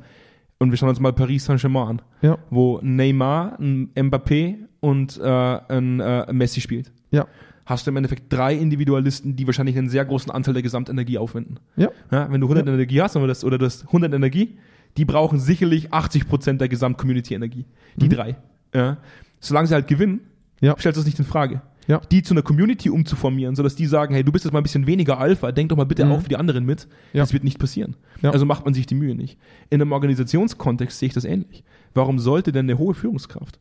Und 0.59 0.71
wir 0.71 0.77
schauen 0.77 0.89
uns 0.89 0.99
mal 0.99 1.13
Paris 1.13 1.45
Saint-Germain 1.45 1.87
an, 1.87 2.01
Ja. 2.21 2.37
wo 2.49 2.79
Neymar, 2.81 3.59
ein 3.59 3.89
Mbappé 3.95 4.55
und 4.79 5.17
äh, 5.19 5.23
ein 5.23 5.99
äh, 5.99 6.31
Messi 6.31 6.61
spielt. 6.61 6.91
Ja. 7.11 7.27
Hast 7.65 7.85
du 7.87 7.91
im 7.91 7.97
Endeffekt 7.97 8.31
drei 8.31 8.53
Individualisten, 8.55 9.35
die 9.35 9.45
wahrscheinlich 9.47 9.77
einen 9.77 9.89
sehr 9.89 10.03
großen 10.05 10.31
Anteil 10.31 10.53
der 10.53 10.63
Gesamtenergie 10.63 11.17
aufwenden. 11.17 11.59
Ja. 11.77 11.89
Ja, 12.11 12.31
wenn 12.31 12.41
du 12.41 12.47
100 12.47 12.67
Energie 12.67 13.01
hast 13.01 13.15
oder 13.15 13.27
das, 13.27 13.43
oder 13.43 13.57
das 13.57 13.85
100 13.87 14.13
Energie, 14.13 14.57
die 14.97 15.05
brauchen 15.05 15.39
sicherlich 15.39 15.91
80% 15.93 16.57
der 16.57 16.67
Gesamt-Community-Energie. 16.69 17.65
Die 17.95 18.09
drei. 18.09 18.35
Ja. 18.73 18.97
Solange 19.39 19.67
sie 19.67 19.73
halt 19.73 19.87
gewinnen, 19.87 20.21
Mhm. 20.61 20.67
Ja. 20.67 20.75
stellst 20.79 20.97
du 20.97 21.01
das 21.01 21.05
nicht 21.05 21.19
in 21.19 21.25
Frage. 21.25 21.61
Ja. 21.87 21.99
Die 22.11 22.23
zu 22.23 22.33
einer 22.33 22.41
Community 22.43 22.89
umzuformieren, 22.89 23.55
sodass 23.55 23.75
die 23.75 23.85
sagen, 23.85 24.13
hey, 24.13 24.23
du 24.23 24.31
bist 24.31 24.45
jetzt 24.45 24.53
mal 24.53 24.59
ein 24.59 24.63
bisschen 24.63 24.87
weniger 24.87 25.19
Alpha, 25.19 25.51
denk 25.51 25.69
doch 25.69 25.75
mal 25.77 25.85
bitte 25.85 26.05
Mhm. 26.05 26.11
auch 26.13 26.21
für 26.21 26.29
die 26.29 26.37
anderen 26.37 26.65
mit. 26.65 26.87
Ja. 27.13 27.23
Das 27.23 27.33
wird 27.33 27.43
nicht 27.43 27.59
passieren. 27.59 27.95
Ja. 28.21 28.31
Also 28.31 28.45
macht 28.45 28.63
man 28.65 28.73
sich 28.73 28.85
die 28.85 28.95
Mühe 28.95 29.15
nicht. 29.15 29.37
In 29.69 29.81
einem 29.81 29.91
Organisationskontext 29.91 30.97
sehe 30.99 31.07
ich 31.07 31.13
das 31.13 31.25
ähnlich. 31.25 31.63
Warum 31.93 32.19
sollte 32.19 32.51
denn 32.51 32.65
eine 32.67 32.77
hohe 32.77 32.93
Führungskraft, 32.93 33.59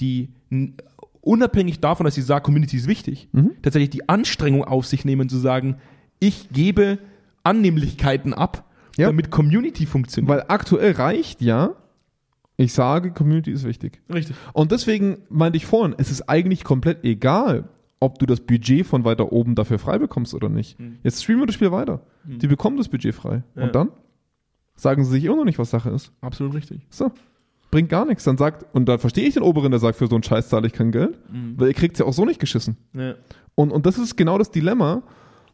die 0.00 0.30
unabhängig 1.20 1.80
davon, 1.80 2.04
dass 2.04 2.14
sie 2.14 2.22
sagt, 2.22 2.44
Community 2.44 2.76
ist 2.76 2.88
wichtig, 2.88 3.28
Mhm. 3.32 3.52
tatsächlich 3.62 3.90
die 3.90 4.08
Anstrengung 4.08 4.64
auf 4.64 4.86
sich 4.86 5.04
nehmen 5.04 5.28
zu 5.28 5.38
sagen, 5.38 5.76
ich 6.18 6.48
gebe 6.50 6.98
Annehmlichkeiten 7.44 8.34
ab, 8.34 8.64
damit 8.96 9.30
Community 9.30 9.86
funktioniert. 9.86 10.28
Weil 10.30 10.44
aktuell 10.48 10.92
reicht 10.92 11.40
ja, 11.40 11.74
ich 12.56 12.72
sage, 12.72 13.12
Community 13.12 13.50
ist 13.50 13.64
wichtig. 13.64 14.00
Richtig. 14.12 14.36
Und 14.52 14.72
deswegen 14.72 15.18
meinte 15.28 15.56
ich 15.56 15.66
vorhin, 15.66 15.94
es 15.98 16.10
ist 16.10 16.28
eigentlich 16.28 16.64
komplett 16.64 17.04
egal, 17.04 17.68
ob 18.00 18.18
du 18.18 18.26
das 18.26 18.40
Budget 18.40 18.86
von 18.86 19.04
weiter 19.04 19.32
oben 19.32 19.54
dafür 19.54 19.78
frei 19.78 19.98
bekommst 19.98 20.34
oder 20.34 20.48
nicht. 20.48 20.76
Jetzt 21.02 21.22
streamen 21.22 21.42
wir 21.42 21.46
das 21.46 21.54
Spiel 21.54 21.70
weiter. 21.72 22.02
Die 22.24 22.46
bekommen 22.46 22.76
das 22.76 22.88
Budget 22.88 23.14
frei. 23.14 23.42
Ja. 23.54 23.62
Und 23.62 23.74
dann 23.74 23.90
sagen 24.74 25.04
sie 25.04 25.12
sich 25.12 25.24
immer 25.24 25.36
noch 25.36 25.44
nicht, 25.44 25.58
was 25.58 25.70
Sache 25.70 25.90
ist. 25.90 26.12
Absolut 26.20 26.54
richtig. 26.54 26.86
So. 26.90 27.12
Bringt 27.70 27.88
gar 27.88 28.04
nichts. 28.04 28.24
Dann 28.24 28.36
sagt, 28.36 28.66
und 28.74 28.86
dann 28.86 28.98
verstehe 28.98 29.26
ich 29.26 29.34
den 29.34 29.42
Oberen, 29.42 29.70
der 29.70 29.80
sagt, 29.80 29.96
für 29.96 30.06
so 30.06 30.16
einen 30.16 30.22
Scheiß 30.22 30.48
zahle 30.48 30.66
ich 30.66 30.72
kein 30.72 30.92
Geld, 30.92 31.18
weil 31.56 31.68
ihr 31.68 31.74
kriegt 31.74 31.94
es 31.94 32.00
ja 32.00 32.06
auch 32.06 32.12
so 32.12 32.24
nicht 32.24 32.40
geschissen. 32.40 32.76
Ja. 32.92 33.14
Und, 33.54 33.70
und 33.70 33.86
das 33.86 33.98
ist 33.98 34.16
genau 34.16 34.36
das 34.36 34.50
Dilemma, 34.50 35.02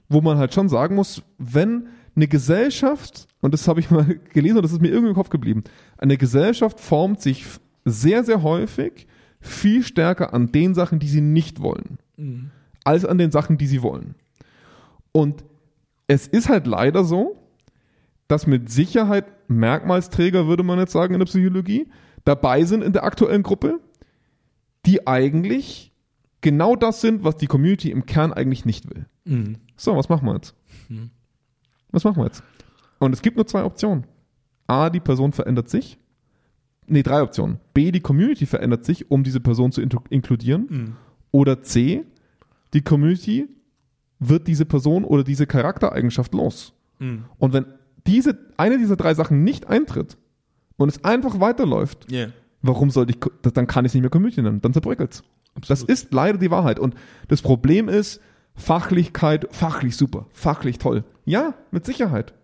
wo 0.09 0.21
man 0.21 0.39
halt 0.39 0.55
schon 0.55 0.69
sagen 0.69 0.97
muss, 0.97 1.23
wenn 1.39 1.89
eine 2.19 2.29
Gesellschaft, 2.29 3.29
und 3.41 3.55
das 3.55 3.69
habe 3.69 3.81
ich 3.81 3.91
mal 3.91 4.05
gelesen 4.33 4.57
und 4.57 4.63
das 4.63 4.73
ist 4.73 4.83
mir 4.83 4.89
irgendwie 4.89 5.11
im 5.11 5.15
Kopf 5.15 5.31
geblieben, 5.31 5.63
eine 5.97 6.17
Gesellschaft 6.17 6.81
formt 6.81 7.21
sich 7.21 7.45
sehr, 7.85 8.25
sehr 8.25 8.43
häufig 8.43 9.07
viel 9.41 9.85
stärker 9.85 10.35
an 10.35 10.51
den 10.51 10.75
Sachen, 10.75 10.99
die 10.99 11.09
sie 11.09 11.21
nicht 11.21 11.63
wollen, 11.63 11.99
als 12.85 13.05
an 13.05 13.19
den 13.19 13.31
Sachen, 13.31 13.57
die 13.57 13.69
sie 13.69 13.83
wollen. 13.83 14.17
Und 15.13 15.45
es 16.09 16.27
ist 16.27 16.49
halt 16.49 16.67
leider 16.67 17.05
so, 17.05 17.37
dass 18.27 18.47
mit 18.47 18.71
Sicherheit 18.71 19.27
Merkmalsträger, 19.49 20.49
würde 20.49 20.65
man 20.65 20.79
jetzt 20.81 20.93
sagen 20.93 21.15
in 21.15 21.21
der 21.21 21.27
Psychologie, 21.27 21.89
dabei 22.25 22.65
sind 22.65 22.83
in 22.83 22.93
der 22.93 23.05
aktuellen 23.05 23.45
Gruppe, 23.45 23.79
die 24.85 25.07
eigentlich 25.07 25.93
genau 26.41 26.75
das 26.75 27.01
sind, 27.01 27.23
was 27.23 27.37
die 27.37 27.47
Community 27.47 27.91
im 27.91 28.07
Kern 28.07 28.33
eigentlich 28.33 28.65
nicht 28.65 28.91
will. 28.91 29.07
Mhm. 29.25 29.59
So, 29.77 29.97
was 29.97 30.09
machen 30.09 30.27
wir 30.27 30.35
jetzt? 30.35 30.55
Was 31.91 32.05
machen 32.05 32.17
wir 32.19 32.27
jetzt? 32.27 32.43
Und 32.99 33.13
es 33.15 33.23
gibt 33.23 33.37
nur 33.37 33.47
zwei 33.47 33.65
Optionen. 33.65 34.05
A, 34.67 34.91
die 34.91 35.01
Person 35.01 35.33
verändert 35.33 35.69
sich. 35.69 35.99
Nee, 36.87 37.03
drei 37.03 37.23
Optionen. 37.23 37.59
B, 37.75 37.93
die 37.93 38.01
Community 38.01 38.47
verändert 38.47 38.85
sich, 38.85 39.11
um 39.11 39.23
diese 39.25 39.41
Person 39.41 39.73
zu 39.73 39.81
inkludieren. 40.11 40.67
Mhm. 40.69 40.97
Oder 41.31 41.63
C, 41.63 42.05
die 42.75 42.83
Community 42.83 43.47
wird 44.19 44.47
diese 44.49 44.65
Person 44.65 45.05
oder 45.05 45.23
diese 45.25 45.47
Charaktereigenschaft 45.47 46.35
los. 46.35 46.73
Mhm. 46.99 47.25
Und 47.39 47.53
wenn 47.53 47.67
diese, 48.07 48.39
eine 48.57 48.79
dieser 48.79 48.97
drei 48.97 49.15
Sachen 49.15 49.45
nicht 49.45 49.69
eintritt 49.69 50.17
und 50.77 50.89
es 50.89 51.05
einfach 51.05 51.41
weiterläuft, 51.41 52.11
Ja. 52.11 52.29
warum 52.63 52.91
sollte 52.91 53.13
ich, 53.13 53.53
dann 53.53 53.67
kann 53.67 53.85
ich 53.85 53.91
es 53.91 53.95
nicht 53.95 54.03
mehr 54.03 54.11
Community 54.11 54.43
nennen, 54.43 54.61
dann 54.61 54.73
zerbröckelt's. 54.73 55.23
Das 55.69 55.83
ist 55.83 56.13
leider 56.15 56.39
die 56.39 56.51
Wahrheit. 56.51 56.79
Und 56.79 56.95
das 57.29 57.43
Problem 57.43 57.89
ist, 57.89 58.21
Fachlichkeit, 58.59 59.49
fachlich 59.51 59.97
super, 59.97 60.27
fachlich 60.33 60.79
toll. 60.79 61.05
Ja, 61.25 61.55
mit 61.71 61.87
Sicherheit. 61.87 62.35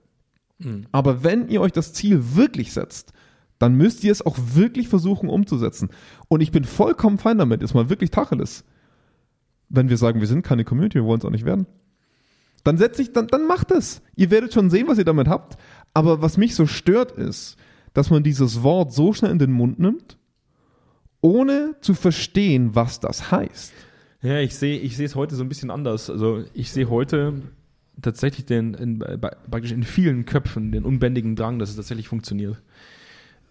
Aber 0.92 1.24
wenn 1.24 1.48
ihr 1.48 1.61
euch 1.61 1.72
das 1.72 1.92
Ziel 1.92 2.37
wirklich 2.37 2.72
setzt, 2.72 3.12
dann 3.59 3.74
müsst 3.74 4.05
ihr 4.05 4.12
es 4.12 4.24
auch 4.24 4.37
wirklich 4.38 4.88
versuchen 4.88 5.29
umzusetzen. 5.29 5.90
Und 6.29 6.40
ich 6.40 6.53
bin 6.53 6.64
vollkommen 6.64 7.18
fein 7.18 7.38
damit, 7.38 7.62
ist 7.62 7.74
mal 7.74 7.90
wirklich 7.90 8.11
Tacheles. 8.11 8.64
Wenn 9.68 9.88
wir 9.88 9.96
sagen, 9.96 10.20
wir 10.20 10.27
sind 10.27 10.42
keine 10.42 10.64
Community, 10.64 10.96
wir 10.96 11.05
wollen 11.05 11.18
es 11.18 11.24
auch 11.24 11.31
nicht 11.31 11.44
werden. 11.44 11.66
Dann 12.62 12.79
setzt 12.79 12.96
sich, 12.96 13.12
dann, 13.12 13.27
dann 13.27 13.46
macht 13.46 13.70
es. 13.70 14.00
Ihr 14.16 14.31
werdet 14.31 14.55
schon 14.55 14.70
sehen, 14.70 14.88
was 14.88 14.98
ihr 14.98 15.05
damit 15.05 15.29
habt. 15.29 15.59
Aber 15.92 16.22
was 16.22 16.37
mich 16.37 16.55
so 16.55 16.66
stört 16.66 17.12
ist, 17.12 17.57
dass 17.92 18.11
man 18.11 18.22
dieses 18.22 18.62
Wort 18.62 18.92
so 18.92 19.12
schnell 19.12 19.31
in 19.31 19.38
den 19.38 19.53
Mund 19.53 19.79
nimmt, 19.79 20.18
ohne 21.20 21.77
zu 21.81 21.94
verstehen, 21.94 22.74
was 22.74 23.00
das 23.00 23.31
heißt. 23.31 23.72
Ja, 24.24 24.40
ich 24.40 24.54
sehe 24.54 24.78
ich 24.78 24.96
sehe 24.96 25.04
es 25.04 25.14
heute 25.14 25.37
so 25.37 25.44
ein 25.44 25.50
bisschen 25.50 25.70
anders. 25.70 26.08
Also 26.08 26.44
ich 26.54 26.72
sehe 26.72 26.88
heute 26.88 27.34
tatsächlich 28.00 28.46
den 28.46 28.72
in, 28.72 28.98
praktisch 28.98 29.70
in 29.70 29.82
vielen 29.82 30.24
Köpfen 30.24 30.72
den 30.72 30.84
unbändigen 30.84 31.37
Drang, 31.37 31.58
dass 31.58 31.68
es 31.68 31.76
tatsächlich 31.76 32.08
funktioniert. 32.08 32.56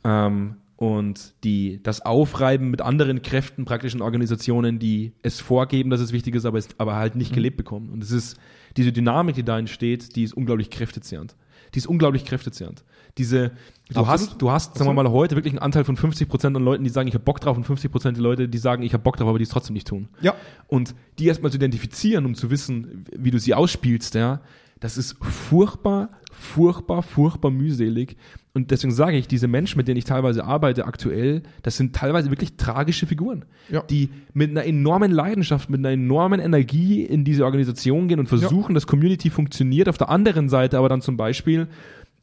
Ähm, 0.04 0.56
und 0.76 1.36
die, 1.44 1.80
das 1.84 2.02
Aufreiben 2.02 2.72
mit 2.72 2.82
anderen 2.82 3.22
Kräften, 3.22 3.66
praktischen 3.66 4.02
Organisationen, 4.02 4.80
die 4.80 5.14
es 5.22 5.40
vorgeben, 5.40 5.92
dass 5.92 6.02
es 6.02 6.12
wichtig 6.12 6.34
ist, 6.34 6.46
aber, 6.46 6.58
es, 6.58 6.68
aber 6.80 6.96
halt 6.96 7.16
nicht 7.16 7.34
gelebt 7.34 7.58
bekommen. 7.58 7.92
Und 7.92 8.04
es 8.04 8.10
ist 8.10 8.40
diese 8.76 8.92
Dynamik, 8.92 9.36
die 9.36 9.44
da 9.44 9.60
entsteht, 9.60 10.16
die 10.16 10.24
ist 10.24 10.34
unglaublich 10.34 10.72
kräftezehrend. 10.72 11.36
Die 11.76 11.78
ist 11.78 11.86
unglaublich 11.86 12.26
kräftezehrend. 12.26 12.84
Diese, 13.18 13.52
du 13.90 14.00
Absolut. 14.00 14.08
hast, 14.08 14.42
du 14.42 14.52
hast, 14.52 14.78
sagen 14.78 14.90
wir 14.90 14.94
mal, 15.04 15.12
heute 15.12 15.36
wirklich 15.36 15.54
einen 15.54 15.60
Anteil 15.60 15.84
von 15.84 15.96
50 15.98 16.28
Prozent 16.28 16.58
an 16.58 16.64
Leuten, 16.64 16.84
die 16.84 16.90
sagen, 16.90 17.08
ich 17.08 17.14
habe 17.14 17.24
Bock 17.24 17.40
drauf, 17.40 17.56
und 17.56 17.64
50 17.64 17.92
Prozent 17.92 18.18
der 18.18 18.24
Leute, 18.24 18.50
die 18.50 18.58
sagen, 18.58 18.82
ich 18.82 18.94
habe 18.94 19.04
Bock 19.04 19.18
drauf, 19.18 19.28
aber 19.28 19.38
die 19.38 19.44
es 19.44 19.50
trotzdem 19.50 19.74
nicht 19.76 19.88
tun. 19.88 20.08
Ja. 20.22 20.34
Und 20.68 20.96
die 21.20 21.28
erstmal 21.28 21.52
zu 21.52 21.58
identifizieren, 21.58 22.26
um 22.26 22.34
zu 22.34 22.50
wissen, 22.50 23.06
wie 23.16 23.30
du 23.30 23.38
sie 23.38 23.54
ausspielst, 23.54 24.16
ja, 24.16 24.42
das 24.80 24.98
ist 24.98 25.16
furchtbar, 25.24 26.10
furchtbar, 26.32 27.04
furchtbar 27.04 27.52
mühselig. 27.52 28.18
Und 28.54 28.70
deswegen 28.70 28.92
sage 28.94 29.16
ich, 29.18 29.28
diese 29.28 29.48
Menschen, 29.48 29.78
mit 29.78 29.88
denen 29.88 29.98
ich 29.98 30.04
teilweise 30.04 30.44
arbeite 30.44 30.86
aktuell, 30.86 31.42
das 31.62 31.78
sind 31.78 31.96
teilweise 31.96 32.30
wirklich 32.32 32.58
tragische 32.58 33.06
Figuren, 33.06 33.46
Ja. 33.70 33.82
die 33.84 34.10
mit 34.34 34.50
einer 34.52 34.66
enormen 34.66 35.12
Leidenschaft, 35.12 35.70
mit 35.70 35.80
einer 35.80 35.92
enormen 35.92 36.40
Energie 36.40 37.02
in 37.04 37.24
diese 37.24 37.46
Organisation 37.46 38.08
gehen 38.08 38.20
und 38.20 38.28
versuchen, 38.28 38.76
dass 38.76 38.86
Community 38.86 39.30
funktioniert. 39.30 39.88
Auf 39.88 39.98
der 39.98 40.10
anderen 40.10 40.50
Seite 40.50 40.78
aber 40.78 40.90
dann 40.90 41.02
zum 41.02 41.16
Beispiel 41.16 41.68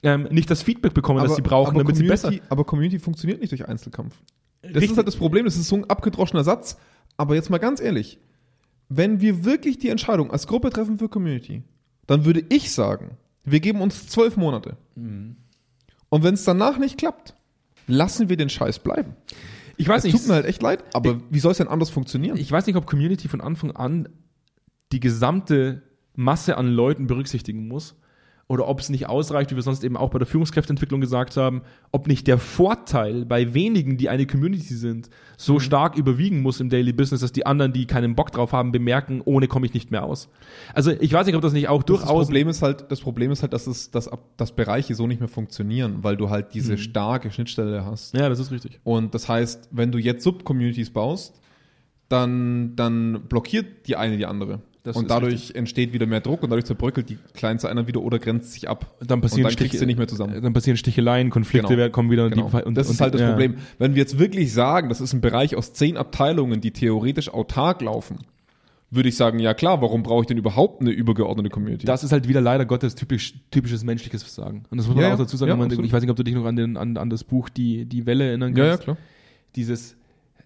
ähm, 0.03 0.28
nicht 0.30 0.51
das 0.51 0.62
Feedback 0.62 0.94
bekommen, 0.94 1.22
das 1.22 1.36
sie 1.36 1.42
brauchen, 1.42 1.76
damit 1.76 1.96
sie 1.96 2.07
besser. 2.07 2.32
Aber 2.48 2.64
Community 2.64 2.98
funktioniert 2.98 3.40
nicht 3.40 3.51
durch 3.51 3.68
Einzelkampf. 3.68 4.14
Das 4.62 4.74
Richtig. 4.74 4.90
ist 4.92 4.96
halt 4.96 5.07
das 5.07 5.16
Problem, 5.16 5.44
das 5.44 5.57
ist 5.57 5.68
so 5.68 5.76
ein 5.76 5.88
abgedroschener 5.88 6.44
Satz. 6.44 6.76
Aber 7.16 7.34
jetzt 7.34 7.51
mal 7.51 7.59
ganz 7.59 7.80
ehrlich, 7.80 8.18
wenn 8.88 9.20
wir 9.20 9.44
wirklich 9.44 9.78
die 9.78 9.88
Entscheidung 9.88 10.30
als 10.30 10.46
Gruppe 10.46 10.70
treffen 10.70 10.98
für 10.98 11.09
Community, 11.09 11.62
dann 12.07 12.24
würde 12.24 12.44
ich 12.48 12.72
sagen, 12.72 13.16
wir 13.44 13.61
geben 13.61 13.80
uns 13.80 14.09
zwölf 14.09 14.36
Monate. 14.36 14.76
Mhm. 14.96 15.36
Und 16.09 16.24
wenn 16.24 16.34
es 16.34 16.44
danach 16.44 16.78
nicht 16.78 16.98
klappt, 16.98 17.34
lassen 17.86 18.28
wir 18.28 18.36
den 18.36 18.48
Scheiß 18.48 18.80
bleiben. 18.80 19.16
Ich 19.76 19.88
weiß 19.88 19.98
Es 19.98 20.05
nicht, 20.05 20.16
tut 20.16 20.28
mir 20.28 20.34
halt 20.34 20.46
echt 20.46 20.61
leid, 20.61 20.84
aber 20.92 21.20
wie 21.30 21.38
soll 21.38 21.53
es 21.53 21.59
denn 21.59 21.68
anders 21.68 21.88
funktionieren? 21.88 22.36
ich 22.36 22.51
weiß 22.51 22.66
nicht, 22.66 22.76
ob 22.76 22.86
Community 22.86 23.28
von 23.28 23.40
Anfang 23.40 23.70
an 23.70 24.09
die 24.92 25.01
gesamte 25.01 25.82
Masse 26.14 26.59
an 26.59 26.68
Leuten 26.68 27.07
berücksichtigen 27.07 27.66
muss 27.66 27.96
oder 28.51 28.66
ob 28.66 28.80
es 28.80 28.88
nicht 28.88 29.09
ausreicht, 29.09 29.53
wie 29.53 29.55
wir 29.55 29.62
sonst 29.62 29.84
eben 29.84 29.96
auch 29.96 30.11
bei 30.11 30.18
der 30.18 30.26
Führungskräfteentwicklung 30.26 31.01
gesagt 31.01 31.36
haben, 31.36 31.62
ob 31.92 32.09
nicht 32.09 32.26
der 32.26 32.36
Vorteil 32.36 33.24
bei 33.24 33.55
wenigen, 33.55 33.96
die 33.96 34.09
eine 34.09 34.26
Community 34.26 34.74
sind, 34.74 35.09
so 35.36 35.55
Mhm. 35.55 35.61
stark 35.61 35.96
überwiegen 35.96 36.42
muss 36.42 36.59
im 36.59 36.68
Daily 36.68 36.92
Business, 36.92 37.20
dass 37.20 37.30
die 37.30 37.46
anderen, 37.46 37.72
die 37.72 37.86
keinen 37.86 38.16
Bock 38.16 38.32
drauf 38.32 38.53
haben, 38.53 38.72
bemerken, 38.72 39.22
ohne 39.24 39.46
komme 39.46 39.66
ich 39.66 39.72
nicht 39.72 39.92
mehr 39.92 40.03
aus. 40.03 40.28
Also 40.74 40.90
ich 40.90 41.12
weiß 41.12 41.26
nicht, 41.26 41.36
ob 41.36 41.42
das 41.42 41.53
nicht 41.53 41.68
auch 41.68 41.84
Das 41.84 42.01
durchaus 42.01 42.26
Problem 42.26 42.48
ist 42.48 42.61
halt, 42.61 42.90
das 42.90 43.01
Problem 43.01 43.30
ist 43.30 43.42
halt, 43.42 43.53
dass 43.53 43.68
es, 43.68 43.92
dass, 43.92 44.11
dass 44.36 44.51
Bereiche 44.51 44.96
so 44.96 45.07
nicht 45.07 45.20
mehr 45.20 45.28
funktionieren, 45.28 45.98
weil 46.03 46.16
du 46.16 46.28
halt 46.28 46.53
diese 46.53 46.76
starke 46.76 47.30
Schnittstelle 47.30 47.84
hast. 47.84 48.16
Ja, 48.16 48.28
das 48.28 48.40
ist 48.40 48.51
richtig. 48.51 48.80
Und 48.82 49.14
das 49.14 49.28
heißt, 49.28 49.68
wenn 49.70 49.92
du 49.92 49.98
jetzt 49.98 50.24
Subcommunities 50.24 50.90
baust, 50.90 51.40
dann, 52.09 52.74
dann 52.74 53.28
blockiert 53.28 53.86
die 53.86 53.94
eine 53.94 54.16
die 54.16 54.26
andere. 54.26 54.61
Das 54.83 54.97
und 54.97 55.11
dadurch 55.11 55.53
entsteht 55.55 55.93
wieder 55.93 56.07
mehr 56.07 56.20
Druck 56.20 56.43
und 56.43 56.49
dadurch 56.51 56.64
zerbröckelt 56.64 57.11
die 57.11 57.18
kleinste 57.35 57.68
einer 57.68 57.87
wieder 57.87 58.01
oder 58.01 58.18
grenzt 58.18 58.53
sich 58.55 58.66
ab. 58.68 58.95
Dann 59.07 59.20
passieren 59.20 59.45
und 59.47 59.61
dann 59.61 59.66
Stiche- 59.66 59.78
du 59.78 59.87
nicht 59.87 59.99
mehr 59.99 60.09
zusammen. 60.09 60.43
Dann 60.43 60.53
passieren 60.55 60.78
Sticheleien, 60.78 61.28
Konflikte 61.28 61.68
Genau. 61.68 61.78
werden- 61.78 61.93
kommen 61.93 62.11
wieder 62.11 62.24
und 62.24 62.31
Genau. 62.31 62.49
die 62.49 62.62
und, 62.64 62.74
das 62.76 62.87
ist 62.89 62.93
und, 62.95 63.01
halt 63.03 63.12
das 63.14 63.20
ja. 63.20 63.28
Problem. 63.31 63.57
Wenn 63.78 63.95
wir 63.95 64.01
jetzt 64.01 64.18
wirklich 64.18 64.55
sagen, 64.55 64.89
das 64.89 65.03
ist 65.03 65.12
ein 65.12 65.20
Bereich 65.20 65.55
aus 65.55 65.74
zehn 65.74 65.99
Abteilungen, 65.99 66.62
die 66.62 66.70
theoretisch 66.70 67.28
autark 67.28 67.83
laufen, 67.83 68.20
würde 68.91 69.09
ich 69.11 69.16
sagen, 69.16 69.39
ja 69.39 69.53
klar, 69.55 69.83
warum 69.83 70.03
brauche 70.03 70.22
ich 70.22 70.26
denn 70.28 70.39
überhaupt 70.39 70.81
eine 70.81 70.91
übergeordnete 70.91 71.51
Community? 71.51 71.85
Das 71.87 72.03
ist 72.03 72.11
halt 72.11 72.26
wieder 72.26 72.41
leider 72.41 72.64
Gottes 72.64 72.95
typisch, 72.95 73.35
typisches 73.51 73.85
menschliches 73.85 74.22
Versagen. 74.22 74.64
Und 74.70 74.78
das 74.78 74.87
muss 74.87 74.97
man 74.97 75.05
Ja, 75.05 75.09
auch 75.14 75.18
ja. 75.18 75.24
dazu 75.24 75.37
sagen, 75.37 75.51
Ja, 75.51 75.59
wenn 75.61 75.68
man, 75.76 75.85
ich 75.85 75.93
weiß 75.93 76.01
nicht, 76.01 76.11
ob 76.11 76.16
du 76.16 76.24
dich 76.24 76.35
noch 76.35 76.47
an, 76.47 76.57
den, 76.57 76.76
an, 76.78 76.97
an 76.97 77.11
das 77.11 77.22
Buch 77.22 77.51
Die, 77.51 77.85
die 77.85 78.07
Welle 78.07 78.26
erinnern 78.28 78.57
ja, 78.57 78.64
ja, 78.64 78.70
kannst. 78.70 78.85
klar. 78.85 78.97
Dieses, 79.57 79.93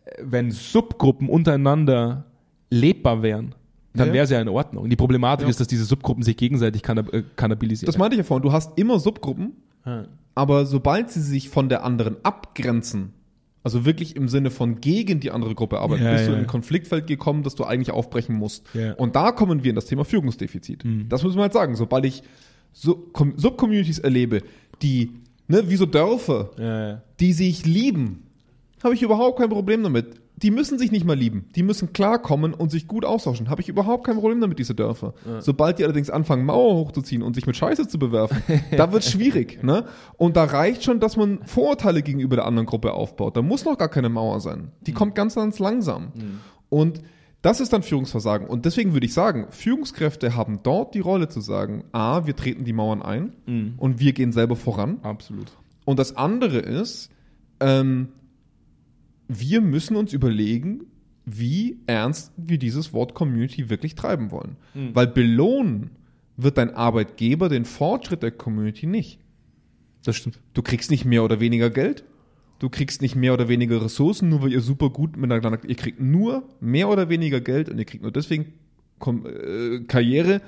äh, 0.04 0.22
wenn 0.22 0.50
Subgruppen 0.50 1.28
untereinander 1.28 2.24
lebbar 2.68 3.22
wären, 3.22 3.54
dann 3.94 4.08
Ja, 4.08 4.12
wäre 4.14 4.24
es 4.24 4.30
ja 4.30 4.40
in 4.40 4.48
Ordnung. 4.48 4.88
Die 4.90 4.96
Problematik 4.96 5.46
Ja. 5.46 5.50
ist, 5.50 5.60
dass 5.60 5.68
diese 5.68 5.84
Subgruppen 5.84 6.22
sich 6.22 6.36
gegenseitig 6.36 6.82
kannab 6.82 7.12
äh, 7.14 7.22
kannabilisieren. 7.36 7.86
Das 7.86 7.98
meinte 7.98 8.14
ich 8.16 8.18
ja 8.18 8.24
vorhin. 8.24 8.42
Du 8.42 8.52
hast 8.52 8.78
immer 8.78 8.98
Subgruppen, 8.98 9.52
Ja. 9.86 10.04
aber 10.34 10.66
sobald 10.66 11.10
sie 11.10 11.20
sich 11.22 11.48
von 11.48 11.68
der 11.68 11.84
anderen 11.84 12.16
abgrenzen, 12.24 13.12
also 13.62 13.86
wirklich 13.86 14.14
im 14.16 14.28
Sinne 14.28 14.50
von 14.50 14.80
gegen 14.80 15.20
die 15.20 15.30
andere 15.30 15.54
Gruppe 15.54 15.78
arbeiten, 15.78 16.04
Ja, 16.04 16.12
bist 16.12 16.26
du 16.28 16.32
in 16.32 16.40
ein 16.40 16.46
Konfliktfeld 16.46 17.06
gekommen, 17.06 17.42
das 17.44 17.54
du 17.54 17.64
eigentlich 17.64 17.92
aufbrechen 17.92 18.34
musst. 18.36 18.66
Ja. 18.74 18.92
Und 18.94 19.16
da 19.16 19.32
kommen 19.32 19.62
wir 19.64 19.70
in 19.70 19.74
das 19.76 19.86
Thema 19.86 20.04
Führungsdefizit. 20.04 20.84
Mhm. 20.84 21.08
Das 21.08 21.22
müssen 21.22 21.36
wir 21.38 21.42
halt 21.42 21.52
sagen. 21.54 21.74
Sobald 21.76 22.04
ich 22.04 22.22
Subcommunities 22.72 24.00
erlebe, 24.00 24.42
die, 24.82 25.10
ne, 25.48 25.68
wie 25.70 25.76
so 25.76 25.86
Dörfer, 25.86 26.50
Ja, 26.58 26.88
ja. 26.88 27.02
die 27.20 27.32
sich 27.32 27.64
lieben, 27.64 28.24
habe 28.82 28.94
ich 28.94 29.02
überhaupt 29.02 29.38
kein 29.38 29.48
Problem 29.48 29.82
damit. 29.82 30.20
Die 30.36 30.50
müssen 30.50 30.78
sich 30.78 30.90
nicht 30.90 31.04
mal 31.04 31.16
lieben. 31.16 31.46
Die 31.54 31.62
müssen 31.62 31.92
klarkommen 31.92 32.54
und 32.54 32.70
sich 32.70 32.88
gut 32.88 33.04
austauschen. 33.04 33.50
Habe 33.50 33.62
ich 33.62 33.68
überhaupt 33.68 34.04
kein 34.04 34.16
Problem 34.16 34.40
damit, 34.40 34.58
diese 34.58 34.74
Dörfer. 34.74 35.14
Sobald 35.40 35.78
die 35.78 35.84
allerdings 35.84 36.10
anfangen, 36.10 36.44
Mauer 36.44 36.74
hochzuziehen 36.74 37.22
und 37.22 37.34
sich 37.34 37.46
mit 37.46 37.56
Scheiße 37.56 37.86
zu 37.86 37.98
bewerfen, 37.98 38.42
da 38.76 38.92
wird 38.92 39.04
schwierig. 39.04 39.62
Ne? 39.62 39.84
Und 40.16 40.36
da 40.36 40.44
reicht 40.44 40.82
schon, 40.82 40.98
dass 40.98 41.16
man 41.16 41.44
Vorurteile 41.44 42.02
gegenüber 42.02 42.36
der 42.36 42.46
anderen 42.46 42.66
Gruppe 42.66 42.92
aufbaut. 42.92 43.36
Da 43.36 43.42
muss 43.42 43.64
noch 43.64 43.78
gar 43.78 43.88
keine 43.88 44.08
Mauer 44.08 44.40
sein. 44.40 44.72
Die 44.80 44.92
kommt 44.92 45.14
ganz, 45.14 45.36
ganz 45.36 45.60
langsam. 45.60 46.12
Und 46.68 47.00
das 47.42 47.60
ist 47.60 47.72
dann 47.72 47.82
Führungsversagen. 47.82 48.46
Und 48.48 48.64
deswegen 48.64 48.94
würde 48.94 49.06
ich 49.06 49.12
sagen, 49.12 49.48
Führungskräfte 49.50 50.34
haben 50.34 50.60
dort 50.62 50.94
die 50.94 51.00
Rolle 51.00 51.28
zu 51.28 51.40
sagen, 51.40 51.84
a, 51.92 52.26
wir 52.26 52.34
treten 52.34 52.64
die 52.64 52.72
Mauern 52.72 53.02
ein 53.02 53.74
und 53.76 54.00
wir 54.00 54.12
gehen 54.14 54.32
selber 54.32 54.56
voran. 54.56 54.98
Absolut. 55.02 55.52
Und 55.84 55.98
das 55.98 56.16
andere 56.16 56.58
ist, 56.58 57.10
ähm, 57.60 58.08
wir 59.28 59.60
müssen 59.60 59.96
uns 59.96 60.12
überlegen, 60.12 60.86
wie 61.24 61.78
ernst 61.86 62.32
wir 62.36 62.58
dieses 62.58 62.92
Wort 62.92 63.14
Community 63.14 63.70
wirklich 63.70 63.94
treiben 63.94 64.30
wollen. 64.30 64.56
Weil 64.94 65.06
belohnen 65.06 65.90
wird 66.36 66.58
dein 66.58 66.74
Arbeitgeber 66.74 67.48
den 67.48 67.64
Fortschritt 67.64 68.22
der 68.22 68.32
Community 68.32 68.86
nicht. 68.86 69.20
Das 70.04 70.16
stimmt. 70.16 70.38
Du 70.52 70.62
kriegst 70.62 70.90
nicht 70.90 71.04
mehr 71.04 71.24
oder 71.24 71.40
weniger 71.40 71.70
Geld. 71.70 72.04
Du 72.58 72.68
kriegst 72.68 73.02
nicht 73.02 73.16
mehr 73.16 73.34
oder 73.34 73.48
weniger 73.48 73.82
Ressourcen, 73.82 74.28
nur 74.28 74.42
weil 74.42 74.52
ihr 74.52 74.60
super 74.60 74.90
gut 74.90 75.16
miteinander. 75.16 75.58
Ihr 75.66 75.74
kriegt 75.74 76.00
nur 76.00 76.48
mehr 76.60 76.88
oder 76.88 77.08
weniger 77.08 77.40
Geld 77.40 77.68
und 77.68 77.78
ihr 77.78 77.84
kriegt 77.84 78.02
nur 78.02 78.12
deswegen 78.12 78.52
äh, 79.00 79.80
Karriere, 79.86 80.40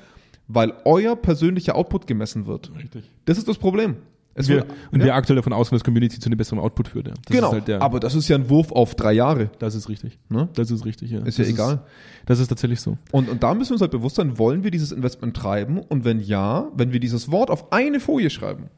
weil 0.49 0.73
euer 0.85 1.17
persönlicher 1.17 1.75
Output 1.75 2.07
gemessen 2.07 2.47
wird. 2.47 2.75
Richtig. 2.77 3.11
Das 3.25 3.39
ist 3.39 3.49
das 3.49 3.59
Problem. 3.59 3.97
Es 4.37 4.49
wir, 4.49 4.57
wird- 4.57 4.71
und 4.93 5.01
ja. 5.01 5.07
wir 5.07 5.15
aktuell 5.15 5.37
davon 5.37 5.53
ausgehen, 5.53 5.79
dass 5.79 5.85
Community 5.85 6.19
zu 6.21 6.29
einem 6.29 6.37
besseren 6.37 6.59
Output 6.59 6.89
führt. 6.89 7.09
Ja. 7.09 7.15
Genau, 7.29 7.49
Ist 7.49 7.53
halt 7.53 7.69
der, 7.69 7.83
aber 7.83 8.01
das 8.01 8.15
ist 8.15 8.29
ja 8.29 8.37
ein 8.37 8.49
Wurf 8.51 8.71
auf 8.71 8.95
drei 8.95 9.13
Jahre. 9.13 9.51
das 9.59 9.75
ist 9.75 9.89
richtig. 9.89 10.19
Ne? 10.29 10.49
Das 10.55 10.71
ist 10.71 10.85
richtig, 10.85 11.11
ja. 11.11 11.21
Ist 11.21 11.39
ja 11.39 11.45
das 11.45 11.53
egal. 11.53 11.83
das 12.27 12.39
ist 12.39 12.49
tatsächlich 12.49 12.81
so. 12.81 12.99
Und, 13.13 13.29
und 13.29 13.43
da 13.43 13.55
müssen 13.55 13.71
wir 13.71 13.75
uns 13.75 13.81
halt 13.81 13.93
bewusst 13.93 14.17
sein, 14.17 14.39
wollen 14.39 14.63
wir 14.63 14.71
dieses 14.71 14.93
Investment 14.93 15.37
treiben? 15.37 15.79
Und 15.79 16.05
wenn 16.05 16.21
ja, 16.21 16.69
wenn 16.75 16.93
wir 16.93 17.01
dieses 17.01 17.31
Wort 17.31 17.51
auf 17.51 17.73
eine 17.73 17.99
Folie 17.99 18.31
schreiben, 18.31 18.69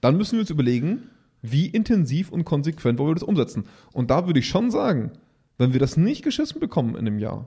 dann 0.00 0.16
müssen 0.16 0.32
wir 0.32 0.40
uns 0.40 0.50
überlegen, 0.50 1.04
wie 1.40 1.66
intensiv 1.66 2.32
und 2.32 2.44
konsequent 2.44 2.98
wollen 2.98 3.10
wir 3.10 3.14
das 3.14 3.22
umsetzen. 3.22 3.64
Und 3.92 4.10
da 4.10 4.26
würde 4.26 4.40
ich 4.40 4.48
schon 4.48 4.70
sagen, 4.70 5.12
wenn 5.56 5.72
wir 5.72 5.80
das 5.80 5.96
nicht 5.96 6.24
geschissen 6.24 6.58
bekommen 6.58 6.96
in 6.96 7.06
einem 7.06 7.18
Jahr, 7.18 7.46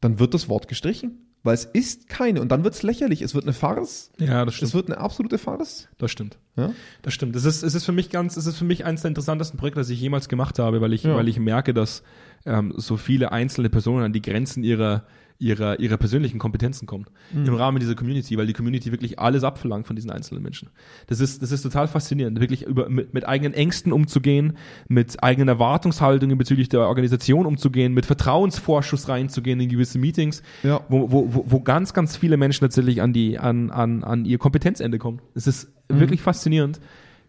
dann 0.00 0.18
wird 0.18 0.34
das 0.34 0.48
Wort 0.48 0.68
gestrichen. 0.68 1.27
Weil 1.48 1.54
es 1.54 1.64
ist 1.64 2.08
keine. 2.10 2.42
Und 2.42 2.52
dann 2.52 2.62
wird 2.62 2.74
es 2.74 2.82
lächerlich. 2.82 3.22
Es 3.22 3.34
wird 3.34 3.44
eine 3.44 3.54
Farce. 3.54 4.10
Ja, 4.18 4.44
das 4.44 4.60
Es 4.60 4.74
wird 4.74 4.86
eine 4.88 4.98
absolute 4.98 5.38
Farce. 5.38 5.88
Das 5.96 6.10
stimmt. 6.10 6.36
Ja? 6.56 6.72
Das 7.00 7.14
stimmt. 7.14 7.34
Das 7.34 7.46
ist, 7.46 7.62
es 7.62 7.74
ist 7.74 7.84
für 7.86 7.92
mich 7.92 8.10
ganz, 8.10 8.36
es 8.36 8.44
ist 8.46 8.58
für 8.58 8.66
mich 8.66 8.84
eines 8.84 9.00
der 9.00 9.08
interessantesten 9.08 9.58
Projekte, 9.58 9.80
das 9.80 9.88
ich 9.88 9.98
jemals 9.98 10.28
gemacht 10.28 10.58
habe, 10.58 10.82
weil 10.82 10.92
ich, 10.92 11.04
Ja. 11.04 11.16
weil 11.16 11.26
ich 11.26 11.38
merke, 11.38 11.72
dass 11.72 12.02
ähm, 12.44 12.74
so 12.76 12.98
viele 12.98 13.32
einzelne 13.32 13.70
Personen 13.70 14.04
an 14.04 14.12
die 14.12 14.20
Grenzen 14.20 14.62
ihrer, 14.62 15.04
ihrer, 15.40 15.78
ihrer 15.78 15.96
persönlichen 15.96 16.38
Kompetenzen 16.40 16.86
kommen 16.86 17.06
im 17.32 17.54
Rahmen 17.54 17.78
dieser 17.78 17.94
Community, 17.94 18.36
weil 18.36 18.46
die 18.48 18.52
Community 18.52 18.90
wirklich 18.90 19.20
alles 19.20 19.44
abverlangt 19.44 19.86
von 19.86 19.94
diesen 19.94 20.10
einzelnen 20.10 20.42
Menschen. 20.42 20.70
Das 21.06 21.20
ist, 21.20 21.42
das 21.42 21.52
ist 21.52 21.62
total 21.62 21.86
faszinierend, 21.86 22.40
wirklich 22.40 22.62
über, 22.66 22.88
mit, 22.88 23.14
mit 23.14 23.26
eigenen 23.28 23.54
Ängsten 23.54 23.92
umzugehen, 23.92 24.56
mit 24.88 25.22
eigenen 25.22 25.48
Erwartungshaltungen 25.48 26.36
bezüglich 26.38 26.68
der 26.68 26.80
Organisation 26.88 27.46
umzugehen, 27.46 27.94
mit 27.94 28.04
Vertrauensvorschuss 28.06 29.08
reinzugehen 29.08 29.60
in 29.60 29.68
gewisse 29.68 29.98
Meetings, 29.98 30.42
Ja. 30.64 30.80
wo, 30.88 31.12
wo, 31.12 31.32
wo, 31.32 31.44
wo 31.46 31.60
ganz, 31.60 31.94
ganz 31.94 32.16
viele 32.16 32.36
Menschen 32.36 32.62
tatsächlich 32.62 33.00
an 33.00 33.12
die, 33.12 33.38
an, 33.38 33.70
an, 33.70 34.02
an 34.02 34.24
ihr 34.24 34.38
Kompetenzende 34.38 34.98
kommen. 34.98 35.20
Es 35.34 35.46
ist 35.46 35.70
Mhm. 35.90 36.00
wirklich 36.00 36.20
faszinierend, 36.20 36.80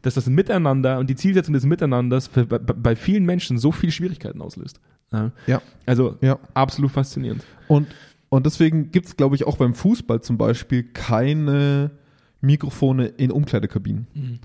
dass 0.02 0.16
das 0.16 0.28
Miteinander 0.28 1.00
und 1.00 1.10
die 1.10 1.16
Zielsetzung 1.16 1.54
des 1.54 1.66
Miteinanders 1.66 2.30
bei 2.30 2.96
vielen 2.96 3.26
Menschen 3.26 3.58
so 3.58 3.72
viele 3.72 3.92
Schwierigkeiten 3.92 4.42
auslöst. 4.42 4.82
Ja. 5.12 5.32
Ja. 5.48 5.62
Also 5.86 6.18
Ja. 6.22 6.38
absolut 6.54 6.92
faszinierend. 6.92 7.44
Und, 7.68 7.88
und 8.30 8.46
deswegen 8.46 8.92
gibt 8.92 9.08
es, 9.08 9.18
glaube 9.18 9.36
ich, 9.36 9.46
auch 9.48 9.58
beim 9.58 9.74
Fußball 9.74 10.22
zum 10.22 10.38
Beispiel 10.38 10.84
keine 10.84 11.92
Mikrofone 12.42 13.06
in 13.08 13.32
Umkleidekabinen. 13.32 14.40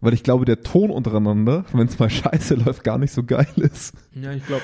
Weil 0.00 0.12
ich 0.14 0.22
glaube, 0.22 0.44
der 0.44 0.62
Ton 0.62 0.90
untereinander, 0.90 1.64
wenn 1.72 1.86
es 1.86 1.98
mal 1.98 2.10
scheiße 2.10 2.54
läuft, 2.54 2.84
gar 2.84 2.98
nicht 2.98 3.12
so 3.12 3.22
geil 3.24 3.46
ist. 3.56 3.94
Ja, 4.14 4.32
ich 4.32 4.46
glaube, 4.46 4.62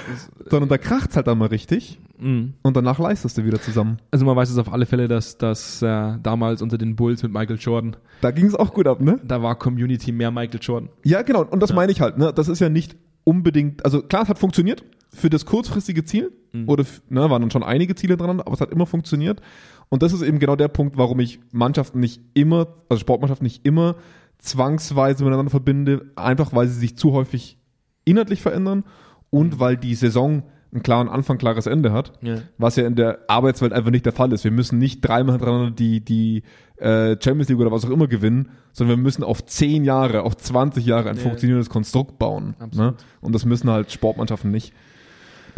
Sondern 0.50 0.68
da 0.68 0.78
kracht's 0.78 1.16
halt 1.16 1.28
einmal 1.28 1.48
richtig 1.48 1.98
und 2.18 2.76
danach 2.76 3.00
leistest 3.00 3.36
du 3.36 3.44
wieder 3.44 3.61
zusammen. 3.61 3.98
also 4.12 4.24
man 4.24 4.36
weiß 4.36 4.48
es 4.48 4.57
auf 4.57 4.72
alle 4.72 4.86
Fälle, 4.86 5.09
dass, 5.09 5.38
dass 5.38 5.82
äh, 5.82 6.18
damals 6.22 6.62
unter 6.62 6.78
den 6.78 6.94
Bulls 6.94 7.20
mit 7.24 7.32
Michael 7.32 7.57
Jordan, 7.59 7.96
Da 8.20 8.30
ging 8.30 8.46
es 8.46 8.55
auch 8.55 8.72
gut 8.72 8.86
ab, 8.86 9.00
ne? 9.00 9.18
da 9.24 9.42
war 9.42 9.59
Community 9.59 10.12
mehr 10.12 10.30
Michael 10.30 10.61
Jordan. 10.62 10.88
Ja, 11.03 11.22
genau. 11.22 11.42
Und 11.44 11.61
das 11.64 11.72
meine 11.72 11.90
ich 11.90 12.00
halt. 12.00 12.18
Ne? 12.18 12.32
Das 12.32 12.46
ist 12.46 12.61
ja 12.61 12.68
nicht 12.68 12.94
unbedingt, 13.24 13.84
also 13.84 14.03
klar, 14.03 14.22
es 14.22 14.28
hat 14.28 14.38
funktioniert 14.38 14.84
für 15.14 15.30
das 15.30 15.44
kurzfristige 15.46 16.04
Ziel. 16.04 16.32
Oder 16.66 16.82
f- 16.82 17.00
ne, 17.08 17.30
waren 17.30 17.40
dann 17.40 17.50
schon 17.50 17.62
einige 17.62 17.94
Ziele 17.94 18.18
dran, 18.18 18.40
aber 18.40 18.52
es 18.52 18.60
hat 18.60 18.70
immer 18.70 18.84
funktioniert. 18.84 19.40
Und 19.88 20.02
das 20.02 20.12
ist 20.12 20.20
eben 20.20 20.38
genau 20.38 20.54
der 20.54 20.68
Punkt, 20.68 20.98
warum 20.98 21.18
ich 21.20 21.40
Mannschaften 21.50 21.98
nicht 22.00 22.20
immer, 22.34 22.66
also 22.90 23.00
Sportmannschaften 23.00 23.44
nicht 23.46 23.64
immer 23.64 23.96
zwangsweise 24.38 25.24
miteinander 25.24 25.50
verbinde, 25.50 26.10
einfach 26.16 26.52
weil 26.54 26.66
sie 26.68 26.78
sich 26.78 26.96
zu 26.98 27.12
häufig 27.12 27.58
inhaltlich 28.04 28.42
verändern 28.42 28.84
und 29.30 29.60
weil 29.60 29.76
die 29.76 29.94
Saison 29.94 30.42
einen 30.72 30.82
klaren 30.82 31.08
Anfang, 31.08 31.38
klares 31.38 31.66
Ende 31.66 31.92
hat, 31.92 32.12
Ja. 32.22 32.36
was 32.58 32.76
ja 32.76 32.86
in 32.86 32.96
der 32.96 33.20
Arbeitswelt 33.28 33.72
einfach 33.72 33.90
nicht 33.90 34.06
der 34.06 34.12
Fall 34.14 34.32
ist. 34.32 34.42
Wir 34.44 34.50
müssen 34.50 34.78
nicht 34.78 35.00
dreimal 35.02 35.36
hintereinander 35.36 35.70
die, 35.70 36.00
die 36.04 36.42
äh, 36.76 37.16
Champions 37.22 37.48
League 37.50 37.60
oder 37.60 37.70
was 37.70 37.84
auch 37.84 37.90
immer 37.90 38.08
gewinnen, 38.08 38.48
sondern 38.72 38.96
wir 38.98 39.02
müssen 39.02 39.22
auf 39.22 39.44
zehn 39.44 39.84
Jahre, 39.84 40.22
auf 40.22 40.36
20 40.36 40.84
Jahre 40.84 41.10
ein 41.10 41.16
Ja. 41.16 41.22
funktionierendes 41.22 41.68
Konstrukt 41.70 42.18
bauen. 42.18 42.56
Ne? 42.74 42.94
Und 43.20 43.34
das 43.34 43.44
müssen 43.44 43.70
halt 43.70 43.92
Sportmannschaften 43.92 44.50
nicht. 44.50 44.72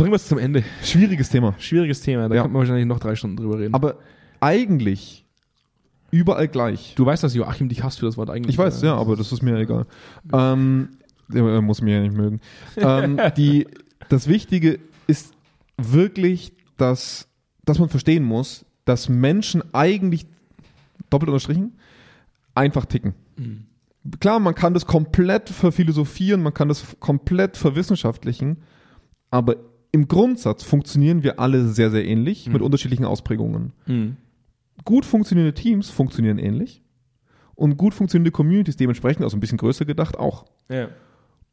Bringen 0.05 0.12
wir 0.12 0.16
es 0.16 0.28
zum 0.28 0.36
Ende. 0.36 0.62
Schwieriges 0.82 1.30
Thema. 1.30 1.55
Schwieriges 1.57 2.02
Thema, 2.02 2.28
da 2.28 2.34
Ja. 2.34 2.42
könnte 2.42 2.52
man 2.52 2.61
wahrscheinlich 2.61 2.84
noch 2.84 2.98
drei 3.00 3.14
Stunden 3.16 3.38
drüber 3.38 3.59
reden. 3.59 3.72
Aber 3.72 3.96
eigentlich 4.38 5.24
überall 6.11 6.46
gleich. 6.46 6.92
du 6.94 7.07
weißt, 7.07 7.22
dass 7.24 7.34
Joachim 7.34 7.70
dich 7.70 7.82
hasst 7.82 8.00
für 8.00 8.05
das 8.05 8.18
Wort 8.18 8.28
eigentlich. 8.28 8.50
Ich 8.55 8.59
weiß, 8.59 8.82
ja, 8.82 8.94
aber 8.96 9.16
das 9.16 9.32
ist 9.32 9.40
mir 9.40 9.57
egal. 9.57 9.86
Ähm, 10.30 10.90
er 11.32 11.62
muss 11.62 11.80
mich 11.80 11.94
ja 11.94 12.02
nicht 12.02 12.14
mögen. 12.14 12.42
ähm, 12.76 13.18
die, 13.38 13.66
das 14.11 14.28
Wichtige 14.28 14.78
ist 15.07 15.32
wirklich, 15.78 16.52
dass, 16.76 17.26
dass 17.64 17.78
man 17.78 17.88
verstehen 17.88 18.24
muss, 18.24 18.66
dass 18.84 19.09
Menschen 19.09 19.62
eigentlich, 19.72 20.26
doppelt 21.09 21.30
unterstrichen, 21.30 21.72
einfach 22.55 22.84
ticken. 22.84 23.14
Klar, 24.20 24.38
man 24.38 24.55
kann 24.55 24.74
das 24.74 24.84
komplett 24.84 25.48
verphilosophieren, 25.48 26.42
man 26.42 26.52
kann 26.52 26.68
das 26.68 26.94
komplett 27.00 27.57
verwissenschaftlichen, 27.57 28.59
aber 29.30 29.57
im 29.95 30.09
Grundsatz 30.09 30.64
funktionieren 30.64 31.22
wir 31.22 31.38
alle 31.38 31.68
sehr, 31.68 31.88
sehr 31.92 32.05
ähnlich 32.05 32.49
mit 32.49 32.62
unterschiedlichen 32.62 33.05
Ausprägungen. 33.05 33.72
Mhm. 33.86 34.16
Gut 34.84 35.05
funktionierende 35.05 35.55
Teams 35.55 35.88
funktionieren 35.88 36.38
ähnlich. 36.38 36.82
und 37.55 37.76
gut 37.76 37.95
funktionierende 37.95 38.32
Communities 38.32 38.76
dementsprechend, 38.76 39.22
also 39.22 39.36
ein 39.36 39.40
bisschen 39.40 39.59
größer 39.59 39.84
gedacht, 39.84 40.18
auch. 40.18 40.47
Ja. 40.68 40.88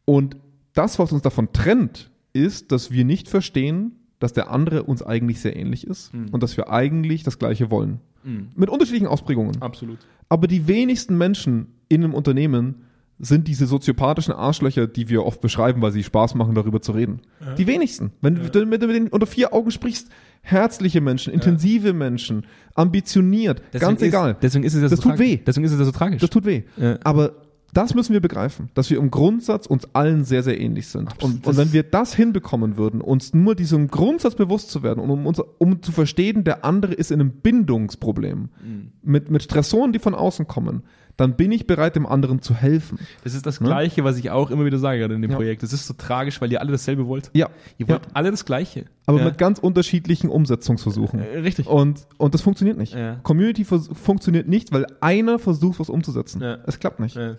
Und 0.05 0.37
das, 0.73 0.97
was 0.97 1.11
uns 1.11 1.21
davon 1.21 1.53
trennt, 1.53 2.09
ist, 2.33 2.71
dass 2.71 2.89
wir 2.89 3.05
nicht 3.05 3.29
verstehen, 3.29 3.91
dass 4.17 4.33
der 4.33 4.49
andere 4.49 4.81
uns 4.81 5.03
eigentlich 5.03 5.39
sehr 5.39 5.55
ähnlich 5.55 5.85
ist 5.85 6.11
Mhm. 6.11 6.29
und 6.31 6.41
dass 6.41 6.57
wir 6.57 6.71
eigentlich 6.71 7.21
das 7.21 7.37
Gleiche 7.37 7.69
wollen. 7.69 7.99
Mhm. 8.23 8.47
Mit 8.55 8.71
unterschiedlichen 8.71 9.05
Ausprägungen. 9.05 9.61
Absolut. 9.61 9.99
Aber 10.29 10.47
die 10.47 10.65
wenigsten 10.67 11.15
Menschen 11.15 11.67
in 11.89 12.03
einem 12.03 12.15
Unternehmen 12.15 12.85
sind 13.23 13.47
diese 13.47 13.65
soziopathischen 13.67 14.33
Arschlöcher, 14.33 14.87
die 14.87 15.07
wir 15.09 15.25
oft 15.25 15.41
beschreiben, 15.41 15.81
weil 15.81 15.91
sie 15.91 16.03
Spaß 16.03 16.35
machen, 16.35 16.55
darüber 16.55 16.81
zu 16.81 16.91
reden. 16.91 17.21
Die 17.57 17.67
wenigsten. 17.67 18.11
Wenn 18.21 18.35
du 18.35 18.65
mit, 18.65 18.81
denen 18.81 19.07
unter 19.09 19.27
vier 19.27 19.53
Augen 19.53 19.71
sprichst, 19.71 20.09
herzliche 20.41 21.01
Menschen, 21.01 21.31
intensive 21.31 21.93
Menschen, 21.93 22.45
ambitioniert, 22.73 23.61
ganz 23.79 24.01
ist, 24.01 24.07
egal. 24.07 24.35
Deswegen 24.41 24.63
ist 24.63 24.73
es 24.73 24.81
ja 24.81 24.89
Das 24.89 24.99
so 24.99 25.09
tut 25.09 25.19
weh. 25.19 25.37
Deswegen 25.45 25.65
ist 25.65 25.71
es 25.71 25.79
ja 25.79 25.85
so 25.85 25.91
tragisch. 25.91 26.19
Das 26.21 26.29
tut 26.29 26.45
weh. 26.45 26.63
Ja. 26.77 26.97
Aber 27.03 27.33
das 27.73 27.93
müssen 27.95 28.11
wir 28.11 28.19
begreifen, 28.19 28.69
dass 28.73 28.89
wir 28.89 28.97
im 28.97 29.11
Grundsatz 29.11 29.65
uns 29.65 29.87
allen 29.93 30.25
sehr, 30.25 30.43
sehr 30.43 30.59
ähnlich 30.59 30.87
sind. 30.87 31.09
Und, 31.23 31.45
Das- 31.45 31.51
und 31.51 31.57
wenn 31.57 31.71
wir 31.71 31.83
das 31.83 32.13
hinbekommen 32.13 32.75
würden, 32.75 32.99
uns 32.99 33.33
nur 33.33 33.55
diesem 33.55 33.87
Grundsatz 33.87 34.35
bewusst 34.35 34.71
zu 34.71 34.83
werden 34.83 34.99
und 34.99 35.09
um, 35.09 35.25
uns, 35.25 35.39
um 35.57 35.81
zu 35.81 35.91
verstehen, 35.93 36.43
der 36.43 36.65
andere 36.65 36.93
ist 36.93 37.11
in 37.11 37.21
einem 37.21 37.31
Bindungsproblem 37.31 38.49
Mhm. 38.63 38.91
mit, 39.03 39.31
mit 39.31 39.43
Stressoren, 39.43 39.93
die 39.93 39.99
von 39.99 40.13
außen 40.15 40.47
kommen, 40.47 40.83
dann 41.21 41.35
bin 41.35 41.51
ich 41.51 41.67
bereit, 41.67 41.95
dem 41.95 42.05
anderen 42.07 42.41
zu 42.41 42.55
helfen. 42.55 42.97
Das 43.23 43.35
ist 43.35 43.45
das 43.45 43.61
Ne? 43.61 43.67
Gleiche, 43.67 44.03
was 44.03 44.17
ich 44.17 44.31
auch 44.31 44.49
immer 44.49 44.65
wieder 44.65 44.79
sage 44.79 44.99
gerade 44.99 45.13
in 45.13 45.21
dem 45.21 45.31
Ja. 45.31 45.37
Projekt. 45.37 45.61
Das 45.61 45.71
ist 45.71 45.85
so 45.85 45.93
tragisch, 45.93 46.41
weil 46.41 46.51
ihr 46.51 46.59
alle 46.59 46.71
dasselbe 46.71 47.05
wollt. 47.07 47.29
Ja, 47.33 47.49
Ihr 47.77 47.87
wollt 47.87 48.05
ja. 48.05 48.11
alle 48.13 48.31
das 48.31 48.43
Gleiche. 48.43 48.85
aber 49.05 49.19
ja. 49.19 49.25
mit 49.25 49.37
ganz 49.37 49.59
unterschiedlichen 49.59 50.29
Umsetzungsversuchen. 50.29 51.19
Äh, 51.19 51.37
richtig. 51.39 51.67
Und, 51.67 52.07
und 52.17 52.33
das 52.33 52.41
funktioniert 52.41 52.77
nicht. 52.77 52.95
Community 53.23 53.63
funktioniert 53.65 54.47
nicht, 54.47 54.71
weil 54.71 54.87
einer 54.99 55.37
versucht, 55.37 55.79
was 55.79 55.89
umzusetzen. 55.89 56.41
Ja. 56.41 56.57
Es 56.65 56.79
klappt 56.79 56.99
nicht. 56.99 57.15
Ne? 57.15 57.37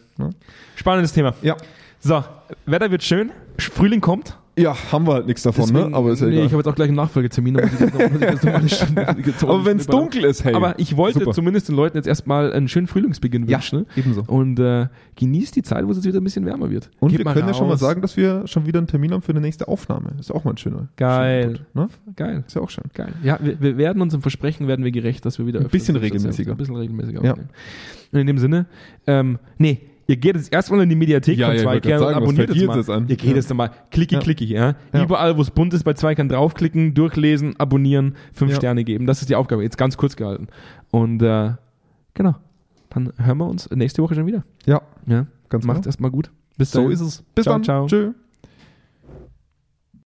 Spannendes 0.76 1.12
Thema. 1.12 1.34
Ja. 1.42 1.56
So, 1.98 2.22
Wetter 2.66 2.90
wird 2.90 3.02
schön. 3.02 3.30
Frühling 3.58 4.00
kommt. 4.00 4.36
Ja, 4.58 4.76
haben 4.92 5.06
wir 5.06 5.14
halt 5.14 5.26
nichts 5.26 5.42
davon, 5.42 5.64
Deswegen- 5.66 5.90
ne? 5.90 5.96
aber 5.96 6.12
ist 6.12 6.20
ja 6.20 6.26
nee, 6.26 6.34
egal. 6.34 6.46
ich 6.46 6.52
habe 6.52 6.60
jetzt 6.60 6.68
auch 6.68 6.74
gleich 6.74 6.88
einen 6.88 6.96
Nachfolgetermin. 6.96 7.56
aber 7.60 7.68
eine 7.68 9.64
wenn 9.64 9.76
es 9.78 9.86
dunkel 9.86 10.24
ist, 10.24 10.44
hey. 10.44 10.54
Aber 10.54 10.78
ich 10.78 10.96
wollte 10.96 11.20
Super. 11.20 11.32
zumindest 11.32 11.68
den 11.68 11.76
Leuten 11.76 11.96
jetzt 11.96 12.06
erstmal 12.06 12.52
einen 12.52 12.68
schönen 12.68 12.86
Frühlingsbeginn 12.86 13.46
Ja, 13.48 13.58
wünschen. 13.58 13.86
ebenso. 13.96 14.22
Und 14.26 14.58
äh, 14.58 14.88
genießt 15.16 15.56
die 15.56 15.62
Zeit, 15.62 15.86
wo 15.86 15.90
es 15.90 15.96
jetzt 15.96 16.06
wieder 16.06 16.20
ein 16.20 16.24
bisschen 16.24 16.44
wärmer 16.44 16.70
wird. 16.70 16.90
Und 17.00 17.10
Geht 17.10 17.18
wir 17.20 17.32
können 17.32 17.48
ja 17.48 17.54
schon 17.54 17.66
mal 17.66 17.72
raus. 17.72 17.80
sagen, 17.80 18.02
dass 18.02 18.16
wir 18.16 18.46
schon 18.46 18.66
wieder 18.66 18.78
einen 18.78 18.86
Termin 18.88 19.12
haben 19.12 19.22
für 19.22 19.32
eine 19.32 19.40
nächste 19.40 19.68
Aufnahme. 19.68 20.10
Ist 20.18 20.30
auch 20.30 20.44
mal 20.44 20.52
ein 20.52 20.58
schöner. 20.58 20.88
Geil. 20.96 21.42
schöner 21.56 21.88
Punkt, 21.88 22.06
Ne? 22.06 22.12
Geil. 22.16 22.44
Ist 22.46 22.54
ja 22.54 22.60
auch 22.62 22.70
schön. 22.70 22.84
Geil. 22.94 23.12
Ja, 23.22 23.38
wir, 23.40 23.60
wir 23.60 23.76
werden 23.78 24.02
unserem 24.02 24.22
Versprechen 24.22 24.68
werden 24.68 24.84
wir 24.84 24.92
gerecht, 24.92 25.24
dass 25.24 25.38
wir 25.38 25.46
wieder 25.46 25.60
Ein 25.60 25.68
bisschen 25.68 25.96
regelmäßiger. 25.96 26.52
Ein 26.52 26.56
bisschen 26.58 26.76
regelmäßiger 26.76 27.24
Ja. 27.24 27.30
aufnehmen. 27.32 27.50
Und 28.12 28.18
in 28.20 28.26
dem 28.26 28.38
Sinne, 28.38 28.66
ähm, 29.06 29.38
nee, 29.58 29.80
ihr 30.06 30.16
geht 30.16 30.36
jetzt 30.36 30.52
erstmal 30.52 30.80
in 30.82 30.88
die 30.88 30.96
Mediathek 30.96 31.38
Ja, 31.38 31.46
von 31.48 31.56
ja, 31.56 31.62
Zweikern 31.62 31.92
und 31.92 31.98
sagen, 31.98 32.10
was 32.16 32.22
abonniert 32.22 32.54
dir 32.54 32.66
mal. 32.66 32.76
jetzt 32.78 32.90
an? 32.90 33.08
Ihr 33.08 33.16
geht 33.16 33.30
Ja. 33.30 33.36
jetzt 33.36 33.54
mal 33.54 33.70
klicki 33.90 34.16
klicki, 34.18 34.44
ja? 34.46 34.74
Überall, 34.92 35.36
wo 35.36 35.42
es 35.42 35.50
bunt 35.50 35.72
ist, 35.74 35.84
bei 35.84 35.94
Zweikern 35.94 36.28
draufklicken, 36.28 36.94
durchlesen, 36.94 37.58
abonnieren, 37.58 38.14
fünf. 38.32 38.54
Sterne 38.54 38.84
geben. 38.84 39.06
Das 39.06 39.20
ist 39.20 39.28
die 39.30 39.36
Aufgabe. 39.36 39.62
Jetzt 39.62 39.78
ganz 39.78 39.96
kurz 39.96 40.16
gehalten. 40.16 40.48
Und 40.90 41.22
äh, 41.22 41.52
genau, 42.14 42.34
dann 42.90 43.12
hören 43.18 43.38
wir 43.38 43.46
uns 43.46 43.70
nächste 43.70 44.02
Woche 44.02 44.14
schon 44.14 44.26
wieder. 44.26 44.44
Ja, 44.66 44.82
Ja, 45.06 45.26
ganz 45.48 45.64
macht's 45.64 45.80
genau. 45.80 45.88
erstmal 45.88 46.10
gut. 46.10 46.30
Bis 46.58 46.70
So 46.70 46.80
dahin. 46.80 46.92
ist 46.92 47.00
es. 47.00 47.22
Bis 47.34 47.44
Ciao, 47.44 47.54
dann. 47.54 47.64
ciao. 47.64 47.86
Tschö. 47.86 48.12